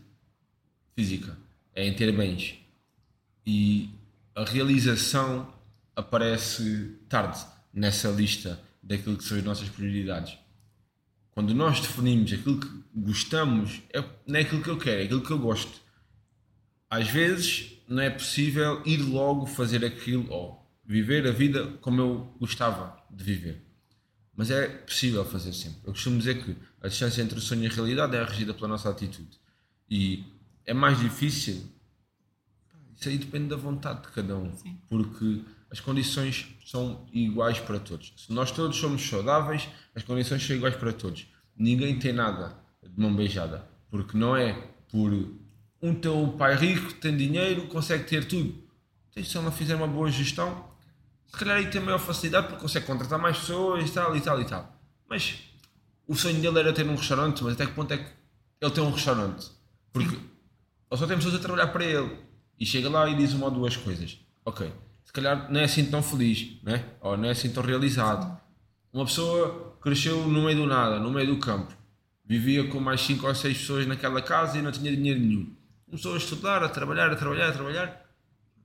física, 0.94 1.34
é 1.74 1.86
em 1.86 1.94
ter 1.94 2.12
bens. 2.12 2.56
E 3.46 3.88
a 4.34 4.44
realização 4.44 5.48
aparece 5.96 6.98
tarde 7.08 7.40
nessa 7.72 8.10
lista 8.10 8.60
daquilo 8.84 9.16
que 9.16 9.24
são 9.24 9.38
as 9.38 9.44
nossas 9.44 9.68
prioridades. 9.68 10.38
Quando 11.30 11.52
nós 11.54 11.80
definimos 11.80 12.32
aquilo 12.32 12.60
que 12.60 12.68
gostamos, 12.94 13.82
é, 13.92 14.02
não 14.26 14.36
é 14.38 14.42
aquilo 14.42 14.62
que 14.62 14.70
eu 14.70 14.78
quero, 14.78 15.00
é 15.00 15.04
aquilo 15.04 15.22
que 15.22 15.30
eu 15.30 15.38
gosto. 15.38 15.80
Às 16.88 17.08
vezes 17.08 17.82
não 17.88 18.02
é 18.02 18.10
possível 18.10 18.80
ir 18.86 18.98
logo 18.98 19.46
fazer 19.46 19.84
aquilo 19.84 20.30
ou 20.30 20.64
viver 20.84 21.26
a 21.26 21.32
vida 21.32 21.66
como 21.80 22.00
eu 22.00 22.36
gostava 22.38 23.02
de 23.10 23.24
viver. 23.24 23.64
Mas 24.36 24.50
é 24.50 24.68
possível 24.68 25.24
fazer 25.24 25.52
sempre. 25.52 25.80
Eu 25.84 25.92
costumo 25.92 26.18
dizer 26.18 26.42
que 26.44 26.56
a 26.80 26.88
distância 26.88 27.22
entre 27.22 27.38
o 27.38 27.40
sonho 27.40 27.64
e 27.64 27.66
a 27.66 27.70
realidade 27.70 28.16
é 28.16 28.22
regida 28.22 28.52
pela 28.52 28.68
nossa 28.68 28.90
atitude. 28.90 29.40
E 29.88 30.24
é 30.64 30.74
mais 30.74 30.98
difícil. 30.98 31.68
Isso 32.96 33.08
aí 33.08 33.18
depende 33.18 33.48
da 33.48 33.56
vontade 33.56 34.02
de 34.02 34.08
cada 34.08 34.36
um. 34.36 34.56
Sim. 34.56 34.78
Porque 34.88 35.42
as 35.70 35.80
condições 35.80 36.53
são 36.64 37.06
iguais 37.12 37.60
para 37.60 37.78
todos. 37.78 38.12
Se 38.16 38.32
nós 38.32 38.50
todos 38.50 38.76
somos 38.76 39.06
saudáveis, 39.06 39.68
as 39.94 40.02
condições 40.02 40.44
são 40.44 40.56
iguais 40.56 40.74
para 40.76 40.92
todos. 40.92 41.26
Ninguém 41.56 41.98
tem 41.98 42.12
nada 42.12 42.56
de 42.82 43.00
mão 43.00 43.14
beijada. 43.14 43.66
Porque 43.90 44.16
não 44.16 44.34
é 44.36 44.54
por 44.90 45.12
um 45.80 45.94
teu 45.94 46.34
pai 46.38 46.56
rico, 46.56 46.94
tem 46.94 47.16
dinheiro, 47.16 47.66
consegue 47.66 48.04
ter 48.04 48.24
tudo. 48.26 48.64
Então, 49.10 49.22
se 49.22 49.36
ele 49.36 49.44
não 49.44 49.52
fizer 49.52 49.74
uma 49.74 49.86
boa 49.86 50.10
gestão, 50.10 50.64
se 51.26 51.36
calhar 51.36 51.58
aí 51.58 51.70
tem 51.70 51.80
maior 51.80 51.98
facilidade 51.98 52.46
porque 52.46 52.62
consegue 52.62 52.86
contratar 52.86 53.18
mais 53.18 53.38
pessoas 53.38 53.88
e 53.88 53.92
tal 53.92 54.16
e 54.16 54.20
tal 54.20 54.40
e 54.40 54.44
tal. 54.44 54.80
Mas 55.08 55.38
o 56.06 56.14
sonho 56.14 56.40
dele 56.40 56.58
era 56.58 56.72
ter 56.72 56.86
um 56.86 56.96
restaurante, 56.96 57.44
mas 57.44 57.54
até 57.54 57.66
que 57.66 57.72
ponto 57.72 57.92
é 57.92 57.98
que 57.98 58.10
ele 58.60 58.70
tem 58.70 58.82
um 58.82 58.90
restaurante? 58.90 59.50
Porque 59.92 60.14
ele 60.14 60.98
só 60.98 61.06
tem 61.06 61.16
pessoas 61.16 61.34
a 61.34 61.38
trabalhar 61.38 61.68
para 61.68 61.84
ele 61.84 62.18
e 62.58 62.64
chega 62.64 62.88
lá 62.88 63.08
e 63.08 63.16
diz 63.16 63.32
uma 63.32 63.46
ou 63.46 63.50
duas 63.50 63.76
coisas. 63.76 64.18
Ok, 64.44 64.70
calhar 65.14 65.50
não 65.50 65.60
é 65.60 65.64
assim 65.64 65.84
tão 65.86 66.02
feliz, 66.02 66.56
né? 66.62 66.84
ou 67.00 67.16
não 67.16 67.28
é 67.28 67.30
assim 67.30 67.50
tão 67.50 67.62
realizado. 67.62 68.38
Uma 68.92 69.04
pessoa 69.04 69.76
cresceu 69.80 70.26
no 70.28 70.44
meio 70.44 70.58
do 70.58 70.66
nada, 70.66 71.00
no 71.00 71.10
meio 71.10 71.28
do 71.28 71.38
campo, 71.38 71.74
vivia 72.24 72.68
com 72.68 72.80
mais 72.80 73.00
5 73.00 73.26
ou 73.26 73.34
6 73.34 73.58
pessoas 73.58 73.86
naquela 73.86 74.20
casa 74.22 74.58
e 74.58 74.62
não 74.62 74.70
tinha 74.70 74.94
dinheiro 74.94 75.20
nenhum. 75.20 75.54
Começou 75.86 76.14
a 76.14 76.16
estudar, 76.16 76.62
a 76.62 76.68
trabalhar, 76.68 77.10
a 77.10 77.16
trabalhar, 77.16 77.48
a 77.48 77.52
trabalhar. 77.52 78.04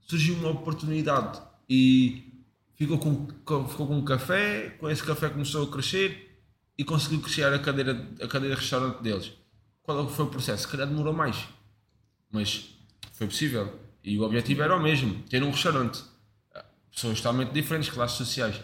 Surgiu 0.01 0.35
uma 0.35 0.49
oportunidade 0.49 1.39
e 1.69 2.43
ficou 2.75 2.97
com, 2.97 3.27
ficou 3.67 3.87
com 3.87 3.97
um 3.97 4.03
café. 4.03 4.69
Com 4.79 4.89
esse 4.89 5.03
café 5.03 5.29
começou 5.29 5.67
a 5.67 5.71
crescer 5.71 6.41
e 6.77 6.83
conseguiu 6.83 7.21
crescer 7.21 7.43
a 7.43 7.59
cadeira, 7.59 8.07
a 8.21 8.27
cadeira 8.27 8.55
de 8.55 8.61
restaurante 8.61 9.01
deles. 9.01 9.33
Qual 9.83 10.05
é 10.05 10.09
foi 10.09 10.25
o 10.25 10.29
processo? 10.29 10.63
Se 10.63 10.67
calhar 10.67 10.87
demorou 10.87 11.13
mais, 11.13 11.47
mas 12.31 12.75
foi 13.13 13.27
possível. 13.27 13.79
E 14.03 14.17
o 14.17 14.23
objetivo 14.23 14.61
era 14.61 14.75
o 14.75 14.81
mesmo: 14.81 15.21
ter 15.23 15.43
um 15.43 15.51
restaurante. 15.51 16.01
Pessoas 16.91 17.19
totalmente 17.19 17.51
diferentes, 17.51 17.89
classes 17.89 18.17
sociais. 18.17 18.59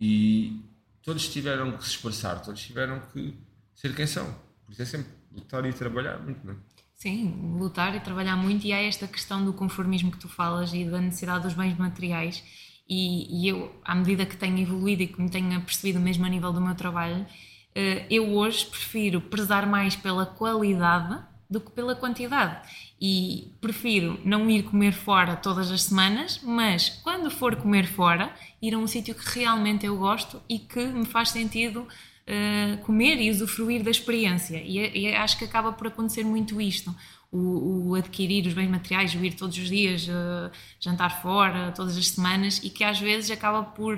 E 0.00 0.60
todos 1.02 1.28
tiveram 1.28 1.72
que 1.76 1.84
se 1.84 1.90
expressar, 1.90 2.40
todos 2.40 2.60
tiveram 2.62 3.00
que 3.12 3.34
ser 3.74 3.94
quem 3.94 4.06
são. 4.06 4.34
Por 4.64 4.72
isso 4.72 4.82
é 4.82 4.84
sempre 4.84 5.12
lutar 5.30 5.64
e 5.64 5.72
trabalhar 5.72 6.18
muito, 6.18 6.44
não 6.46 6.54
é? 6.54 6.56
Sim, 6.94 7.56
lutar 7.58 7.96
e 7.96 8.00
trabalhar 8.00 8.36
muito, 8.36 8.64
e 8.64 8.72
há 8.72 8.80
esta 8.80 9.08
questão 9.08 9.44
do 9.44 9.52
conformismo 9.52 10.12
que 10.12 10.18
tu 10.18 10.28
falas 10.28 10.72
e 10.72 10.84
da 10.84 11.00
necessidade 11.00 11.42
dos 11.42 11.54
bens 11.54 11.76
materiais. 11.76 12.44
E, 12.88 13.42
e 13.44 13.48
eu, 13.48 13.74
à 13.84 13.94
medida 13.94 14.24
que 14.24 14.36
tenho 14.36 14.58
evoluído 14.58 15.02
e 15.02 15.08
que 15.08 15.20
me 15.20 15.28
tenho 15.28 15.56
apercebido 15.56 15.98
mesmo 15.98 16.24
a 16.24 16.28
nível 16.28 16.52
do 16.52 16.60
meu 16.60 16.74
trabalho, 16.74 17.26
eh, 17.74 18.06
eu 18.10 18.34
hoje 18.34 18.66
prefiro 18.66 19.20
prezar 19.20 19.66
mais 19.66 19.96
pela 19.96 20.26
qualidade 20.26 21.20
do 21.48 21.60
que 21.60 21.70
pela 21.70 21.94
quantidade. 21.94 22.68
E 23.04 23.50
prefiro 23.60 24.20
não 24.24 24.48
ir 24.48 24.62
comer 24.62 24.92
fora 24.92 25.34
todas 25.34 25.72
as 25.72 25.82
semanas, 25.82 26.38
mas 26.40 26.88
quando 27.02 27.32
for 27.32 27.56
comer 27.56 27.84
fora, 27.84 28.32
ir 28.62 28.74
a 28.74 28.78
um 28.78 28.86
sítio 28.86 29.12
que 29.12 29.40
realmente 29.40 29.84
eu 29.84 29.96
gosto 29.96 30.40
e 30.48 30.60
que 30.60 30.86
me 30.86 31.04
faz 31.04 31.30
sentido 31.30 31.80
uh, 31.80 32.78
comer 32.84 33.20
e 33.20 33.28
usufruir 33.28 33.82
da 33.82 33.90
experiência. 33.90 34.62
E, 34.64 34.78
e 35.00 35.14
acho 35.16 35.36
que 35.36 35.44
acaba 35.44 35.72
por 35.72 35.88
acontecer 35.88 36.22
muito 36.22 36.60
isto. 36.60 36.94
O, 37.32 37.88
o 37.88 37.94
adquirir 37.96 38.46
os 38.46 38.52
bens 38.52 38.70
materiais, 38.70 39.12
o 39.16 39.24
ir 39.24 39.34
todos 39.34 39.58
os 39.58 39.68
dias 39.68 40.06
uh, 40.06 40.48
jantar 40.78 41.22
fora, 41.22 41.72
todas 41.72 41.96
as 41.96 42.06
semanas, 42.06 42.60
e 42.62 42.70
que 42.70 42.84
às 42.84 43.00
vezes 43.00 43.32
acaba 43.32 43.64
por, 43.64 43.96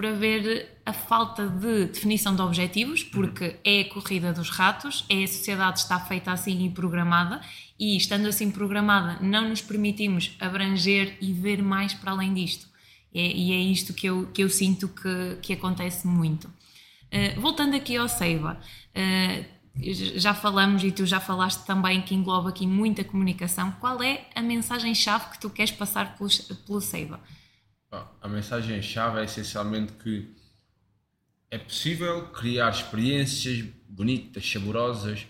por 0.00 0.06
haver 0.06 0.80
a 0.86 0.94
falta 0.94 1.46
de 1.46 1.84
definição 1.84 2.34
de 2.34 2.40
objetivos, 2.40 3.04
porque 3.04 3.56
é 3.62 3.82
a 3.82 3.88
corrida 3.90 4.32
dos 4.32 4.48
ratos, 4.48 5.04
é 5.10 5.24
a 5.24 5.28
sociedade 5.28 5.80
está 5.80 6.00
feita 6.00 6.32
assim 6.32 6.64
e 6.64 6.70
programada, 6.70 7.42
e 7.78 7.98
estando 7.98 8.26
assim 8.26 8.50
programada, 8.50 9.18
não 9.20 9.50
nos 9.50 9.60
permitimos 9.60 10.34
abranger 10.40 11.18
e 11.20 11.34
ver 11.34 11.62
mais 11.62 11.92
para 11.92 12.12
além 12.12 12.32
disto. 12.32 12.66
É, 13.14 13.20
e 13.20 13.52
é 13.52 13.56
isto 13.56 13.92
que 13.92 14.06
eu, 14.06 14.26
que 14.32 14.42
eu 14.42 14.48
sinto 14.48 14.88
que, 14.88 15.36
que 15.42 15.52
acontece 15.52 16.06
muito. 16.06 16.46
Uh, 16.46 17.38
voltando 17.38 17.76
aqui 17.76 17.94
ao 17.98 18.08
Seiva, 18.08 18.58
uh, 18.96 19.44
já 19.82 20.32
falamos 20.32 20.82
e 20.82 20.90
tu 20.90 21.04
já 21.04 21.20
falaste 21.20 21.66
também 21.66 22.00
que 22.00 22.14
engloba 22.14 22.48
aqui 22.48 22.66
muita 22.66 23.04
comunicação. 23.04 23.70
Qual 23.72 24.02
é 24.02 24.24
a 24.34 24.40
mensagem-chave 24.40 25.32
que 25.32 25.40
tu 25.40 25.50
queres 25.50 25.72
passar 25.72 26.16
pelo, 26.16 26.30
pelo 26.66 26.80
Seiva? 26.80 27.20
A 27.90 28.28
mensagem-chave 28.28 29.20
é 29.20 29.24
essencialmente 29.24 29.92
que 29.94 30.28
é 31.50 31.58
possível 31.58 32.28
criar 32.28 32.70
experiências 32.70 33.66
bonitas, 33.88 34.48
saborosas, 34.48 35.26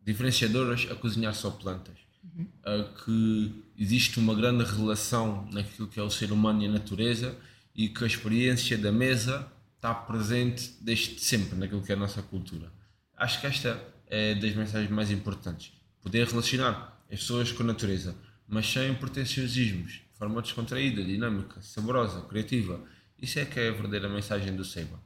diferenciadoras 0.00 0.86
a 0.90 0.94
cozinhar 0.94 1.34
só 1.34 1.50
plantas. 1.50 1.96
Uhum. 2.22 2.46
Uh, 2.64 3.04
que 3.04 3.64
existe 3.76 4.18
uma 4.18 4.34
grande 4.34 4.64
relação 4.64 5.48
naquilo 5.52 5.88
que 5.88 5.98
é 5.98 6.02
o 6.02 6.10
ser 6.10 6.30
humano 6.30 6.62
e 6.62 6.66
a 6.66 6.70
natureza 6.70 7.36
e 7.74 7.88
que 7.88 8.04
a 8.04 8.06
experiência 8.06 8.78
da 8.78 8.92
mesa 8.92 9.50
está 9.74 9.92
presente 9.92 10.72
desde 10.80 11.20
sempre 11.20 11.56
naquilo 11.56 11.82
que 11.82 11.92
é 11.92 11.94
a 11.94 11.98
nossa 11.98 12.22
cultura. 12.22 12.72
Acho 13.16 13.40
que 13.40 13.46
esta 13.46 13.82
é 14.06 14.34
das 14.34 14.54
mensagens 14.54 14.90
mais 14.90 15.10
importantes. 15.10 15.72
Poder 16.00 16.26
relacionar 16.26 17.00
as 17.10 17.20
pessoas 17.20 17.50
com 17.52 17.62
a 17.62 17.66
natureza, 17.66 18.14
mas 18.48 18.66
sem 18.66 18.94
pretenciosismos, 18.94 20.00
de 20.16 20.18
forma 20.18 20.40
descontraída, 20.40 21.04
dinâmica, 21.04 21.60
saborosa, 21.60 22.22
criativa. 22.22 22.80
Isso 23.20 23.38
é 23.38 23.44
que 23.44 23.60
é 23.60 23.68
a 23.68 23.72
verdadeira 23.72 24.08
mensagem 24.08 24.56
do 24.56 24.64
Seiba. 24.64 24.98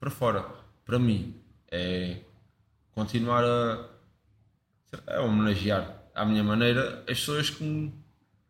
Para 0.00 0.08
fora, 0.08 0.42
para 0.86 0.98
mim, 0.98 1.38
é 1.70 2.22
continuar 2.92 3.44
a, 3.44 3.90
a 5.06 5.20
homenagear 5.20 6.02
à 6.14 6.24
minha 6.24 6.42
maneira 6.42 7.00
as 7.00 7.18
pessoas 7.18 7.50
que 7.50 7.62
me, 7.62 7.90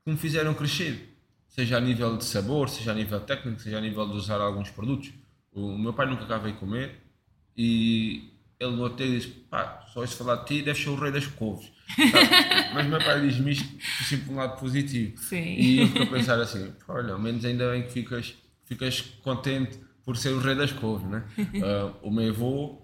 que 0.04 0.12
me 0.12 0.16
fizeram 0.16 0.54
crescer, 0.54 1.18
seja 1.48 1.78
a 1.78 1.80
nível 1.80 2.16
de 2.16 2.24
sabor, 2.24 2.68
seja 2.68 2.92
a 2.92 2.94
nível 2.94 3.18
técnico, 3.18 3.60
seja 3.60 3.78
a 3.78 3.80
nível 3.80 4.08
de 4.08 4.16
usar 4.18 4.40
alguns 4.40 4.70
produtos. 4.70 5.12
O 5.50 5.76
meu 5.76 5.92
pai 5.92 6.06
nunca 6.06 6.26
cá 6.26 6.38
veio 6.38 6.54
comer 6.58 7.02
e 7.56 8.37
ele 8.60 8.72
no 8.72 8.84
hotel 8.84 9.06
diz: 9.06 9.26
pá, 9.26 9.84
só 9.92 10.02
isso 10.02 10.16
falar 10.16 10.36
de 10.36 10.46
ti 10.46 10.62
deve 10.62 10.78
ser 10.80 10.90
o 10.90 10.96
rei 10.96 11.12
das 11.12 11.26
couves. 11.26 11.70
Mas 12.74 12.86
meu 12.86 12.98
pai 12.98 13.20
diz-me 13.20 13.52
isto 13.52 13.68
assim 14.00 14.18
por 14.18 14.32
um 14.32 14.36
lado 14.36 14.58
positivo. 14.58 15.16
Sim. 15.18 15.54
E 15.54 15.80
eu 15.80 15.86
fico 15.88 16.02
a 16.02 16.06
pensar 16.06 16.40
assim: 16.40 16.72
olha, 16.88 17.12
ao 17.12 17.18
menos 17.18 17.44
ainda 17.44 17.70
bem 17.70 17.82
que 17.82 17.90
ficas, 17.90 18.34
ficas 18.64 19.00
contente 19.22 19.78
por 20.04 20.16
ser 20.16 20.30
o 20.30 20.40
rei 20.40 20.54
das 20.54 20.72
couves, 20.72 21.08
né? 21.08 21.24
uh, 21.38 21.94
o 22.06 22.10
meu 22.10 22.30
avô, 22.30 22.82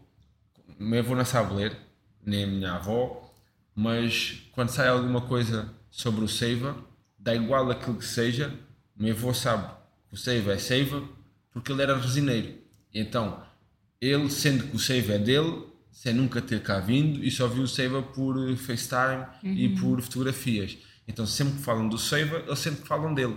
o 0.79 0.85
meu 0.85 1.01
avô 1.01 1.15
não 1.15 1.25
sabe 1.25 1.55
ler, 1.55 1.77
nem 2.25 2.45
a 2.45 2.47
minha 2.47 2.73
avó, 2.75 3.33
mas 3.75 4.43
quando 4.53 4.69
sai 4.69 4.89
alguma 4.89 5.23
coisa 5.23 5.73
sobre 5.91 6.25
o 6.25 6.29
Seiva, 6.29 6.77
dá 7.19 7.35
igual 7.35 7.71
aquilo 7.71 7.97
que 7.97 8.05
seja, 8.05 8.53
o 8.99 9.03
meu 9.03 9.15
avô 9.15 9.33
sabe 9.33 9.73
que 10.09 10.15
o 10.15 10.17
Seiva 10.17 10.53
é 10.53 10.59
Seiva 10.59 11.03
porque 11.53 11.73
ele 11.73 11.83
era 11.83 11.97
resineiro. 11.97 12.55
Então, 12.93 13.43
ele, 14.01 14.31
sendo 14.31 14.65
que 14.65 14.77
o 14.77 14.79
save 14.79 15.13
é 15.13 15.19
dele, 15.19 15.67
sem 15.91 16.13
nunca 16.13 16.43
ter 16.43 16.61
cá 16.63 16.81
vindo 16.81 17.25
e 17.25 17.31
só 17.31 17.47
viu 17.47 17.63
o 17.63 17.69
Seiva 17.69 18.03
por 18.03 18.51
eh, 18.51 18.57
FaceTime 18.57 19.27
uhum. 19.43 19.55
e 19.59 19.69
por 19.77 20.03
fotografias. 20.03 20.77
Então 21.07 21.25
sempre 21.25 21.55
que 21.55 21.63
falam 21.63 21.89
do 21.89 21.97
Seiva, 21.97 22.39
eles 22.47 22.59
sempre 22.59 22.85
falam 22.87 23.15
dele. 23.15 23.37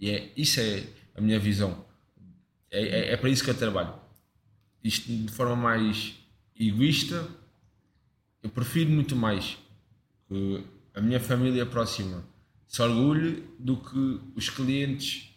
E 0.00 0.10
é, 0.10 0.32
isso 0.36 0.58
é 0.58 0.84
a 1.14 1.20
minha 1.20 1.38
visão. 1.38 1.84
É, 2.70 2.80
é, 2.80 3.12
é 3.12 3.16
para 3.16 3.28
isso 3.28 3.44
que 3.44 3.50
eu 3.50 3.54
trabalho. 3.54 3.94
Isto 4.82 5.12
de 5.12 5.30
forma 5.30 5.54
mais 5.54 6.14
egoísta, 6.58 7.28
eu 8.42 8.50
prefiro 8.50 8.90
muito 8.90 9.14
mais 9.14 9.58
que 10.28 10.64
a 10.94 11.00
minha 11.00 11.20
família 11.20 11.66
próxima 11.66 12.24
se 12.66 12.80
orgulhe 12.82 13.44
do 13.58 13.76
que 13.76 14.20
os 14.34 14.48
clientes 14.48 15.28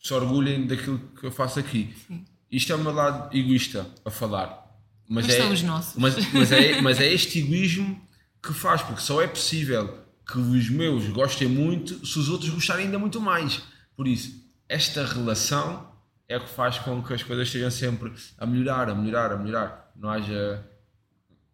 se 0.00 0.14
orgulhem 0.14 0.66
daquilo 0.66 0.98
que 1.18 1.26
eu 1.26 1.32
faço 1.32 1.58
aqui. 1.58 1.92
Sim. 2.06 2.24
Isto 2.50 2.72
é 2.72 2.76
o 2.76 2.78
meu 2.78 2.92
lado 2.92 3.36
egoísta 3.36 3.86
a 4.04 4.10
falar 4.10 4.66
mas, 5.08 5.26
mas 5.26 5.34
é, 5.34 5.38
são 5.38 5.52
os 5.52 5.62
nossos. 5.62 5.94
Mas, 5.96 6.32
mas, 6.32 6.52
é, 6.52 6.80
mas 6.82 7.00
é 7.00 7.12
este 7.12 7.38
egoísmo 7.38 8.00
que 8.42 8.52
faz, 8.52 8.82
porque 8.82 9.00
só 9.00 9.22
é 9.22 9.26
possível 9.26 10.04
que 10.26 10.38
os 10.38 10.68
meus 10.68 11.08
gostem 11.08 11.48
muito 11.48 12.04
se 12.04 12.18
os 12.18 12.28
outros 12.28 12.50
gostarem 12.50 12.86
ainda 12.86 12.98
muito 12.98 13.20
mais. 13.20 13.62
Por 13.96 14.08
isso, 14.08 14.44
esta 14.68 15.04
relação 15.04 15.88
é 16.28 16.36
o 16.36 16.40
que 16.40 16.50
faz 16.50 16.78
com 16.78 17.02
que 17.02 17.14
as 17.14 17.22
coisas 17.22 17.46
estejam 17.46 17.70
sempre 17.70 18.12
a 18.36 18.46
melhorar, 18.46 18.90
a 18.90 18.94
melhorar, 18.94 19.32
a 19.32 19.36
melhorar. 19.36 19.92
Não 19.94 20.10
haja. 20.10 20.64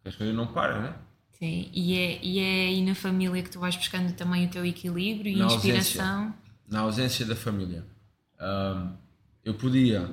que 0.01 0.09
as 0.09 0.15
coisas 0.15 0.35
não 0.35 0.47
parem, 0.47 0.81
né? 0.81 0.95
Sim, 1.37 1.69
e 1.73 1.97
é, 1.97 2.19
e 2.23 2.39
é 2.39 2.67
aí 2.67 2.81
na 2.83 2.95
família 2.95 3.43
que 3.43 3.49
tu 3.49 3.59
vais 3.59 3.75
buscando 3.75 4.13
também 4.13 4.45
o 4.45 4.49
teu 4.49 4.65
equilíbrio 4.65 5.31
e 5.31 5.35
na 5.35 5.45
inspiração. 5.45 6.05
Ausência, 6.05 6.35
na 6.69 6.79
ausência 6.79 7.25
da 7.25 7.35
família. 7.35 7.85
Um, 8.39 8.93
eu 9.43 9.53
podia 9.53 10.09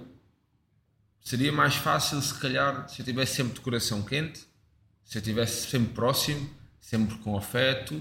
seria 1.20 1.52
mais 1.52 1.76
fácil 1.76 2.20
se 2.20 2.34
calhar 2.34 2.88
se 2.88 3.02
eu 3.02 3.04
tivesse 3.04 3.36
sempre 3.36 3.54
de 3.54 3.60
coração 3.60 4.02
quente, 4.02 4.40
se 5.04 5.18
eu 5.18 5.20
estivesse 5.20 5.68
sempre 5.68 5.92
próximo, 5.92 6.48
sempre 6.80 7.16
com 7.18 7.36
afeto, 7.36 8.00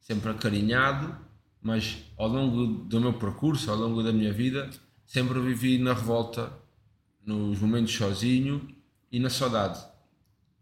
sempre 0.00 0.30
acarinhado, 0.30 1.16
mas 1.62 1.98
ao 2.16 2.28
longo 2.28 2.66
do 2.66 3.00
meu 3.00 3.14
percurso, 3.14 3.70
ao 3.70 3.76
longo 3.76 4.02
da 4.02 4.12
minha 4.12 4.32
vida, 4.32 4.70
sempre 5.06 5.40
vivi 5.40 5.78
na 5.78 5.94
revolta, 5.94 6.52
nos 7.24 7.58
momentos 7.58 7.94
sozinho 7.94 8.68
e 9.10 9.18
na 9.18 9.30
saudade. 9.30 9.82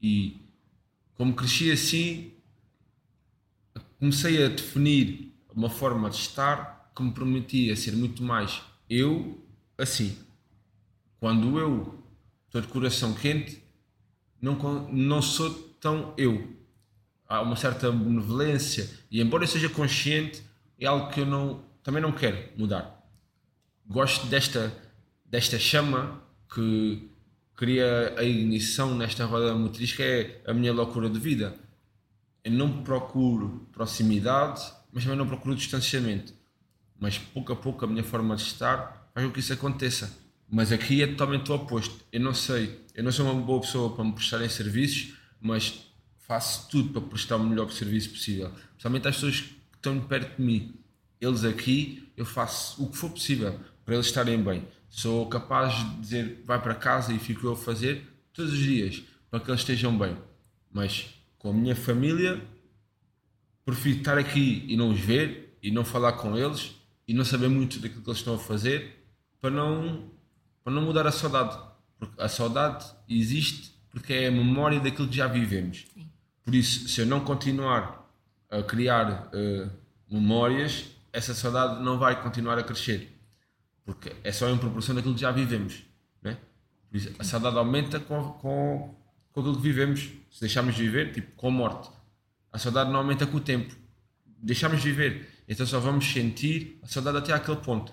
E 0.00 0.40
como 1.14 1.34
cresci 1.34 1.72
assim, 1.72 2.32
comecei 3.98 4.44
a 4.44 4.48
definir 4.48 5.32
uma 5.54 5.68
forma 5.68 6.08
de 6.08 6.16
estar 6.16 6.92
que 6.94 7.02
me 7.02 7.12
permitia 7.12 7.74
ser 7.74 7.92
muito 7.92 8.22
mais 8.22 8.62
eu 8.88 9.42
assim. 9.76 10.16
Quando 11.22 11.56
eu 11.56 12.02
estou 12.46 12.60
de 12.60 12.66
coração 12.66 13.14
quente, 13.14 13.62
não, 14.40 14.56
não 14.90 15.22
sou 15.22 15.50
tão 15.80 16.12
eu. 16.16 16.52
Há 17.28 17.40
uma 17.42 17.54
certa 17.54 17.92
benevolência 17.92 18.90
e, 19.08 19.20
embora 19.20 19.44
eu 19.44 19.46
seja 19.46 19.68
consciente, 19.68 20.42
é 20.76 20.86
algo 20.86 21.12
que 21.12 21.20
eu 21.20 21.26
não, 21.26 21.62
também 21.80 22.02
não 22.02 22.10
quero 22.10 22.36
mudar. 22.58 23.06
Gosto 23.86 24.26
desta, 24.26 24.76
desta 25.24 25.60
chama 25.60 26.20
que 26.52 27.08
cria 27.54 28.16
a 28.18 28.24
ignição 28.24 28.92
nesta 28.96 29.24
roda 29.24 29.54
motriz, 29.54 29.92
que 29.92 30.02
é 30.02 30.42
a 30.44 30.52
minha 30.52 30.72
loucura 30.72 31.08
de 31.08 31.20
vida. 31.20 31.54
Eu 32.42 32.50
não 32.50 32.82
procuro 32.82 33.68
proximidade, 33.70 34.72
mas 34.92 35.04
também 35.04 35.16
não 35.16 35.28
procuro 35.28 35.54
distanciamento. 35.54 36.34
Mas 36.98 37.16
pouco 37.16 37.52
a 37.52 37.56
pouco 37.56 37.84
a 37.84 37.86
minha 37.86 38.02
forma 38.02 38.34
de 38.34 38.42
estar 38.42 39.08
faz 39.14 39.24
com 39.24 39.32
que 39.32 39.38
isso 39.38 39.52
aconteça. 39.52 40.21
Mas 40.54 40.70
aqui 40.70 41.02
é 41.02 41.06
totalmente 41.06 41.50
o 41.50 41.54
oposto. 41.54 42.04
Eu 42.12 42.20
não 42.20 42.34
sei, 42.34 42.78
eu 42.94 43.02
não 43.02 43.10
sou 43.10 43.24
uma 43.24 43.40
boa 43.40 43.62
pessoa 43.62 43.94
para 43.94 44.04
me 44.04 44.12
prestarem 44.12 44.50
serviços, 44.50 45.14
mas 45.40 45.86
faço 46.18 46.68
tudo 46.68 46.90
para 46.90 47.00
prestar 47.00 47.36
o 47.36 47.42
melhor 47.42 47.72
serviço 47.72 48.10
possível. 48.10 48.50
Principalmente 48.72 49.08
às 49.08 49.14
pessoas 49.14 49.40
que 49.40 49.56
estão 49.76 49.98
perto 50.00 50.36
de 50.36 50.42
mim. 50.42 50.74
Eles 51.18 51.42
aqui, 51.42 52.06
eu 52.18 52.26
faço 52.26 52.84
o 52.84 52.90
que 52.90 52.98
for 52.98 53.08
possível 53.08 53.58
para 53.82 53.94
eles 53.94 54.08
estarem 54.08 54.42
bem. 54.42 54.68
Sou 54.90 55.26
capaz 55.26 55.72
de 55.72 56.00
dizer, 56.02 56.42
vai 56.44 56.60
para 56.60 56.74
casa 56.74 57.14
e 57.14 57.18
fico 57.18 57.46
eu 57.46 57.52
a 57.52 57.56
fazer 57.56 58.06
todos 58.34 58.52
os 58.52 58.58
dias 58.58 59.02
para 59.30 59.40
que 59.40 59.50
eles 59.50 59.62
estejam 59.62 59.96
bem. 59.96 60.14
Mas 60.70 61.08
com 61.38 61.48
a 61.48 61.54
minha 61.54 61.74
família, 61.74 62.46
prefiro 63.64 64.00
estar 64.00 64.18
aqui 64.18 64.66
e 64.68 64.76
não 64.76 64.90
os 64.90 65.00
ver 65.00 65.56
e 65.62 65.70
não 65.70 65.82
falar 65.82 66.12
com 66.12 66.36
eles 66.36 66.72
e 67.08 67.14
não 67.14 67.24
saber 67.24 67.48
muito 67.48 67.78
daquilo 67.78 68.02
que 68.02 68.10
eles 68.10 68.18
estão 68.18 68.34
a 68.34 68.38
fazer 68.38 69.02
para 69.40 69.50
não 69.50 70.12
para 70.62 70.72
não 70.72 70.82
mudar 70.82 71.06
a 71.06 71.12
saudade. 71.12 71.58
Porque 71.98 72.20
a 72.20 72.28
saudade 72.28 72.84
existe 73.08 73.72
porque 73.92 74.12
é 74.14 74.28
a 74.28 74.30
memória 74.30 74.80
daquilo 74.80 75.06
que 75.06 75.16
já 75.16 75.26
vivemos. 75.26 75.84
Sim. 75.94 76.08
Por 76.42 76.54
isso, 76.54 76.88
se 76.88 77.00
eu 77.02 77.06
não 77.06 77.20
continuar 77.20 78.10
a 78.50 78.62
criar 78.62 79.28
uh, 79.28 79.70
memórias, 80.10 80.86
essa 81.12 81.34
saudade 81.34 81.82
não 81.82 81.98
vai 81.98 82.20
continuar 82.22 82.58
a 82.58 82.62
crescer. 82.62 83.16
Porque 83.84 84.12
é 84.24 84.32
só 84.32 84.48
em 84.48 84.56
proporção 84.56 84.94
daquilo 84.94 85.14
que 85.14 85.20
já 85.20 85.30
vivemos. 85.30 85.82
Né? 86.22 86.38
Por 86.90 86.96
isso, 86.96 87.10
a 87.18 87.24
saudade 87.24 87.56
aumenta 87.56 88.00
com, 88.00 88.22
com, 88.32 88.94
com 89.30 89.40
aquilo 89.40 89.56
que 89.56 89.62
vivemos. 89.62 90.10
Se 90.30 90.40
deixarmos 90.40 90.74
de 90.74 90.82
viver, 90.82 91.12
tipo 91.12 91.32
com 91.36 91.48
a 91.48 91.50
morte. 91.50 91.90
A 92.50 92.58
saudade 92.58 92.90
não 92.90 93.00
aumenta 93.00 93.26
com 93.26 93.36
o 93.36 93.40
tempo. 93.40 93.74
Deixamos 94.26 94.80
de 94.80 94.90
viver. 94.90 95.28
Então 95.46 95.66
só 95.66 95.78
vamos 95.78 96.10
sentir 96.10 96.78
a 96.82 96.86
saudade 96.86 97.18
até 97.18 97.32
aquele 97.32 97.58
ponto 97.58 97.92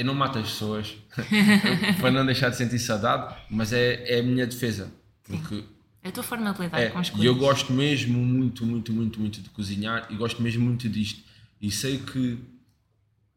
eu 0.00 0.06
não 0.06 0.14
mato 0.14 0.38
as 0.38 0.48
pessoas 0.48 0.96
para 2.00 2.10
não 2.10 2.24
deixar 2.24 2.48
de 2.48 2.56
sentir 2.56 2.78
saudade, 2.78 3.36
mas 3.50 3.70
é, 3.70 4.16
é 4.16 4.20
a 4.20 4.22
minha 4.22 4.46
defesa. 4.46 4.90
Porque 5.22 5.62
é 6.02 6.08
a 6.08 6.12
tua 6.12 6.22
forma 6.22 6.54
de 6.54 6.62
lidar 6.62 6.80
é, 6.80 6.88
com 6.88 6.98
as 6.98 7.10
coisas. 7.10 7.22
E 7.22 7.28
eu 7.28 7.34
gosto 7.34 7.70
mesmo 7.70 8.18
muito, 8.18 8.64
muito, 8.64 8.94
muito, 8.94 9.20
muito 9.20 9.42
de 9.42 9.50
cozinhar 9.50 10.06
e 10.08 10.16
gosto 10.16 10.40
mesmo 10.42 10.64
muito 10.64 10.88
disto. 10.88 11.22
E 11.60 11.70
sei 11.70 11.98
que 11.98 12.42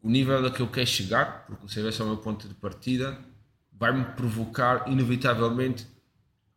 o 0.02 0.10
nível 0.10 0.46
a 0.46 0.50
que 0.50 0.62
eu 0.62 0.68
quero 0.68 0.88
chegar, 0.88 1.46
porque 1.46 1.68
se 1.68 1.86
esse 1.86 2.00
é 2.02 2.06
o 2.06 2.08
meu 2.08 2.18
ponto 2.18 2.48
de 2.48 2.54
partida, 2.54 3.20
vai-me 3.74 4.06
provocar 4.16 4.90
inevitavelmente 4.90 5.86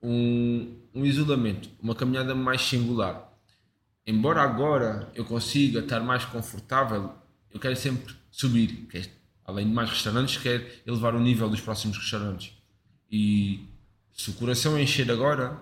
um, 0.01 0.73
um 0.95 1.05
isolamento, 1.05 1.69
uma 1.83 1.97
caminhada 1.97 2.33
mais 2.33 2.63
singular. 2.63 3.29
Embora 4.07 4.41
agora 4.41 5.11
eu 5.17 5.25
consiga 5.25 5.81
estar 5.81 5.99
mais 5.99 6.25
confortável, 6.25 7.13
eu 7.51 7.59
quero 7.59 7.75
sempre 7.75 8.15
subir, 8.31 8.87
quero 8.89 9.16
além 9.47 9.67
de 9.69 9.73
mais 9.73 9.89
restaurantes, 9.89 10.37
quer 10.39 10.83
elevar 10.87 11.15
o 11.15 11.21
nível 11.21 11.49
dos 11.49 11.61
próximos 11.61 11.97
restaurantes. 11.97 12.53
E 13.11 13.65
se 14.13 14.31
o 14.31 14.35
coração 14.35 14.79
encher 14.79 15.11
agora, 15.11 15.61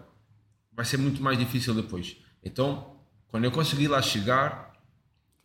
vai 0.72 0.84
ser 0.84 0.96
muito 0.96 1.22
mais 1.22 1.38
difícil 1.38 1.74
depois. 1.74 2.16
Então, 2.42 2.96
quando 3.28 3.44
eu 3.44 3.52
conseguir 3.52 3.88
lá 3.88 4.00
chegar, 4.00 4.72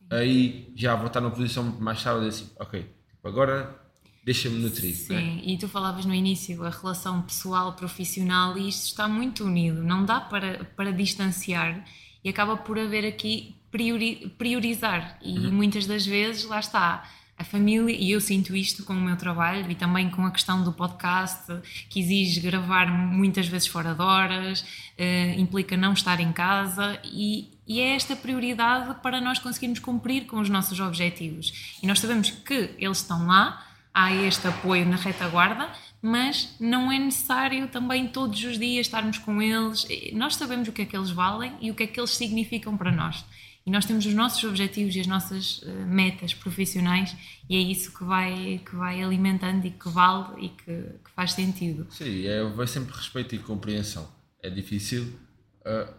aí 0.10 0.72
já 0.76 0.96
vou 0.96 1.08
estar 1.08 1.20
numa 1.20 1.32
posição 1.32 1.64
muito 1.64 1.82
mais 1.82 1.98
estável 1.98 2.28
assim, 2.28 2.50
ok, 2.60 2.82
tipo, 2.82 3.28
agora 3.28 3.78
deixa-me 4.24 4.60
nutrir. 4.60 4.96
Sim, 4.96 5.14
né? 5.14 5.42
e 5.44 5.58
tu 5.58 5.68
falavas 5.68 6.06
no 6.06 6.14
início 6.14 6.64
a 6.64 6.70
relação 6.70 7.22
pessoal, 7.24 7.74
profissional, 7.74 8.58
e 8.58 8.70
isto 8.70 8.86
está 8.86 9.08
muito 9.08 9.44
unido, 9.44 9.84
não 9.84 10.06
dá 10.06 10.22
para, 10.22 10.64
para 10.76 10.92
distanciar 10.92 11.84
e 12.24 12.30
acaba 12.30 12.58
por 12.58 12.78
haver 12.78 13.06
aqui 13.06 13.56
priori, 13.72 14.34
priorizar. 14.38 15.18
E 15.22 15.38
uhum. 15.40 15.52
muitas 15.52 15.86
das 15.86 16.06
vezes, 16.06 16.44
lá 16.46 16.60
está, 16.60 17.10
a 17.40 17.44
família, 17.46 17.96
e 17.98 18.12
eu 18.12 18.20
sinto 18.20 18.54
isto 18.54 18.84
com 18.84 18.92
o 18.92 19.00
meu 19.00 19.16
trabalho 19.16 19.72
e 19.72 19.76
também 19.76 20.10
com 20.10 20.26
a 20.26 20.32
questão 20.32 20.62
do 20.62 20.74
podcast, 20.74 21.46
que 21.90 22.02
exige 22.02 22.42
gravar 22.42 22.88
muitas 22.88 23.48
vezes 23.48 23.66
fora 23.66 23.96
de 23.96 24.02
horas, 24.02 24.60
uh, 24.62 25.40
implica 25.40 25.78
não 25.78 25.94
estar 25.94 26.20
em 26.20 26.34
casa, 26.34 27.00
e, 27.06 27.50
e, 27.66 27.80
é 27.80 27.96
esta 27.96 28.14
prioridade 28.14 28.94
para 29.02 29.22
nós 29.22 29.40
conseguirmos 29.40 29.80
cumprir 29.80 30.26
com 30.26 30.42
os 30.42 30.50
nossos 30.50 30.82
objetivos. 30.82 31.78
E 31.82 31.88
nós 31.88 32.02
sabemos 32.02 32.30
que 32.30 32.72
eles 32.78 32.98
estão 32.98 33.26
lá, 33.26 33.66
há 33.94 34.14
este 34.14 34.46
apoio 34.46 34.86
na 34.86 34.98
retaguarda, 34.98 35.70
mas 36.02 36.56
não 36.60 36.92
é 36.92 37.00
necessário 37.00 37.70
também 37.70 38.10
todos 38.10 38.44
os 38.44 38.60
dias 38.60 38.86
estarmos 38.86 39.18
com 39.18 39.42
eles. 39.42 39.88
Nós 40.14 40.36
sabemos 40.36 40.68
o 40.68 40.74
que 40.74 40.82
é 40.82 40.86
que 40.86 40.96
eles 40.96 41.10
valem 41.10 41.54
e 41.62 41.72
o 41.72 41.76
que 41.76 41.84
é 41.84 41.88
que 41.88 42.00
eles 42.00 42.12
significam 42.12 42.76
para 42.78 42.92
nós. 42.92 43.24
E 43.66 43.72
nós 43.72 43.86
temos 43.86 44.06
os 44.06 44.14
nossos 44.14 44.44
objetivos 44.44 44.96
e 44.96 45.00
as 45.00 45.08
nossas 45.08 45.62
uh, 45.62 45.86
metas 45.86 46.34
profissionais 46.34 47.16
e 47.50 47.56
é 47.56 47.60
isso 47.60 47.94
que 47.96 48.04
vai, 48.04 48.62
que 48.66 48.76
vai 48.76 49.02
alimentando 49.02 49.66
e 49.66 49.72
que 49.72 49.90
vale 49.90 50.46
e 50.46 50.50
que, 50.50 50.82
que 51.04 51.12
faz 51.16 51.34
sentido. 51.34 51.88
Sim, 51.90 52.26
é, 52.26 52.44
vai 52.44 52.68
sempre 52.68 52.96
respeito 52.96 53.36
e 53.36 53.40
compreensão. 53.40 54.10
É 54.42 54.50
difícil. 54.50 55.20
Uh, 55.62 55.94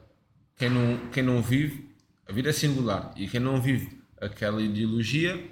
quem, 0.57 0.71
não, 0.71 1.11
quem 1.11 1.23
não 1.23 1.43
vive, 1.43 1.91
a 2.27 2.33
vida 2.33 2.51
é 2.51 2.53
singular 2.53 3.13
e 3.17 3.29
quem 3.29 3.41
não 3.41 3.61
vive 3.61 4.01
aquela 4.21 4.61
ideologia, 4.61 5.43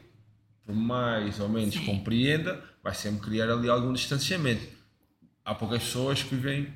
por 0.65 0.75
mais 0.75 1.41
ou 1.41 1.49
menos 1.49 1.75
Sim. 1.75 1.87
compreenda, 1.87 2.63
vai 2.83 2.95
sempre 2.95 3.21
criar 3.23 3.51
ali 3.51 3.69
algum 3.69 3.93
distanciamento. 3.93 4.67
Há 5.45 5.55
poucas 5.55 5.83
pessoas 5.83 6.23
que 6.23 6.35
vivem 6.35 6.73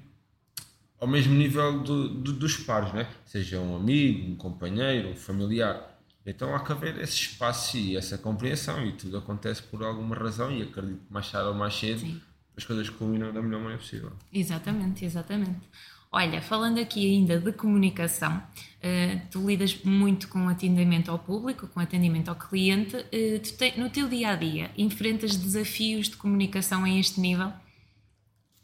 ao 1.02 1.08
mesmo 1.08 1.34
nível 1.34 1.80
do, 1.80 2.08
do, 2.08 2.32
dos 2.32 2.58
pares, 2.58 2.92
né? 2.92 3.08
seja 3.26 3.58
um 3.58 3.74
amigo, 3.74 4.30
um 4.30 4.36
companheiro, 4.36 5.08
um 5.08 5.16
familiar. 5.16 5.98
Então 6.24 6.54
há 6.54 6.60
que 6.60 6.70
haver 6.70 6.96
esse 6.98 7.14
espaço 7.14 7.76
e 7.76 7.96
essa 7.96 8.16
compreensão 8.16 8.86
e 8.86 8.92
tudo 8.92 9.18
acontece 9.18 9.64
por 9.64 9.82
alguma 9.82 10.14
razão 10.14 10.52
e 10.52 10.62
acredito 10.62 11.04
que 11.04 11.12
mais 11.12 11.28
tarde 11.28 11.48
ou 11.48 11.54
mais 11.54 11.74
cedo 11.74 11.98
Sim. 11.98 12.20
as 12.56 12.64
coisas 12.64 12.88
culminam 12.88 13.32
da 13.32 13.42
melhor 13.42 13.58
maneira 13.58 13.78
possível. 13.78 14.12
Exatamente, 14.32 15.04
exatamente. 15.04 15.68
Olha, 16.12 16.40
falando 16.40 16.78
aqui 16.78 17.04
ainda 17.04 17.36
de 17.40 17.50
comunicação, 17.50 18.36
uh, 18.36 19.22
tu 19.28 19.44
lidas 19.44 19.82
muito 19.82 20.28
com 20.28 20.48
atendimento 20.48 21.10
ao 21.10 21.18
público, 21.18 21.66
com 21.66 21.80
atendimento 21.80 22.28
ao 22.28 22.36
cliente. 22.36 22.94
Uh, 22.94 23.40
te, 23.40 23.76
no 23.76 23.90
teu 23.90 24.08
dia 24.08 24.28
a 24.28 24.36
dia, 24.36 24.70
enfrentas 24.78 25.34
desafios 25.34 26.08
de 26.08 26.16
comunicação 26.16 26.84
a 26.84 26.90
este 26.90 27.20
nível? 27.20 27.52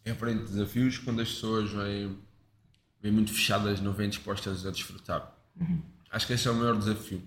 Eu 0.05 0.15
enfrento 0.15 0.45
desafios 0.45 0.99
quando 0.99 1.21
as 1.21 1.29
pessoas 1.29 1.71
vêm, 1.73 2.17
vêm 3.01 3.13
muito 3.13 3.33
fechadas, 3.33 3.81
não 3.81 3.93
vêm 3.93 4.09
dispostas 4.09 4.67
a 4.67 4.71
desfrutar. 4.71 5.35
Uhum. 5.61 5.83
Acho 6.11 6.27
que 6.27 6.33
esse 6.33 6.49
é 6.49 6.51
o 6.51 6.55
maior 6.55 6.77
desafio. 6.77 7.23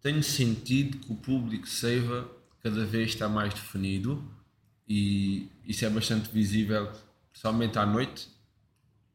Tenho 0.00 0.22
sentido 0.22 0.98
que 0.98 1.12
o 1.12 1.16
público 1.16 1.68
seiva 1.68 2.30
cada 2.62 2.84
vez 2.84 3.10
está 3.10 3.28
mais 3.28 3.52
definido 3.52 4.22
e 4.86 5.50
isso 5.64 5.84
é 5.84 5.90
bastante 5.90 6.30
visível, 6.30 6.90
principalmente 7.30 7.78
à 7.78 7.84
noite 7.84 8.28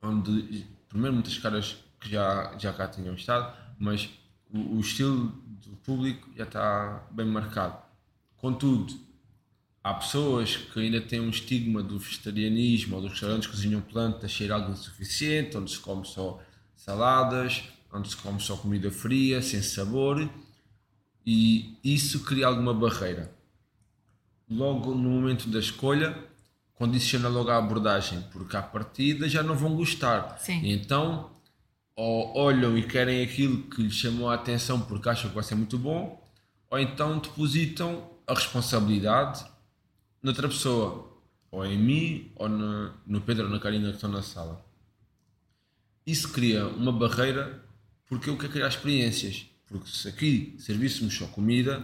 onde 0.02 0.68
primeiro 0.90 1.14
muitas 1.14 1.38
caras 1.38 1.78
que 2.00 2.10
já, 2.10 2.56
já 2.58 2.74
cá 2.74 2.88
tinham 2.88 3.16
estado, 3.16 3.58
mas 3.80 4.10
o, 4.52 4.76
o 4.78 4.80
estilo 4.82 5.30
do 5.46 5.76
público 5.78 6.30
já 6.36 6.44
está 6.44 7.08
bem 7.12 7.26
marcado. 7.26 7.82
Contudo, 8.36 8.94
há 9.84 9.94
pessoas 9.94 10.56
que 10.56 10.80
ainda 10.80 11.02
têm 11.02 11.20
um 11.20 11.30
estigma 11.30 11.84
do 11.84 12.00
vegetarianismo 12.00 12.96
ou 12.96 13.02
dos 13.02 13.12
restaurantes 13.12 13.48
que 13.48 13.54
cozinham 13.54 13.82
plantas 13.82 14.34
ser 14.34 14.52
algo 14.52 14.72
insuficiente, 14.72 15.58
onde 15.58 15.72
se 15.72 15.80
come 15.80 16.06
só 16.06 16.42
saladas, 16.76 17.64
onde 17.92 18.10
se 18.10 18.16
come 18.16 18.40
só 18.40 18.56
comida 18.56 18.90
fria, 18.90 19.42
sem 19.42 19.62
sabor, 19.62 20.30
e 21.26 21.78
isso 21.84 22.22
cria 22.22 22.48
alguma 22.48 22.74
barreira. 22.74 23.34
Logo 24.50 24.96
no 24.96 25.10
momento 25.10 25.50
da 25.50 25.60
escolha, 25.60 26.18
condiciona 26.76 27.28
logo 27.28 27.50
a 27.50 27.58
abordagem, 27.58 28.24
porque 28.32 28.56
à 28.56 28.62
partida 28.62 29.28
já 29.28 29.44
não 29.44 29.56
vão 29.56 29.76
gostar. 29.76 30.38
Sim. 30.40 30.62
Então, 30.64 31.32
ou 31.96 32.38
olham 32.38 32.78
e 32.78 32.84
querem 32.84 33.22
aquilo 33.22 33.64
que 33.64 33.84
lhes 33.84 33.96
chamou 33.96 34.30
a 34.30 34.36
atenção 34.36 34.80
porque 34.80 35.10
acham 35.10 35.30
que 35.30 35.36
vai 35.36 35.44
ser 35.44 35.56
muito 35.56 35.78
bom, 35.78 36.22
ou 36.70 36.80
então 36.80 37.20
depositam 37.20 38.10
a 38.26 38.34
responsabilidade 38.34 39.46
noutra 40.24 40.48
pessoa, 40.48 41.12
ou 41.52 41.66
em 41.66 41.78
mim, 41.78 42.32
ou 42.36 42.50
no, 42.50 42.92
no 43.06 43.22
Pedro 43.22 43.46
ou 43.46 43.52
na 43.52 43.60
Karina 43.60 43.90
que 43.90 43.96
estão 43.96 44.10
na 44.10 44.24
sala. 44.24 44.66
Isso 46.08 46.32
cria 46.32 46.66
uma 46.66 46.92
barreira 46.92 47.64
porque 48.08 48.30
eu 48.30 48.38
quero 48.38 48.52
criar 48.52 48.68
experiências. 48.68 49.46
Porque 49.68 49.88
se 49.88 50.08
aqui 50.08 50.56
servíssemos 50.60 51.16
só 51.16 51.26
comida, 51.28 51.84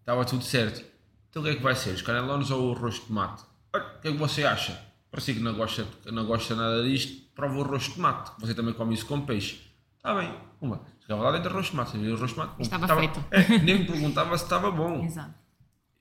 estava 0.00 0.24
tudo 0.24 0.44
certo. 0.44 0.84
Então 1.28 1.42
o 1.42 1.44
que 1.44 1.52
é 1.52 1.54
que 1.56 1.62
vai 1.62 1.74
ser? 1.74 1.90
Os 1.90 2.02
canelones 2.02 2.50
ou 2.50 2.70
o 2.70 2.76
arroz 2.76 2.94
de 2.94 3.00
tomate? 3.02 3.44
Olha, 3.72 3.84
o 3.84 4.00
que 4.00 4.08
é 4.08 4.12
que 4.12 4.18
você 4.18 4.44
acha? 4.44 4.80
Para 5.10 5.20
si 5.20 5.34
que 5.34 5.40
não 5.40 5.54
gosta, 5.54 5.86
não 6.06 6.24
gosta 6.24 6.54
nada 6.54 6.82
disto, 6.82 7.22
prova 7.34 7.56
o 7.56 7.62
arroz 7.62 7.84
de 7.84 7.94
tomate. 7.94 8.32
Você 8.40 8.54
também 8.54 8.74
come 8.74 8.94
isso 8.94 9.06
com 9.06 9.20
peixe. 9.20 9.60
Está 9.96 10.14
bem, 10.14 10.34
uma. 10.60 10.80
Chegava 11.00 11.22
lá 11.22 11.32
dentro 11.32 11.50
arroz 11.50 11.66
de 11.66 11.72
tomate. 11.72 11.96
Arroz 11.96 12.30
de 12.30 12.34
tomate. 12.34 12.62
Estava, 12.62 12.84
estava 12.84 13.00
feito. 13.00 13.24
É, 13.30 13.58
nem 13.58 13.80
me 13.80 13.86
perguntava 13.86 14.36
se 14.36 14.44
estava 14.44 14.70
bom. 14.70 15.04
Exato. 15.04 15.34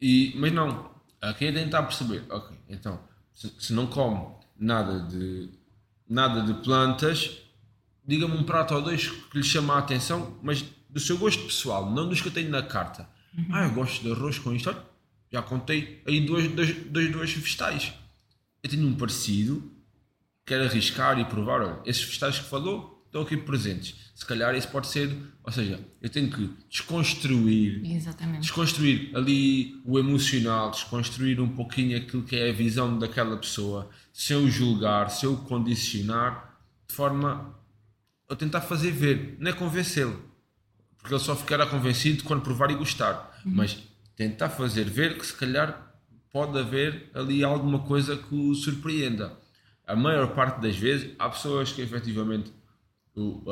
E, 0.02 0.34
mas 0.38 0.52
não, 0.52 0.90
aqui 1.22 1.46
é 1.46 1.52
tentar 1.52 1.84
perceber. 1.84 2.24
Ok, 2.30 2.56
então, 2.68 3.00
se, 3.34 3.54
se 3.60 3.74
não 3.74 3.88
come 3.88 4.26
nada 4.58 5.00
de, 5.00 5.50
nada 6.08 6.42
de 6.42 6.54
plantas, 6.62 7.38
diga-me 8.06 8.36
um 8.36 8.44
prato 8.44 8.74
ou 8.74 8.82
dois 8.82 9.08
que 9.08 9.38
lhe 9.38 9.44
chama 9.44 9.76
a 9.76 9.80
atenção, 9.80 10.38
mas 10.42 10.66
do 10.90 11.00
seu 11.00 11.18
gosto 11.18 11.44
pessoal, 11.44 11.90
não 11.90 12.10
dos 12.10 12.22
que 12.22 12.28
eu 12.28 12.34
tenho 12.34 12.50
na 12.50 12.64
carta. 12.64 13.08
Uhum. 13.38 13.48
Ah, 13.52 13.66
eu 13.66 13.72
gosto 13.72 14.02
de 14.02 14.12
arroz 14.12 14.40
com 14.40 14.54
isto. 14.54 14.76
Já 15.32 15.42
contei 15.44 16.02
aí 16.08 16.26
dois, 16.26 16.52
dois, 16.52 16.76
dois, 16.88 17.12
dois 17.12 17.34
vegetais. 17.34 17.94
Eu 18.64 18.70
tenho 18.70 18.88
um 18.88 18.96
parecido, 18.96 19.72
quero 20.46 20.66
arriscar 20.66 21.20
e 21.20 21.26
provar. 21.26 21.62
Olha, 21.62 21.80
esses 21.86 22.04
vegetais 22.04 22.40
que 22.40 22.46
falou 22.46 22.99
estão 23.10 23.24
aqui 23.24 23.36
presentes. 23.36 23.96
Se 24.14 24.26
calhar 24.26 24.56
isso 24.56 24.68
pode 24.68 24.88
ser, 24.88 25.16
ou 25.44 25.52
seja, 25.52 25.80
eu 26.02 26.10
tenho 26.10 26.30
que 26.30 26.50
desconstruir, 26.70 27.82
Exatamente. 27.84 28.42
desconstruir 28.42 29.12
ali 29.16 29.82
o 29.84 29.98
emocional, 29.98 30.72
desconstruir 30.72 31.40
um 31.42 31.50
pouquinho 31.50 31.98
aquilo 31.98 32.24
que 32.24 32.36
é 32.36 32.50
a 32.50 32.54
visão 32.54 33.00
daquela 33.00 33.36
pessoa, 33.38 33.90
sem 34.14 34.38
o 34.38 34.50
julgar, 34.50 35.10
sem 35.10 35.36
condicionar, 35.36 36.60
de 36.88 36.94
forma 36.94 37.56
a 38.30 38.36
tentar 38.36 38.62
fazer 38.62 38.92
ver, 38.92 39.36
não 39.40 39.50
é 39.50 39.54
convencê-lo, 39.54 40.22
porque 40.98 41.14
ele 41.14 41.24
só 41.24 41.36
ficará 41.36 41.66
convencido 41.66 42.24
quando 42.24 42.42
provar 42.42 42.70
e 42.70 42.76
gostar, 42.76 43.42
uhum. 43.44 43.54
mas 43.56 43.78
tentar 44.16 44.50
fazer 44.50 44.84
ver 44.84 45.18
que 45.18 45.26
se 45.26 45.34
calhar 45.34 45.90
pode 46.32 46.60
haver 46.60 47.10
ali 47.16 47.44
alguma 47.44 47.80
coisa 47.80 48.16
que 48.16 48.36
o 48.36 48.54
surpreenda. 48.54 49.36
A 49.88 49.96
maior 49.96 50.36
parte 50.36 50.62
das 50.62 50.76
vezes 50.76 51.16
há 51.18 51.28
pessoas 51.28 51.72
que 51.72 51.82
efetivamente 51.82 52.52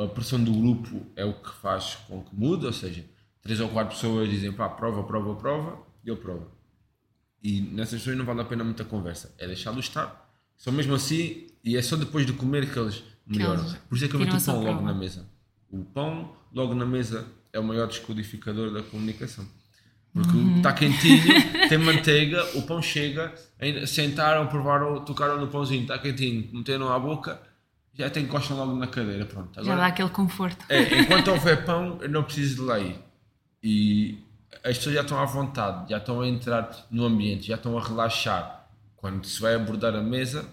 a 0.02 0.08
pressão 0.08 0.42
do 0.42 0.52
grupo 0.52 1.06
é 1.16 1.24
o 1.24 1.34
que 1.34 1.54
faz 1.60 1.96
com 2.06 2.22
que 2.22 2.34
mude, 2.34 2.66
ou 2.66 2.72
seja, 2.72 3.04
três 3.42 3.60
ou 3.60 3.68
quatro 3.68 3.94
pessoas 3.94 4.28
dizem 4.28 4.52
pá, 4.52 4.68
prova, 4.68 5.02
prova, 5.04 5.34
prova, 5.34 5.78
e 6.04 6.08
eu 6.08 6.16
provo. 6.16 6.50
E 7.42 7.60
nessas 7.60 8.00
pessoas 8.00 8.16
não 8.16 8.24
vale 8.24 8.40
a 8.40 8.44
pena 8.44 8.64
muita 8.64 8.84
conversa, 8.84 9.34
é 9.38 9.46
deixá-los 9.46 9.86
estar. 9.86 10.28
Só 10.56 10.72
mesmo 10.72 10.94
assim, 10.94 11.46
e 11.62 11.76
é 11.76 11.82
só 11.82 11.96
depois 11.96 12.26
de 12.26 12.32
comer 12.32 12.72
que 12.72 12.78
eles 12.78 13.02
melhoram. 13.26 13.64
Por 13.88 13.96
isso 13.96 14.04
é 14.04 14.08
que 14.08 14.14
eu 14.14 14.20
meto 14.20 14.36
o 14.36 14.44
pão 14.44 14.64
logo 14.64 14.82
na 14.82 14.94
mesa. 14.94 15.28
O 15.70 15.84
pão 15.84 16.36
logo 16.52 16.74
na 16.74 16.86
mesa 16.86 17.26
é 17.52 17.60
o 17.60 17.64
maior 17.64 17.86
descodificador 17.86 18.72
da 18.72 18.82
comunicação. 18.82 19.46
Porque 20.12 20.36
uhum. 20.36 20.56
está 20.56 20.72
quentinho, 20.72 21.22
tem 21.68 21.78
manteiga, 21.78 22.42
o 22.56 22.62
pão 22.62 22.80
chega, 22.82 23.32
ainda 23.60 23.86
sentaram, 23.86 24.46
provaram, 24.46 25.04
tocaram 25.04 25.38
no 25.38 25.48
pãozinho, 25.48 25.82
está 25.82 25.98
quentinho, 25.98 26.48
meteram 26.52 26.92
à 26.92 26.98
boca, 26.98 27.40
já 27.98 28.08
tem 28.08 28.26
costa 28.26 28.54
logo 28.54 28.74
na 28.74 28.86
cadeira. 28.86 29.24
Pronto. 29.26 29.58
Agora, 29.58 29.64
já 29.64 29.76
dá 29.76 29.86
aquele 29.86 30.10
conforto. 30.10 30.64
É, 30.68 31.00
enquanto 31.00 31.28
houver 31.28 31.64
pão, 31.64 31.98
eu 32.00 32.08
não 32.08 32.22
preciso 32.22 32.56
de 32.56 32.60
lei. 32.62 32.98
E 33.62 34.24
as 34.64 34.78
pessoas 34.78 34.94
já 34.94 35.02
estão 35.02 35.20
à 35.20 35.24
vontade, 35.24 35.90
já 35.90 35.98
estão 35.98 36.20
a 36.20 36.28
entrar 36.28 36.86
no 36.90 37.04
ambiente, 37.04 37.48
já 37.48 37.56
estão 37.56 37.76
a 37.76 37.82
relaxar. 37.82 38.68
Quando 38.96 39.26
se 39.26 39.40
vai 39.40 39.54
abordar 39.54 39.94
a 39.94 40.02
mesa, 40.02 40.48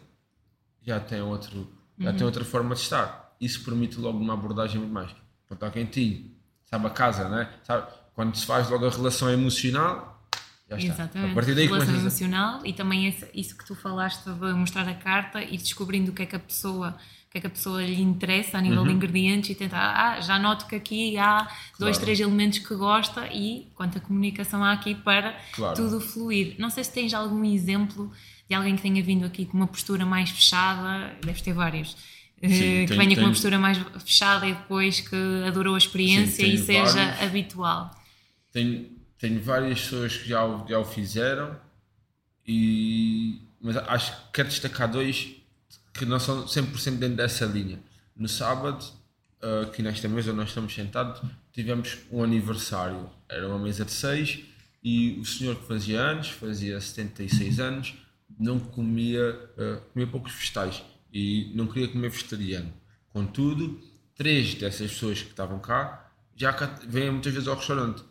já 0.82 1.00
tem, 1.00 1.22
outro, 1.22 1.72
já 2.00 2.12
uhum. 2.12 2.18
tem 2.18 2.26
outra 2.26 2.44
forma 2.44 2.76
de 2.76 2.82
estar. 2.82 3.36
Isso 3.40 3.64
permite 3.64 4.00
logo 4.00 4.18
uma 4.18 4.34
abordagem 4.34 4.80
muito 4.80 4.94
mais. 4.94 5.12
Pronto, 5.48 5.54
está 5.54 5.70
quentinho, 5.70 6.32
sabe 6.66 6.88
a 6.88 6.90
casa, 6.90 7.30
né? 7.30 7.50
Sabe? 7.64 7.88
quando 8.16 8.36
se 8.36 8.46
faz 8.46 8.70
logo 8.70 8.88
a 8.88 8.90
relação 8.90 9.30
emocional, 9.30 10.26
já 10.70 10.78
está. 10.78 10.94
Exatamente. 10.94 11.32
A 11.32 11.36
partir 11.36 11.54
daí 11.54 11.68
relação 11.68 11.96
emocional 11.96 12.62
a... 12.64 12.68
e 12.68 12.74
também 12.74 13.08
esse, 13.08 13.30
isso 13.34 13.56
que 13.58 13.66
tu 13.66 13.76
falaste 13.76 14.24
de 14.24 14.54
mostrar 14.54 14.88
a 14.88 14.96
carta 14.96 15.44
e 15.44 15.58
descobrindo 15.58 16.12
o 16.12 16.14
que 16.14 16.24
é 16.24 16.26
que 16.26 16.36
a 16.36 16.40
pessoa 16.40 16.96
que 17.36 17.40
é 17.40 17.42
que 17.42 17.48
a 17.48 17.50
pessoa 17.50 17.84
lhe 17.84 18.02
interessa 18.02 18.58
a 18.58 18.62
nível 18.62 18.80
uhum. 18.80 18.88
de 18.88 18.94
ingredientes 18.94 19.50
e 19.50 19.56
tentar, 19.56 19.94
ah, 19.94 20.22
já 20.22 20.40
noto 20.40 20.68
que 20.68 20.76
aqui 20.76 21.18
há 21.18 21.40
claro. 21.40 21.52
dois, 21.80 21.98
três 21.98 22.18
elementos 22.18 22.60
que 22.60 22.76
gosta 22.76 23.28
e 23.28 23.68
quanta 23.76 24.00
comunicação 24.00 24.64
há 24.64 24.72
aqui 24.72 24.96
para 24.96 25.38
claro. 25.52 25.76
tudo 25.76 26.00
fluir. 26.00 26.56
Não 26.58 26.70
sei 26.70 26.86
se 26.86 26.94
tens 26.94 27.14
algum 27.14 27.44
exemplo 27.44 28.10
de 28.48 28.56
alguém 28.56 28.78
que 28.78 28.82
tenha 28.82 29.04
vindo 29.04 29.26
aqui 29.26 29.46
com 29.46 29.58
uma 29.58 29.68
postura 29.68 30.06
mais 30.06 30.30
fechada, 30.30 31.14
deves 31.22 31.42
ter 31.42 31.52
vários, 31.52 31.98
Sim, 32.42 32.46
eh, 32.46 32.50
que 32.84 32.88
tem, 32.88 32.98
venha 32.98 33.10
tem... 33.10 33.16
com 33.16 33.22
uma 33.24 33.32
postura 33.32 33.60
mais 33.60 33.78
fechada 33.78 34.48
e 34.48 34.54
depois 34.54 35.02
que 35.02 35.44
adorou 35.46 35.76
a 35.76 35.78
experiência 35.78 36.46
Sim, 36.46 36.54
e 36.54 36.58
seja 36.58 36.94
vários. 36.94 37.22
habitual. 37.22 37.92
Tenho, 38.54 38.90
tenho 39.20 39.42
várias 39.42 39.82
pessoas 39.82 40.16
que 40.16 40.30
já 40.30 40.46
o, 40.46 40.66
já 40.70 40.80
o 40.80 40.86
fizeram, 40.86 41.54
e, 42.48 43.42
mas 43.60 43.76
acho 43.76 44.12
que 44.14 44.32
quero 44.32 44.48
destacar 44.48 44.90
dois 44.90 45.36
que 45.98 46.06
não 46.06 46.20
são 46.20 46.46
100% 46.46 46.98
dentro 46.98 47.16
dessa 47.16 47.46
linha. 47.46 47.80
No 48.16 48.28
sábado, 48.28 48.84
uh, 49.42 49.64
aqui 49.64 49.82
nesta 49.82 50.08
mesa 50.08 50.34
nós 50.34 50.50
estamos 50.50 50.74
sentados, 50.74 51.22
tivemos 51.52 51.98
um 52.12 52.24
aniversário. 52.24 53.10
Era 53.28 53.48
uma 53.48 53.58
mesa 53.58 53.86
de 53.86 53.92
seis 53.92 54.44
e 54.84 55.18
o 55.20 55.26
senhor 55.26 55.56
que 55.56 55.66
fazia 55.68 56.00
anos, 56.00 56.30
fazia 56.30 56.80
76 56.80 57.60
anos, 57.60 57.96
não 58.38 58.60
comia, 58.60 59.32
uh, 59.58 59.82
comia 59.92 60.08
poucos 60.08 60.34
vegetais 60.34 60.84
e 61.14 61.52
não 61.56 61.68
queria 61.68 61.88
comer 61.88 62.10
vegetariano. 62.10 62.74
Contudo, 63.10 63.80
três 64.16 64.54
dessas 64.56 64.92
pessoas 64.92 65.22
que 65.22 65.30
estavam 65.30 65.60
cá 65.60 66.12
já 66.36 66.52
vêm 66.86 67.10
muitas 67.10 67.34
vezes 67.34 67.48
ao 67.48 67.56
restaurante 67.56 68.04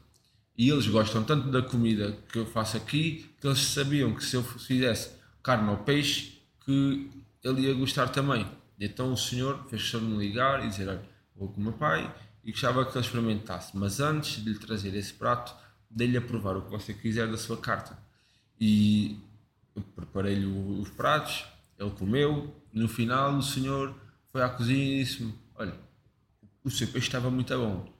e 0.56 0.70
eles 0.70 0.86
gostam 0.86 1.22
tanto 1.22 1.50
da 1.50 1.60
comida 1.60 2.16
que 2.32 2.38
eu 2.38 2.46
faço 2.46 2.76
aqui 2.76 3.30
que 3.38 3.46
eles 3.46 3.58
sabiam 3.58 4.14
que 4.14 4.24
se 4.24 4.36
eu 4.36 4.42
fizesse 4.42 5.10
carne 5.42 5.68
ou 5.68 5.76
peixe 5.78 6.40
que 6.64 7.10
ele 7.44 7.62
ia 7.62 7.74
gostar 7.74 8.08
também. 8.08 8.46
Então 8.80 9.12
o 9.12 9.16
senhor 9.16 9.58
fez 9.68 9.82
questão 9.82 10.00
de 10.00 10.06
me 10.06 10.16
ligar 10.16 10.64
e 10.64 10.68
dizer: 10.68 10.88
Olha, 10.88 11.02
vou 11.36 11.48
com 11.48 11.60
o 11.60 11.64
meu 11.64 11.72
pai 11.74 12.12
e 12.42 12.50
gostava 12.50 12.84
que 12.84 12.96
ele 12.96 13.04
experimentasse, 13.04 13.76
mas 13.76 14.00
antes 14.00 14.42
de 14.42 14.52
lhe 14.52 14.58
trazer 14.58 14.94
esse 14.94 15.14
prato, 15.14 15.54
dê-lhe 15.88 16.16
a 16.16 16.20
provar 16.20 16.56
o 16.56 16.62
que 16.62 16.70
você 16.70 16.92
quiser 16.92 17.30
da 17.30 17.36
sua 17.36 17.56
carta. 17.56 17.96
E 18.60 19.18
preparei-lhe 19.94 20.46
os 20.46 20.90
pratos, 20.90 21.44
ele 21.78 21.90
comeu. 21.90 22.54
No 22.72 22.88
final, 22.88 23.36
o 23.36 23.42
senhor 23.42 23.94
foi 24.32 24.42
à 24.42 24.48
cozinha 24.48 25.00
e 25.00 25.04
disse-me: 25.04 25.34
Olha, 25.54 25.74
o 26.64 26.70
seu 26.70 26.88
peixe 26.88 27.06
estava 27.06 27.30
muito 27.30 27.56
bom, 27.56 27.92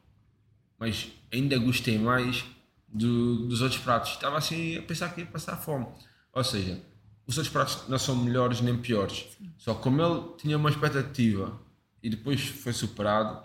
mas 0.79 1.13
ainda 1.33 1.57
gostei 1.59 1.99
mais 1.99 2.45
do, 2.89 3.47
dos 3.47 3.61
outros 3.61 3.81
pratos. 3.81 4.13
Estava 4.13 4.39
assim 4.39 4.77
a 4.77 4.83
pensar 4.83 5.15
que 5.15 5.21
ia 5.21 5.27
passar 5.27 5.57
fome. 5.57 5.87
Ou 6.33 6.43
seja, 6.43 6.81
os 7.27 7.39
outros 7.39 7.53
pratos 7.53 7.89
não 7.89 7.99
são 7.99 8.17
melhores 8.17 8.61
nem 8.61 8.77
piores. 8.77 9.27
Só 9.57 9.75
que 9.75 9.83
como 9.83 10.01
ele 10.03 10.37
tinha 10.39 10.57
uma 10.57 10.71
expectativa 10.71 11.59
e 12.03 12.11
depois 12.11 12.47
foi 12.47 12.73
superado, 12.73 13.43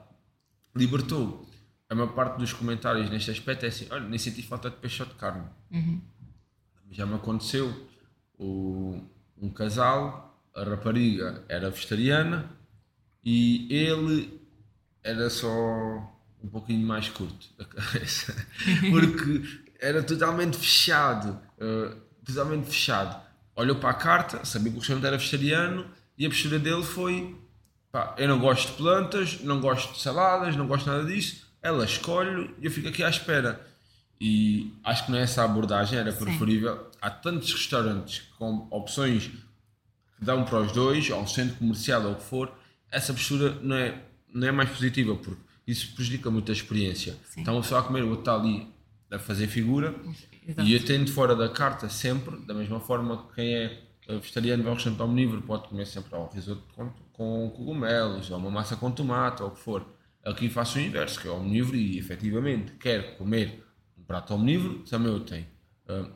libertou. 0.75 1.47
A 1.89 1.95
maior 1.95 2.13
parte 2.13 2.37
dos 2.37 2.53
comentários 2.53 3.09
neste 3.09 3.31
aspecto 3.31 3.65
é 3.65 3.69
assim: 3.69 3.87
olha, 3.89 4.07
nem 4.07 4.19
senti 4.19 4.43
falta 4.43 4.69
de 4.69 4.75
peixe 4.77 5.01
ou 5.01 5.07
de 5.09 5.15
carne. 5.15 5.45
Já 6.91 7.05
me 7.05 7.15
aconteceu 7.15 7.87
o, 8.37 9.01
um 9.37 9.49
casal, 9.49 10.43
a 10.55 10.63
rapariga 10.63 11.43
era 11.47 11.69
vegetariana 11.69 12.49
e 13.23 13.67
ele 13.73 14.39
era 15.03 15.29
só 15.29 15.49
um 16.43 16.47
pouquinho 16.49 16.85
mais 16.85 17.09
curto 17.09 17.47
da 17.57 17.65
cabeça. 17.65 18.35
Porque 18.89 19.61
era 19.79 20.03
totalmente 20.03 20.57
fechado. 20.57 21.39
uh, 21.57 21.95
totalmente 22.25 22.65
fechado. 22.67 23.28
Olhou 23.59 23.75
para 23.75 23.89
a 23.89 23.93
carta, 23.93 24.45
sabia 24.45 24.71
que 24.71 24.77
o 24.77 24.79
restaurante 24.79 25.05
era 25.05 25.17
vegetariano 25.17 25.85
e 26.17 26.25
a 26.25 26.29
postura 26.29 26.57
dele 26.57 26.81
foi: 26.81 27.35
pá, 27.91 28.15
eu 28.17 28.25
não 28.25 28.39
gosto 28.39 28.71
de 28.71 28.77
plantas, 28.77 29.41
não 29.41 29.59
gosto 29.59 29.93
de 29.93 30.01
saladas, 30.01 30.55
não 30.55 30.65
gosto 30.65 30.89
nada 30.89 31.03
disso. 31.03 31.45
Ela 31.61 31.83
escolhe 31.83 32.55
e 32.57 32.65
eu 32.65 32.71
fico 32.71 32.87
aqui 32.87 33.03
à 33.03 33.09
espera. 33.09 33.67
E 34.21 34.73
acho 34.81 35.05
que 35.05 35.11
não 35.11 35.17
é 35.17 35.23
essa 35.23 35.41
a 35.41 35.45
abordagem, 35.45 35.99
era 35.99 36.13
preferível. 36.13 36.89
Há 37.01 37.09
tantos 37.09 37.51
restaurantes 37.51 38.23
com 38.37 38.65
opções 38.71 39.27
que 39.27 40.25
dão 40.25 40.45
para 40.45 40.61
os 40.61 40.71
dois, 40.71 41.09
ou 41.09 41.21
um 41.21 41.27
centro 41.27 41.57
comercial 41.57 42.03
ou 42.03 42.13
o 42.13 42.15
que 42.15 42.23
for, 42.23 42.49
essa 42.89 43.13
postura 43.13 43.57
não 43.61 43.75
é, 43.75 44.01
não 44.33 44.47
é 44.47 44.51
mais 44.51 44.69
positiva, 44.69 45.15
porque 45.15 45.41
isso 45.67 45.93
prejudica 45.95 46.31
muito 46.31 46.49
a 46.49 46.53
experiência. 46.53 47.17
Sim. 47.29 47.41
Então, 47.41 47.57
a 47.57 47.61
pessoa 47.61 47.81
a 47.81 47.83
comer, 47.83 48.03
o 48.03 48.09
outro 48.09 48.21
está 48.21 48.35
ali 48.35 48.67
a 49.11 49.19
fazer 49.19 49.47
figura, 49.47 49.93
Exato. 50.49 50.67
e 50.67 50.73
eu 50.73 50.83
tendo 50.83 51.11
fora 51.11 51.35
da 51.35 51.47
carta 51.47 51.87
sempre, 51.89 52.37
da 52.39 52.53
mesma 52.53 52.79
forma 52.79 53.27
que 53.27 53.35
quem 53.35 53.55
é 53.55 53.83
vegetariano 54.07 54.63
vai 54.63 54.71
ao 54.71 54.75
restaurante 54.75 55.01
omnívoro 55.01 55.41
pode 55.43 55.67
comer 55.67 55.85
sempre 55.85 56.15
ao 56.15 56.29
risoto 56.29 56.63
com, 56.75 56.89
com 57.13 57.49
cogumelos, 57.55 58.31
ou 58.31 58.37
uma 58.37 58.49
massa 58.49 58.75
com 58.75 58.89
tomate, 58.89 59.43
ou 59.43 59.49
o 59.49 59.51
que 59.51 59.59
for. 59.59 59.85
Aqui 60.25 60.49
faço 60.49 60.79
o 60.79 60.81
inverso, 60.81 61.19
que 61.19 61.27
é 61.27 61.31
omnívoro 61.31 61.77
e 61.77 61.99
efetivamente 61.99 62.73
quer 62.73 63.17
comer 63.17 63.63
um 63.97 64.03
prato 64.03 64.33
omnívoro, 64.33 64.79
também 64.79 65.11
eu 65.11 65.19
tenho. 65.19 65.45
Ah, 65.87 66.09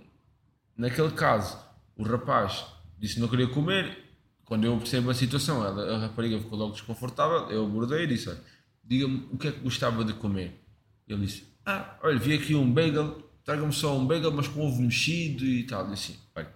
naquele 0.76 1.12
caso, 1.12 1.58
o 1.96 2.04
rapaz 2.04 2.66
disse 2.98 3.16
que 3.16 3.20
não 3.20 3.28
queria 3.28 3.48
comer, 3.48 3.98
quando 4.44 4.66
eu 4.66 4.76
percebo 4.78 5.12
a 5.12 5.14
situação, 5.14 5.62
a 5.62 5.98
rapariga 6.00 6.40
ficou 6.40 6.58
logo 6.58 6.74
desconfortável, 6.74 7.50
eu 7.52 7.66
abordei 7.66 8.04
e 8.04 8.08
disse, 8.08 8.36
diga-me 8.84 9.28
o 9.32 9.38
que 9.38 9.48
é 9.48 9.52
que 9.52 9.60
gostava 9.60 10.04
de 10.04 10.14
comer. 10.14 10.60
Ele 11.08 11.26
disse, 11.26 11.48
ah, 11.66 11.98
olha, 12.02 12.18
vi 12.18 12.34
aqui 12.34 12.56
um 12.56 12.72
bagel, 12.72 13.30
traga-me 13.44 13.74
só 13.74 13.98
um 13.98 14.06
bagel, 14.06 14.32
mas 14.32 14.48
com 14.48 14.66
ovo 14.66 14.82
mexido 14.82 15.46
e 15.46 15.64
tal. 15.64 15.90
E 15.90 15.94
assim, 15.94 16.18
olha, 16.36 16.54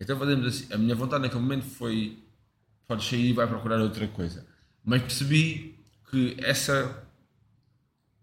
então 0.00 0.18
fazemos 0.18 0.46
assim. 0.46 0.72
A 0.72 0.78
minha 0.78 0.94
vontade 0.94 1.22
naquele 1.22 1.42
momento 1.42 1.64
foi, 1.64 2.18
podes 2.86 3.08
sair 3.08 3.30
e 3.30 3.32
vai 3.32 3.46
procurar 3.46 3.80
outra 3.80 4.06
coisa. 4.08 4.46
Mas 4.84 5.02
percebi 5.02 5.78
que 6.10 6.36
essa, 6.38 7.04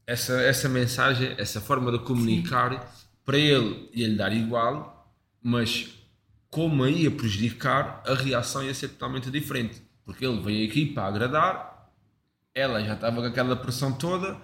essa, 0.05 0.41
essa 0.41 0.69
mensagem, 0.69 1.35
essa 1.37 1.59
forma 1.59 1.91
de 1.91 1.99
comunicar, 1.99 2.93
para 3.25 3.37
ele 3.37 3.89
ia 3.93 4.07
lhe 4.07 4.15
dar 4.15 4.33
igual, 4.33 5.13
mas 5.41 5.89
como 6.49 6.83
a 6.83 6.89
ia 6.89 7.09
prejudicar, 7.09 8.03
a 8.05 8.13
reação 8.13 8.63
ia 8.63 8.73
ser 8.73 8.89
totalmente 8.89 9.31
diferente. 9.31 9.81
Porque 10.05 10.25
ele 10.25 10.41
veio 10.41 10.69
aqui 10.69 10.85
para 10.85 11.07
agradar, 11.07 11.91
ela 12.53 12.83
já 12.83 12.93
estava 12.93 13.21
com 13.21 13.27
aquela 13.27 13.55
pressão 13.55 13.91
toda, 13.93 14.39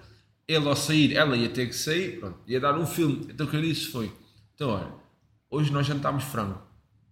ele 0.50 0.68
ao 0.68 0.76
sair, 0.76 1.16
ela 1.16 1.36
ia 1.36 1.48
ter 1.48 1.66
que 1.68 1.74
sair, 1.74 2.18
pronto, 2.18 2.38
ia 2.46 2.58
dar 2.60 2.78
um 2.78 2.86
filme. 2.86 3.26
Então 3.28 3.46
o 3.46 3.50
que 3.50 3.56
eu 3.56 3.62
disse 3.62 3.86
foi: 3.86 4.12
então 4.54 4.70
olha, 4.70 4.92
hoje 5.50 5.72
nós 5.72 5.86
jantámos 5.86 6.24
frango, 6.24 6.60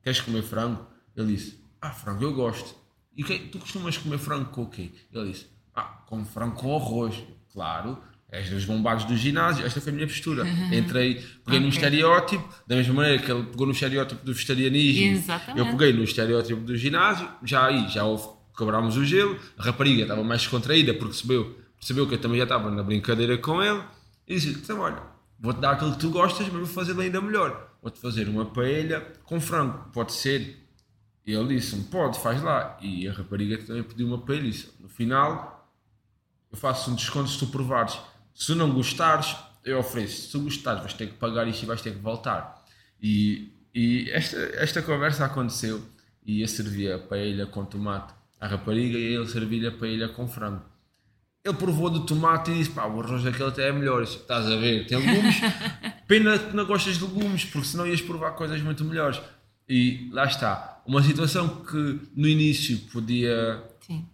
queres 0.03 0.21
comer 0.21 0.43
frango? 0.43 0.87
Ele 1.17 1.35
disse: 1.35 1.59
ah, 1.81 1.91
frango 1.91 2.25
eu 2.25 2.33
gosto. 2.35 2.75
E 3.17 3.25
que, 3.25 3.39
tu 3.39 3.59
costumas 3.59 3.97
comer 3.97 4.19
frango 4.19 4.51
com 4.51 4.63
o 4.63 4.69
quê? 4.69 4.91
Ele 5.13 5.31
disse: 5.33 5.47
ah, 5.75 6.03
com 6.07 6.25
frango 6.25 6.57
com 6.57 6.75
arroz. 6.75 7.15
Claro, 7.53 7.99
és 8.31 8.51
dos 8.51 8.65
bombados 8.65 9.05
do 9.05 9.17
ginásio, 9.17 9.65
esta 9.65 9.81
foi 9.81 9.91
a 9.91 9.95
minha 9.95 10.07
postura. 10.07 10.47
Entrei, 10.73 11.15
peguei 11.45 11.61
num 11.61 11.69
Ok. 11.69 11.79
estereótipo, 11.79 12.49
da 12.67 12.77
mesma 12.77 12.95
maneira 12.95 13.23
que 13.23 13.33
ele 13.33 13.45
pegou 13.45 13.67
no 13.67 13.73
estereótipo 13.73 14.25
do 14.25 14.33
vegetarianismo, 14.35 15.17
Exatamente. 15.17 15.59
eu 15.59 15.67
peguei 15.77 15.93
no 15.93 16.05
estereótipo 16.05 16.61
do 16.61 16.77
ginásio, 16.77 17.29
já 17.43 17.67
aí 17.67 17.89
já 17.89 18.05
houve, 18.05 18.29
quebrámos 18.57 18.97
o 18.97 19.05
gelo, 19.05 19.39
a 19.57 19.63
rapariga 19.65 20.03
estava 20.03 20.23
mais 20.23 20.43
descontraída 20.43 20.93
porque 20.93 21.13
percebeu, 21.13 21.59
percebeu 21.79 22.07
que 22.07 22.15
eu 22.15 22.21
também 22.21 22.39
já 22.39 22.45
estava 22.45 22.71
na 22.71 22.83
brincadeira 22.83 23.39
com 23.39 23.63
ele 23.63 23.83
e 24.27 24.35
disse 24.35 24.51
então 24.51 24.81
olha, 24.81 25.03
vou-te 25.39 25.61
dar 25.61 25.73
aquilo 25.73 25.93
que 25.93 25.99
tu 25.99 26.11
gostas, 26.11 26.47
mas 26.49 26.57
vou 26.57 26.67
fazer 26.67 26.99
ainda 27.01 27.21
melhor. 27.21 27.69
Vou-te 27.81 28.01
fazer 28.01 28.29
uma 28.29 28.47
paella 28.47 29.01
com 29.25 29.41
frango, 29.41 29.91
pode 29.93 30.13
ser? 30.13 30.65
E 31.25 31.33
ele 31.33 31.57
disse-me, 31.57 31.85
pode, 31.85 32.19
faz 32.19 32.43
lá. 32.43 32.77
E 32.81 33.07
a 33.07 33.13
rapariga 33.13 33.59
também 33.59 33.83
pediu 33.83 34.07
uma 34.07 34.19
paella 34.19 34.43
disse, 34.43 34.69
no 34.81 34.89
final 34.89 35.59
eu 36.51 36.57
faço 36.57 36.91
um 36.91 36.95
desconto 36.95 37.29
se 37.29 37.39
tu 37.39 37.47
provares. 37.47 37.99
Se 38.35 38.55
não 38.55 38.73
gostares, 38.73 39.37
eu 39.65 39.79
ofereço. 39.79 40.23
Se 40.23 40.33
tu 40.33 40.41
gostares, 40.41 40.81
vais 40.81 40.95
ter 40.95 41.09
que 41.09 41.15
pagar 41.15 41.47
isto 41.47 41.63
e 41.63 41.67
vais 41.67 41.83
ter 41.83 41.93
que 41.93 41.99
voltar. 41.99 42.65
E, 43.01 43.53
e 43.75 44.11
esta, 44.11 44.37
esta 44.55 44.83
conversa 44.83 45.25
aconteceu 45.25 45.83
e 46.25 46.43
eu 46.43 46.49
servia 46.49 46.97
a 46.97 46.99
paella 46.99 47.47
com 47.47 47.65
tomate 47.65 48.15
à 48.41 48.47
rapariga 48.47 48.99
e 48.99 49.15
ele 49.15 49.27
servia 49.27 49.69
a 49.69 49.73
paella 49.73 50.09
com 50.09 50.27
frango. 50.27 50.63
Ele 51.45 51.57
provou 51.57 51.89
do 51.89 52.05
tomate 52.05 52.51
e 52.51 52.59
disse: 52.59 52.71
pá, 52.71 52.87
o 52.87 53.01
arroz 53.01 53.23
daquele 53.23 53.49
até 53.49 53.69
é 53.69 53.73
melhor. 53.73 54.05
Disse, 54.05 54.17
Estás 54.17 54.47
a 54.47 54.57
ver? 54.57 54.87
Tem 54.87 54.99
legumes. 54.99 55.37
Pena 56.07 56.39
que 56.39 56.57
não 56.57 56.67
gostas 56.67 56.97
de 56.97 57.05
legumes, 57.05 57.45
porque 57.45 57.69
senão 57.69 57.87
ias 57.87 58.01
provar 58.01 58.33
coisas 58.33 58.61
muito 58.63 58.85
melhores. 58.85 59.21
E 59.69 60.09
lá 60.13 60.25
está. 60.25 60.83
Uma 60.87 61.03
situação 61.03 61.63
que 61.65 62.01
no 62.17 62.27
início 62.27 62.79
podia 62.91 63.63
Sim. 63.81 64.07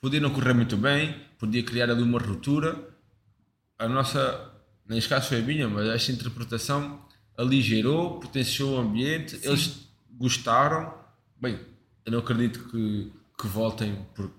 podia 0.00 0.20
não 0.20 0.30
correr 0.30 0.52
muito 0.52 0.76
bem, 0.76 1.16
podia 1.38 1.62
criar 1.62 1.90
ali 1.90 2.02
uma 2.02 2.18
ruptura. 2.18 2.76
A 3.78 3.88
nossa, 3.88 4.52
neste 4.86 5.08
caso 5.08 5.28
foi 5.28 5.40
a 5.40 5.42
minha, 5.42 5.68
mas 5.68 5.88
esta 5.88 6.12
interpretação 6.12 7.00
aligerou, 7.36 8.20
potenciou 8.20 8.76
o 8.76 8.80
ambiente, 8.80 9.38
eles 9.42 9.88
gostaram. 10.10 10.94
Bem, 11.40 11.58
eu 12.04 12.12
não 12.12 12.18
acredito 12.18 12.68
que, 12.68 13.12
que 13.38 13.46
voltem, 13.46 13.98
porque 14.14 14.34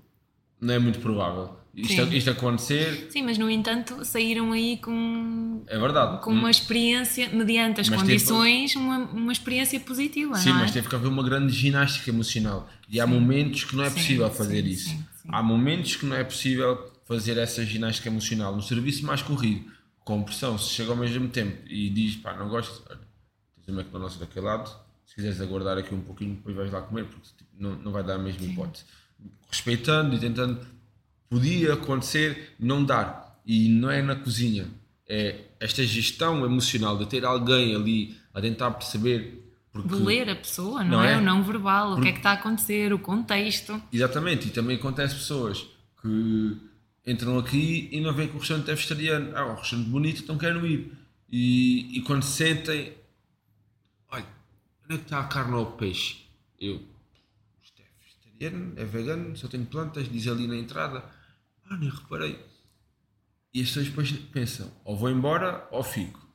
não 0.62 0.74
é 0.74 0.80
muito 0.80 0.99
provável. 0.99 1.55
Isto, 1.78 2.07
Sim. 2.07 2.17
isto 2.17 2.30
acontecer, 2.32 3.07
Sim, 3.11 3.21
mas 3.21 3.38
no 3.38 3.47
entanto 3.47 4.03
saíram 4.03 4.51
aí 4.51 4.78
com, 4.78 5.63
é 5.67 5.78
verdade. 5.78 6.23
com 6.23 6.32
uma 6.32 6.49
experiência, 6.49 7.30
mediante 7.30 7.80
as 7.80 7.88
Mas 7.88 8.01
condições, 8.01 8.75
uma, 8.75 8.97
uma 8.97 9.32
experiência 9.32 9.80
positiva, 9.80 10.36
Sim, 10.38 10.49
é? 10.49 10.53
mas 10.53 10.71
teve 10.71 10.89
que 10.89 10.95
haver 10.95 11.07
uma 11.07 11.21
grande 11.21 11.53
ginástica 11.53 12.09
emocional. 12.09 12.67
E 12.89 12.99
há 12.99 13.05
momentos 13.05 13.63
que 13.63 13.75
não 13.75 13.84
é 13.84 13.91
Sim, 13.91 13.95
possível 13.95 14.32
fazer 14.32 14.63
sim, 14.63 14.69
isso. 14.71 14.97
Há 15.30 15.43
momentos 15.43 15.95
que 15.95 16.05
não 16.07 16.15
é 16.15 16.23
possível 16.23 16.91
fazer 17.05 17.38
essa 17.38 17.63
ginástica 17.63 18.09
emocional. 18.09 18.55
No 18.55 18.61
serviço 18.63 19.05
mais 19.05 19.21
corrido, 19.21 19.71
com 20.03 20.23
pressão, 20.23 20.57
se 20.57 20.71
chega 20.71 20.89
ao 20.89 20.97
mesmo 20.97 21.28
tempo 21.28 21.61
e 21.67 21.91
diz, 21.91 22.15
pá, 22.15 22.34
não 22.36 22.49
gosto, 22.49 22.82
olha, 22.89 22.99
tens 23.63 23.67
uma 23.71 23.82
McDonald's 23.82 24.17
daquele 24.17 24.47
lado, 24.47 24.67
se 25.05 25.13
quiseres 25.13 25.39
aguardar 25.39 25.78
aqui 25.78 25.93
um 25.93 26.01
pouquinho, 26.01 26.34
depois 26.36 26.55
vais 26.55 26.71
lá 26.71 26.82
comer, 26.82 27.05
porque 27.05 27.28
tipo, 27.38 27.49
não, 27.59 27.75
não 27.75 27.91
vai 27.91 28.03
dar 28.03 28.15
a 28.15 28.17
mesma 28.17 28.47
hipótese. 28.47 28.84
Respeitando 29.49 30.15
e 30.15 30.19
tentando, 30.19 30.59
podia 31.30 31.73
acontecer, 31.73 32.53
não 32.59 32.84
dar. 32.84 33.39
E 33.45 33.69
não 33.69 33.89
é 33.89 34.01
na 34.01 34.15
cozinha. 34.15 34.67
É 35.07 35.41
esta 35.59 35.84
gestão 35.86 36.45
emocional 36.45 36.97
de 36.97 37.05
ter 37.05 37.23
alguém 37.25 37.75
ali 37.75 38.15
a 38.34 38.41
tentar 38.41 38.71
perceber. 38.71 39.43
Porque, 39.71 39.88
De 39.89 39.95
ler 39.95 40.30
a 40.30 40.36
pessoa, 40.36 40.84
não, 40.84 40.97
Não 40.97 41.03
é? 41.03 41.13
é? 41.13 41.17
O 41.17 41.21
não 41.21 41.43
verbal, 41.43 41.93
o 41.93 42.01
que 42.01 42.07
é 42.09 42.11
que 42.11 42.17
está 42.19 42.32
a 42.32 42.34
acontecer, 42.34 42.91
o 42.93 42.99
contexto. 42.99 43.82
Exatamente, 43.93 44.47
e 44.47 44.51
também 44.51 44.75
acontece 44.78 45.15
pessoas 45.15 45.65
que 46.01 46.57
entram 47.05 47.38
aqui 47.39 47.88
e 47.91 48.01
não 48.01 48.13
veem 48.13 48.28
que 48.28 48.36
o 48.36 48.39
restaurante 48.39 48.69
é 48.69 48.75
vegetariano. 48.75 49.36
Ah, 49.38 49.45
o 49.45 49.55
restaurante 49.55 49.89
bonito, 49.89 50.23
então 50.23 50.38
querem 50.38 50.65
ir. 50.65 50.91
E, 51.32 51.97
e 51.97 52.01
quando 52.01 52.23
se 52.23 52.32
sentem, 52.32 52.93
olha, 54.09 54.25
onde 54.86 54.95
é 54.95 54.97
que 54.97 55.03
está 55.03 55.19
a 55.19 55.23
carne 55.25 55.53
ou 55.55 55.63
o 55.63 55.71
peixe? 55.71 56.17
Eu, 56.59 56.82
isto 57.63 57.82
é 57.82 57.86
vegetariano, 58.03 58.73
é 58.78 58.86
vegano, 58.86 59.38
só 59.38 59.47
tenho 59.47 59.65
plantas, 59.65 60.09
diz 60.11 60.28
ali 60.28 60.47
na 60.47 60.55
entrada. 60.57 61.03
Ah, 61.70 61.78
nem 61.78 61.89
reparei. 61.89 62.39
E 63.53 63.61
as 63.61 63.68
pessoas 63.68 63.88
depois 63.88 64.11
pensam, 64.11 64.72
ou 64.86 64.95
vou 64.95 65.09
embora 65.09 65.68
ou 65.72 65.84
fico. 65.84 66.26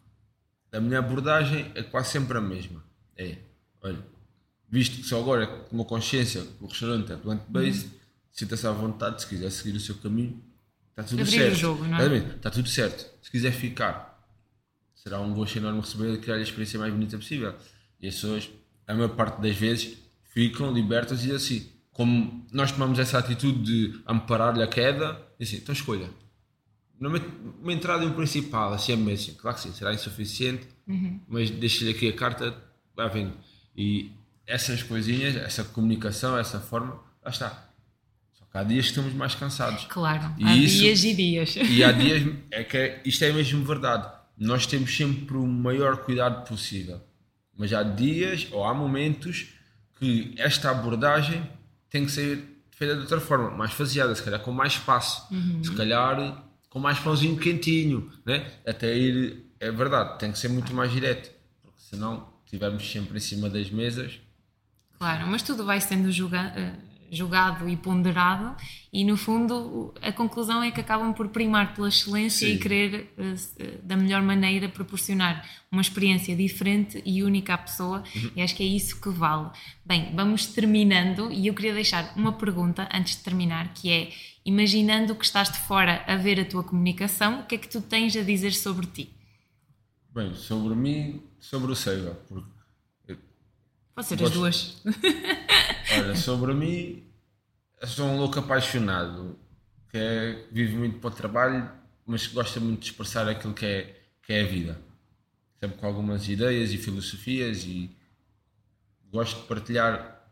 A 0.73 0.81
minha 0.81 0.99
abordagem 0.99 1.71
é 1.75 1.83
quase 1.83 2.11
sempre 2.11 2.39
a 2.39 2.41
mesma. 2.41 2.83
É, 3.17 3.39
olha, 3.83 3.99
visto 4.69 4.97
que 4.97 5.03
só 5.05 5.21
agora 5.21 5.47
com 5.47 5.77
uma 5.77 5.85
consciência 5.85 6.43
que 6.43 6.65
o 6.65 6.67
restaurante 6.67 7.13
é 7.13 7.17
plant-based, 7.17 7.91
sinta-se 8.33 8.67
à 8.67 8.73
vontade, 8.73 9.21
se 9.21 9.29
quiser 9.29 9.51
seguir 9.51 9.77
o 9.77 9.81
seu 9.81 9.95
caminho, 9.97 10.43
está 10.91 11.03
tudo 11.03 11.21
Abrir 11.23 11.37
o 11.37 11.41
certo. 11.41 11.55
jogo, 11.57 11.85
não 11.85 11.99
é? 11.99 12.17
Está 12.17 12.51
tudo 12.51 12.69
certo. 12.69 13.07
Se 13.23 13.31
quiser 13.31 13.53
ficar, 13.53 14.27
será 14.95 15.21
um 15.21 15.35
gosto 15.35 15.57
enorme 15.59 15.81
receber 15.81 16.15
e 16.15 16.19
criar 16.19 16.37
a 16.37 16.41
experiência 16.41 16.79
mais 16.79 16.93
bonita 16.93 17.17
possível. 17.19 17.55
E 18.01 18.09
as 18.09 18.15
pessoas, 18.15 18.51
a 18.87 18.95
maior 18.95 19.11
parte 19.11 19.41
das 19.41 19.55
vezes, 19.57 19.99
ficam 20.33 20.73
libertas 20.73 21.25
e 21.25 21.33
assim. 21.33 21.71
Como 21.93 22.47
nós 22.53 22.73
tomamos 22.73 22.99
essa 22.99 23.19
atitude 23.19 23.59
de 23.63 24.03
amparar-lhe 24.07 24.63
a 24.63 24.67
queda, 24.67 25.21
e 25.39 25.45
assim, 25.45 25.57
então 25.57 25.73
escolha. 25.75 26.09
Uma 27.01 27.73
entrada 27.73 28.05
e 28.05 28.07
um 28.07 28.13
principal, 28.13 28.73
assim 28.73 28.93
é 28.93 28.97
mesmo. 28.97 29.35
Claro 29.35 29.57
que 29.57 29.63
sim, 29.65 29.73
será 29.73 29.93
insuficiente, 29.93 30.67
mas 31.29 31.51
deixa-lhe 31.51 31.91
aqui 31.91 32.09
a 32.09 32.13
carta, 32.13 32.57
vai 32.97 33.09
vendo. 33.11 33.33
E 33.77 34.11
essas 34.47 34.83
coisinhas, 34.83 35.35
essa 35.37 35.65
comunicação, 35.65 36.39
essa 36.39 36.61
forma, 36.61 37.01
lá 37.25 37.31
está. 37.31 37.69
Só 38.33 38.45
que 38.51 38.57
há 38.57 38.63
dias 38.63 38.85
que 38.85 38.91
estamos 38.93 39.13
mais 39.15 39.35
cansados. 39.35 39.85
Claro, 39.89 40.33
E 40.39 40.45
há 40.45 40.57
isso- 40.57 40.79
dias 40.79 41.05
e 41.05 41.15
dias. 41.15 41.57
E 41.57 41.83
há 41.83 41.91
dias, 41.93 42.23
é 42.53 42.63
que 42.65 42.77
é- 42.77 43.03
isto 43.05 43.25
é 43.25 43.33
mesmo 43.33 43.65
verdade. 43.65 44.09
Nós 44.39 44.65
temos 44.67 44.97
sempre 44.97 45.37
o 45.37 45.47
maior 45.47 45.99
cuidado 46.05 46.47
possível. 46.49 47.01
Mas 47.57 47.73
há 47.73 47.83
dias 47.83 48.47
ou 48.53 48.65
há 48.65 48.73
momentos 48.73 49.49
que 49.99 50.35
esta 50.39 50.71
abordagem 50.71 51.43
tem 51.93 52.07
que 52.07 52.11
ser 52.11 52.43
feita 52.71 52.95
de 52.95 53.03
outra 53.03 53.21
forma, 53.21 53.51
mais 53.51 53.73
faseada, 53.73 54.15
se 54.15 54.23
calhar 54.23 54.41
com 54.41 54.51
mais 54.51 54.73
espaço, 54.73 55.29
se 55.63 55.73
calhar 55.77 56.43
com 56.71 56.79
mais 56.81 56.99
pãozinho 56.99 57.37
quentinho, 57.37 58.11
né? 58.25 58.51
Até 58.67 58.97
ir, 58.97 59.45
é 59.61 59.71
verdade, 59.71 60.19
tem 60.19 60.33
que 60.33 60.39
ser 60.39 60.49
muito 60.49 60.73
mais 60.75 60.91
direto, 60.91 61.31
porque 61.63 61.79
senão 61.81 62.33
estivermos 62.47 62.91
sempre 62.91 63.19
em 63.19 63.21
cima 63.21 63.49
das 63.51 63.71
mesas, 63.71 64.19
Claro, 64.99 65.27
mas 65.27 65.43
tudo 65.43 65.65
vai 65.65 65.81
sendo 65.81 66.13
julga- 66.13 66.53
eh, 66.57 66.75
julgado 67.13 67.69
e 67.69 67.77
ponderado, 67.77 68.57
e 68.91 69.05
no 69.05 69.19
fundo 69.19 69.93
a 70.01 70.11
conclusão 70.11 70.63
é 70.63 70.71
que 70.71 70.81
acabam 70.81 71.13
por 71.13 71.29
primar 71.29 71.75
pela 71.75 71.89
excelência 71.89 72.49
Sim. 72.49 72.55
e 72.55 72.59
querer 72.59 73.13
eh, 73.19 73.35
eh, 73.59 73.79
da 73.83 73.99
melhor 73.99 74.23
maneira 74.23 74.67
proporcionar 74.67 75.47
uma 75.71 75.83
experiência 75.83 76.35
diferente 76.35 77.03
e 77.05 77.23
única 77.23 77.53
à 77.53 77.59
pessoa, 77.59 78.03
e 78.35 78.41
acho 78.41 78.57
que 78.57 78.63
é 78.63 78.67
isso 78.67 78.99
que 78.99 79.11
vale. 79.11 79.51
Bem, 79.85 80.11
vamos 80.15 80.47
terminando, 80.47 81.31
e 81.31 81.47
eu 81.47 81.55
queria 81.55 81.75
deixar 81.75 82.15
uma 82.17 82.33
pergunta 82.33 82.89
antes 82.91 83.17
de 83.17 83.23
terminar, 83.23 83.75
que 83.75 83.91
é: 83.91 84.11
imaginando 84.45 85.15
que 85.15 85.25
estás 85.25 85.53
de 85.53 85.59
fora 85.59 86.03
a 86.07 86.17
ver 86.17 86.41
a 86.41 86.47
tua 86.47 86.65
comunicação, 86.65 87.41
o 87.41 87.47
que 87.47 87.57
é 87.57 87.59
que 87.59 87.69
tu 87.69 87.83
tens 87.83 88.17
a 88.17 88.23
dizer 88.23 88.55
sobre 88.55 88.87
ti? 88.87 89.11
Bem, 90.15 90.35
sobre 90.35 90.75
mim, 90.75 91.23
sobre 91.39 91.73
o 91.73 91.77
Seiva, 91.77 92.19
porque 92.29 92.62
Pode 93.95 94.07
ser 94.07 94.23
as 94.23 94.31
duas. 94.31 94.83
Olha, 95.93 96.17
sobre 96.17 96.55
mim, 96.55 97.05
sou 97.85 98.07
um 98.07 98.17
louco 98.17 98.39
apaixonado, 98.39 99.39
que 99.91 99.99
é, 99.99 100.47
vive 100.51 100.77
muito 100.77 100.99
para 100.99 101.09
o 101.09 101.15
trabalho, 101.15 101.71
mas 102.07 102.27
que 102.27 102.35
gosta 102.35 102.59
muito 102.59 102.81
de 102.81 102.87
expressar 102.87 103.29
aquilo 103.29 103.53
que 103.53 103.67
é, 103.67 104.03
que 104.23 104.33
é 104.33 104.43
a 104.43 104.47
vida. 104.47 104.81
Sempre 105.61 105.79
com 105.79 105.87
algumas 105.87 106.29
ideias 106.29 106.73
e 106.73 106.79
filosofias 106.79 107.65
e 107.65 107.91
gosto 109.11 109.43
de 109.43 109.47
partilhar 109.47 110.27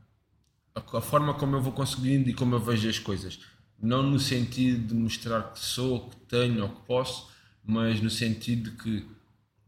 a, 0.74 0.98
a 0.98 1.00
forma 1.00 1.34
como 1.34 1.56
eu 1.56 1.60
vou 1.60 1.72
conseguindo 1.72 2.30
e 2.30 2.34
como 2.34 2.54
eu 2.54 2.60
vejo 2.60 2.88
as 2.88 2.98
coisas. 2.98 3.38
Não 3.80 4.02
no 4.02 4.18
sentido 4.18 4.88
de 4.88 4.94
mostrar 4.94 5.52
que 5.52 5.60
sou, 5.60 6.08
que 6.08 6.16
tenho 6.16 6.62
ou 6.62 6.68
que 6.68 6.82
posso, 6.86 7.30
mas 7.64 8.00
no 8.00 8.10
sentido 8.10 8.70
de 8.70 8.76
que 8.76 9.06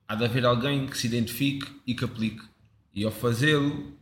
há 0.09 0.15
de 0.15 0.25
haver 0.25 0.45
alguém 0.45 0.87
que 0.87 0.97
se 0.97 1.07
identifique 1.07 1.81
e 1.87 1.95
que 1.95 2.05
aplique. 2.05 2.52
E 2.95 3.05
ao 3.05 3.11
fazê-lo, 3.11 3.97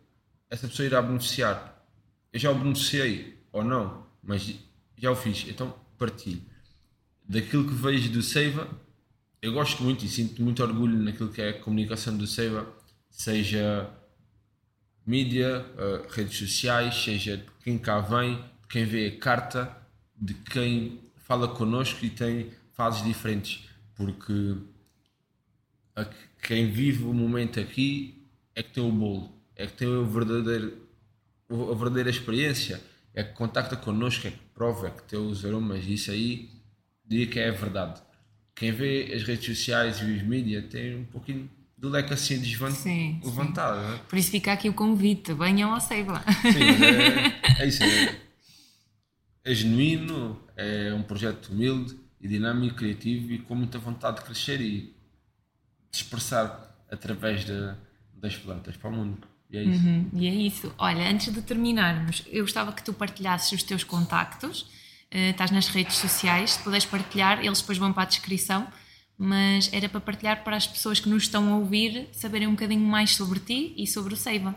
essa 0.48 0.66
pessoa 0.66 0.86
irá 0.86 1.00
beneficiar. 1.00 1.84
Eu 2.32 2.40
já 2.40 2.50
o 2.50 2.54
beneficiei 2.54 3.38
ou 3.52 3.64
não, 3.64 4.06
mas 4.22 4.54
já 4.96 5.10
o 5.10 5.16
fiz, 5.16 5.46
então 5.48 5.74
partilho. 5.98 6.42
Daquilo 7.28 7.66
que 7.66 7.74
vejo 7.74 8.10
do 8.10 8.22
Seiva, 8.22 8.68
eu 9.40 9.52
gosto 9.52 9.82
muito 9.82 10.04
e 10.04 10.08
sinto 10.08 10.42
muito 10.42 10.62
orgulho 10.62 10.98
naquilo 10.98 11.30
que 11.30 11.40
é 11.40 11.50
a 11.50 11.60
comunicação 11.60 12.16
do 12.16 12.26
Seiva, 12.26 12.66
seja 13.08 13.88
mídia, 15.06 15.64
eh, 15.78 16.06
redes 16.10 16.38
sociais, 16.38 16.94
seja 16.94 17.36
de 17.36 17.46
quem 17.64 17.78
cá 17.78 18.00
vem, 18.00 18.36
de 18.36 18.68
quem 18.68 18.84
vê 18.84 19.06
a 19.08 19.18
carta, 19.18 19.76
de 20.16 20.34
quem 20.34 21.00
fala 21.16 21.48
connosco 21.48 22.04
e 22.04 22.10
tem 22.10 22.50
fases 22.72 23.04
diferentes, 23.04 23.68
porque 23.96 24.56
quem 26.42 26.70
vive 26.70 27.04
o 27.04 27.12
momento 27.12 27.60
aqui 27.60 28.19
é 28.60 28.62
que 28.62 28.70
tem 28.72 28.82
o 28.84 28.92
bolo, 28.92 29.32
é 29.56 29.66
que 29.66 29.72
tem 29.72 29.88
o 29.88 30.04
verdadeiro, 30.06 30.86
a 31.50 31.74
verdadeira 31.74 32.10
experiência, 32.10 32.80
é 33.14 33.22
que 33.24 33.32
contacta 33.32 33.76
connosco, 33.76 34.26
é 34.28 34.30
que 34.30 34.38
prova, 34.54 34.88
é 34.88 34.90
que 34.90 35.02
tem 35.04 35.18
os 35.18 35.44
aromas, 35.44 35.84
isso 35.86 36.10
aí 36.10 36.50
diria 37.04 37.26
que 37.26 37.38
é 37.40 37.48
a 37.48 37.52
verdade. 37.52 38.00
Quem 38.54 38.72
vê 38.72 39.12
as 39.14 39.22
redes 39.22 39.46
sociais 39.46 39.98
e 40.00 40.04
os 40.04 40.22
mídias 40.22 40.66
tem 40.66 40.96
um 40.96 41.04
pouquinho 41.04 41.50
do 41.76 41.88
leque 41.88 42.12
assim 42.12 42.38
desvan- 42.38 42.70
Sim, 42.70 43.18
sim. 43.22 43.28
levantado, 43.28 43.80
não 43.80 43.94
é? 43.94 43.98
Por 43.98 44.18
isso 44.18 44.30
fica 44.30 44.52
aqui 44.52 44.68
o 44.68 44.74
convite, 44.74 45.32
venham 45.32 45.72
ao 45.72 45.80
Seiva. 45.80 46.22
Sim, 46.52 46.84
é, 47.58 47.62
é 47.64 47.66
isso. 47.66 47.82
É, 47.82 48.16
é 49.44 49.54
genuíno, 49.54 50.38
é 50.56 50.92
um 50.92 51.02
projeto 51.02 51.48
humilde 51.48 51.96
e 52.20 52.28
dinâmico, 52.28 52.76
criativo 52.76 53.32
e 53.32 53.38
com 53.38 53.54
muita 53.54 53.78
vontade 53.78 54.18
de 54.18 54.24
crescer 54.24 54.60
e 54.60 54.94
de 55.90 55.96
expressar 55.96 56.76
através 56.90 57.44
de- 57.46 57.74
das 58.20 58.36
plantas 58.36 58.76
para 58.76 58.90
o 58.90 58.92
mundo. 58.92 59.18
E 59.50 59.56
é 59.56 59.62
isso. 59.64 59.84
Uhum, 59.84 60.10
e 60.14 60.26
é 60.28 60.34
isso. 60.34 60.74
Olha, 60.78 61.10
antes 61.10 61.32
de 61.32 61.42
terminarmos, 61.42 62.22
eu 62.28 62.44
gostava 62.44 62.72
que 62.72 62.84
tu 62.84 62.92
partilhasses 62.92 63.50
os 63.52 63.62
teus 63.62 63.82
contactos. 63.82 64.66
Eh, 65.10 65.30
estás 65.30 65.50
nas 65.50 65.66
redes 65.68 65.96
sociais, 65.96 66.52
se 66.52 66.62
puderes 66.62 66.86
partilhar, 66.86 67.44
eles 67.44 67.60
depois 67.60 67.78
vão 67.78 67.92
para 67.92 68.04
a 68.04 68.06
descrição. 68.06 68.66
Mas 69.18 69.70
era 69.72 69.88
para 69.88 70.00
partilhar 70.00 70.44
para 70.44 70.56
as 70.56 70.66
pessoas 70.66 71.00
que 71.00 71.08
nos 71.08 71.24
estão 71.24 71.52
a 71.52 71.58
ouvir 71.58 72.08
saberem 72.12 72.48
um 72.48 72.52
bocadinho 72.52 72.80
mais 72.80 73.10
sobre 73.16 73.38
ti 73.40 73.74
e 73.76 73.86
sobre 73.86 74.14
o 74.14 74.16
Seiva. 74.16 74.54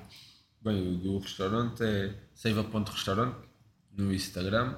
Bem, 0.61 1.01
o 1.05 1.17
restaurante 1.17 1.83
é 1.83 2.15
seiva.restaurante 2.33 3.35
no 3.91 4.13
Instagram, 4.13 4.77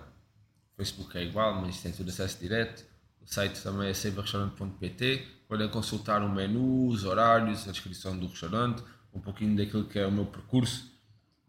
Facebook 0.76 1.16
é 1.18 1.24
igual, 1.24 1.62
mas 1.62 1.82
tem 1.82 1.92
tudo 1.92 2.10
acesso 2.10 2.40
direto. 2.40 2.84
O 3.22 3.28
site 3.28 3.62
também 3.62 3.90
é 3.90 3.94
seivarestaurante.pt. 3.94 5.28
Podem 5.56 5.70
consultar 5.70 6.22
o 6.22 6.28
menu, 6.28 6.90
os 6.90 7.06
horários, 7.06 7.66
a 7.66 7.72
descrição 7.72 8.18
do 8.18 8.28
restaurante, 8.28 8.84
um 9.14 9.22
pouquinho 9.22 9.56
daquilo 9.56 9.86
que 9.86 9.98
é 9.98 10.06
o 10.06 10.12
meu 10.12 10.26
percurso. 10.26 10.92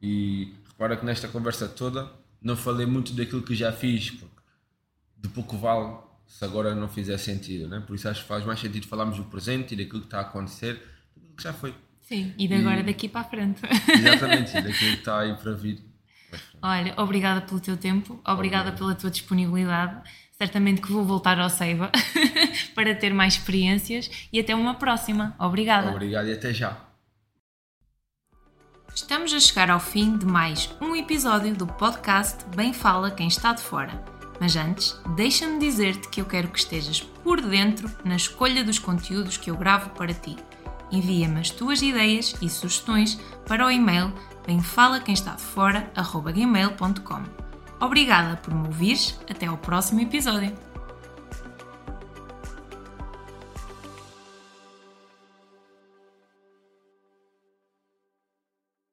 E 0.00 0.54
repara 0.68 0.96
que 0.96 1.04
nesta 1.04 1.26
conversa 1.26 1.66
toda 1.66 2.08
não 2.40 2.56
falei 2.56 2.86
muito 2.86 3.12
daquilo 3.12 3.42
que 3.42 3.52
já 3.52 3.72
fiz, 3.72 4.12
porque 4.12 4.36
de 5.16 5.28
pouco 5.28 5.56
vale 5.56 5.96
se 6.24 6.44
agora 6.44 6.72
não 6.72 6.88
fizer 6.88 7.18
sentido, 7.18 7.66
né? 7.66 7.82
Por 7.84 7.96
isso 7.96 8.08
acho 8.08 8.22
que 8.22 8.28
faz 8.28 8.44
mais 8.44 8.60
sentido 8.60 8.86
falarmos 8.86 9.16
do 9.16 9.24
presente 9.24 9.74
e 9.74 9.76
daquilo 9.76 10.02
que 10.02 10.06
está 10.06 10.18
a 10.18 10.22
acontecer, 10.22 10.80
daquilo 11.16 11.34
que 11.34 11.42
já 11.42 11.52
foi. 11.52 11.74
Sim. 12.02 12.32
E 12.38 12.46
de 12.46 12.54
agora 12.54 12.84
daqui 12.84 13.08
para 13.08 13.22
a 13.22 13.24
frente. 13.24 13.60
Exatamente, 13.92 14.56
e 14.56 14.62
daquilo 14.62 14.92
que 14.92 14.98
está 14.98 15.18
aí 15.18 15.34
para 15.34 15.52
vir. 15.52 15.84
Olha, 16.62 16.94
obrigada 16.96 17.40
pelo 17.40 17.58
teu 17.58 17.76
tempo, 17.76 18.20
obrigada 18.24 18.70
pela 18.70 18.94
tua 18.94 19.10
disponibilidade. 19.10 20.08
Certamente 20.40 20.80
que 20.82 20.92
vou 20.92 21.04
voltar 21.04 21.40
ao 21.40 21.48
Seiva 21.48 21.90
para 22.74 22.94
ter 22.94 23.14
mais 23.14 23.32
experiências 23.34 24.10
e 24.32 24.38
até 24.38 24.54
uma 24.54 24.74
próxima. 24.74 25.34
Obrigada. 25.38 25.90
Obrigado 25.90 26.28
e 26.28 26.34
até 26.34 26.52
já. 26.52 26.76
Estamos 28.94 29.32
a 29.32 29.40
chegar 29.40 29.70
ao 29.70 29.80
fim 29.80 30.18
de 30.18 30.26
mais 30.26 30.70
um 30.80 30.94
episódio 30.94 31.54
do 31.54 31.66
podcast 31.66 32.44
Bem 32.54 32.74
Fala 32.74 33.10
Quem 33.10 33.28
Está 33.28 33.54
de 33.54 33.62
Fora. 33.62 34.04
Mas 34.38 34.54
antes, 34.56 34.94
deixa-me 35.16 35.58
dizer-te 35.58 36.08
que 36.08 36.20
eu 36.20 36.26
quero 36.26 36.48
que 36.48 36.58
estejas 36.58 37.00
por 37.00 37.40
dentro 37.40 37.90
na 38.04 38.16
escolha 38.16 38.62
dos 38.62 38.78
conteúdos 38.78 39.38
que 39.38 39.50
eu 39.50 39.56
gravo 39.56 39.88
para 39.90 40.12
ti. 40.12 40.36
Envia-me 40.92 41.40
as 41.40 41.48
tuas 41.50 41.80
ideias 41.80 42.34
e 42.42 42.50
sugestões 42.50 43.18
para 43.46 43.66
o 43.66 43.70
e-mail 43.70 44.12
bemfalaquemestadefora.gmail.com 44.46 47.45
Obrigada 47.80 48.36
por 48.36 48.54
me 48.54 48.66
ouvires, 48.66 49.18
até 49.28 49.46
ao 49.46 49.58
próximo 49.58 50.00
episódio. 50.00 50.52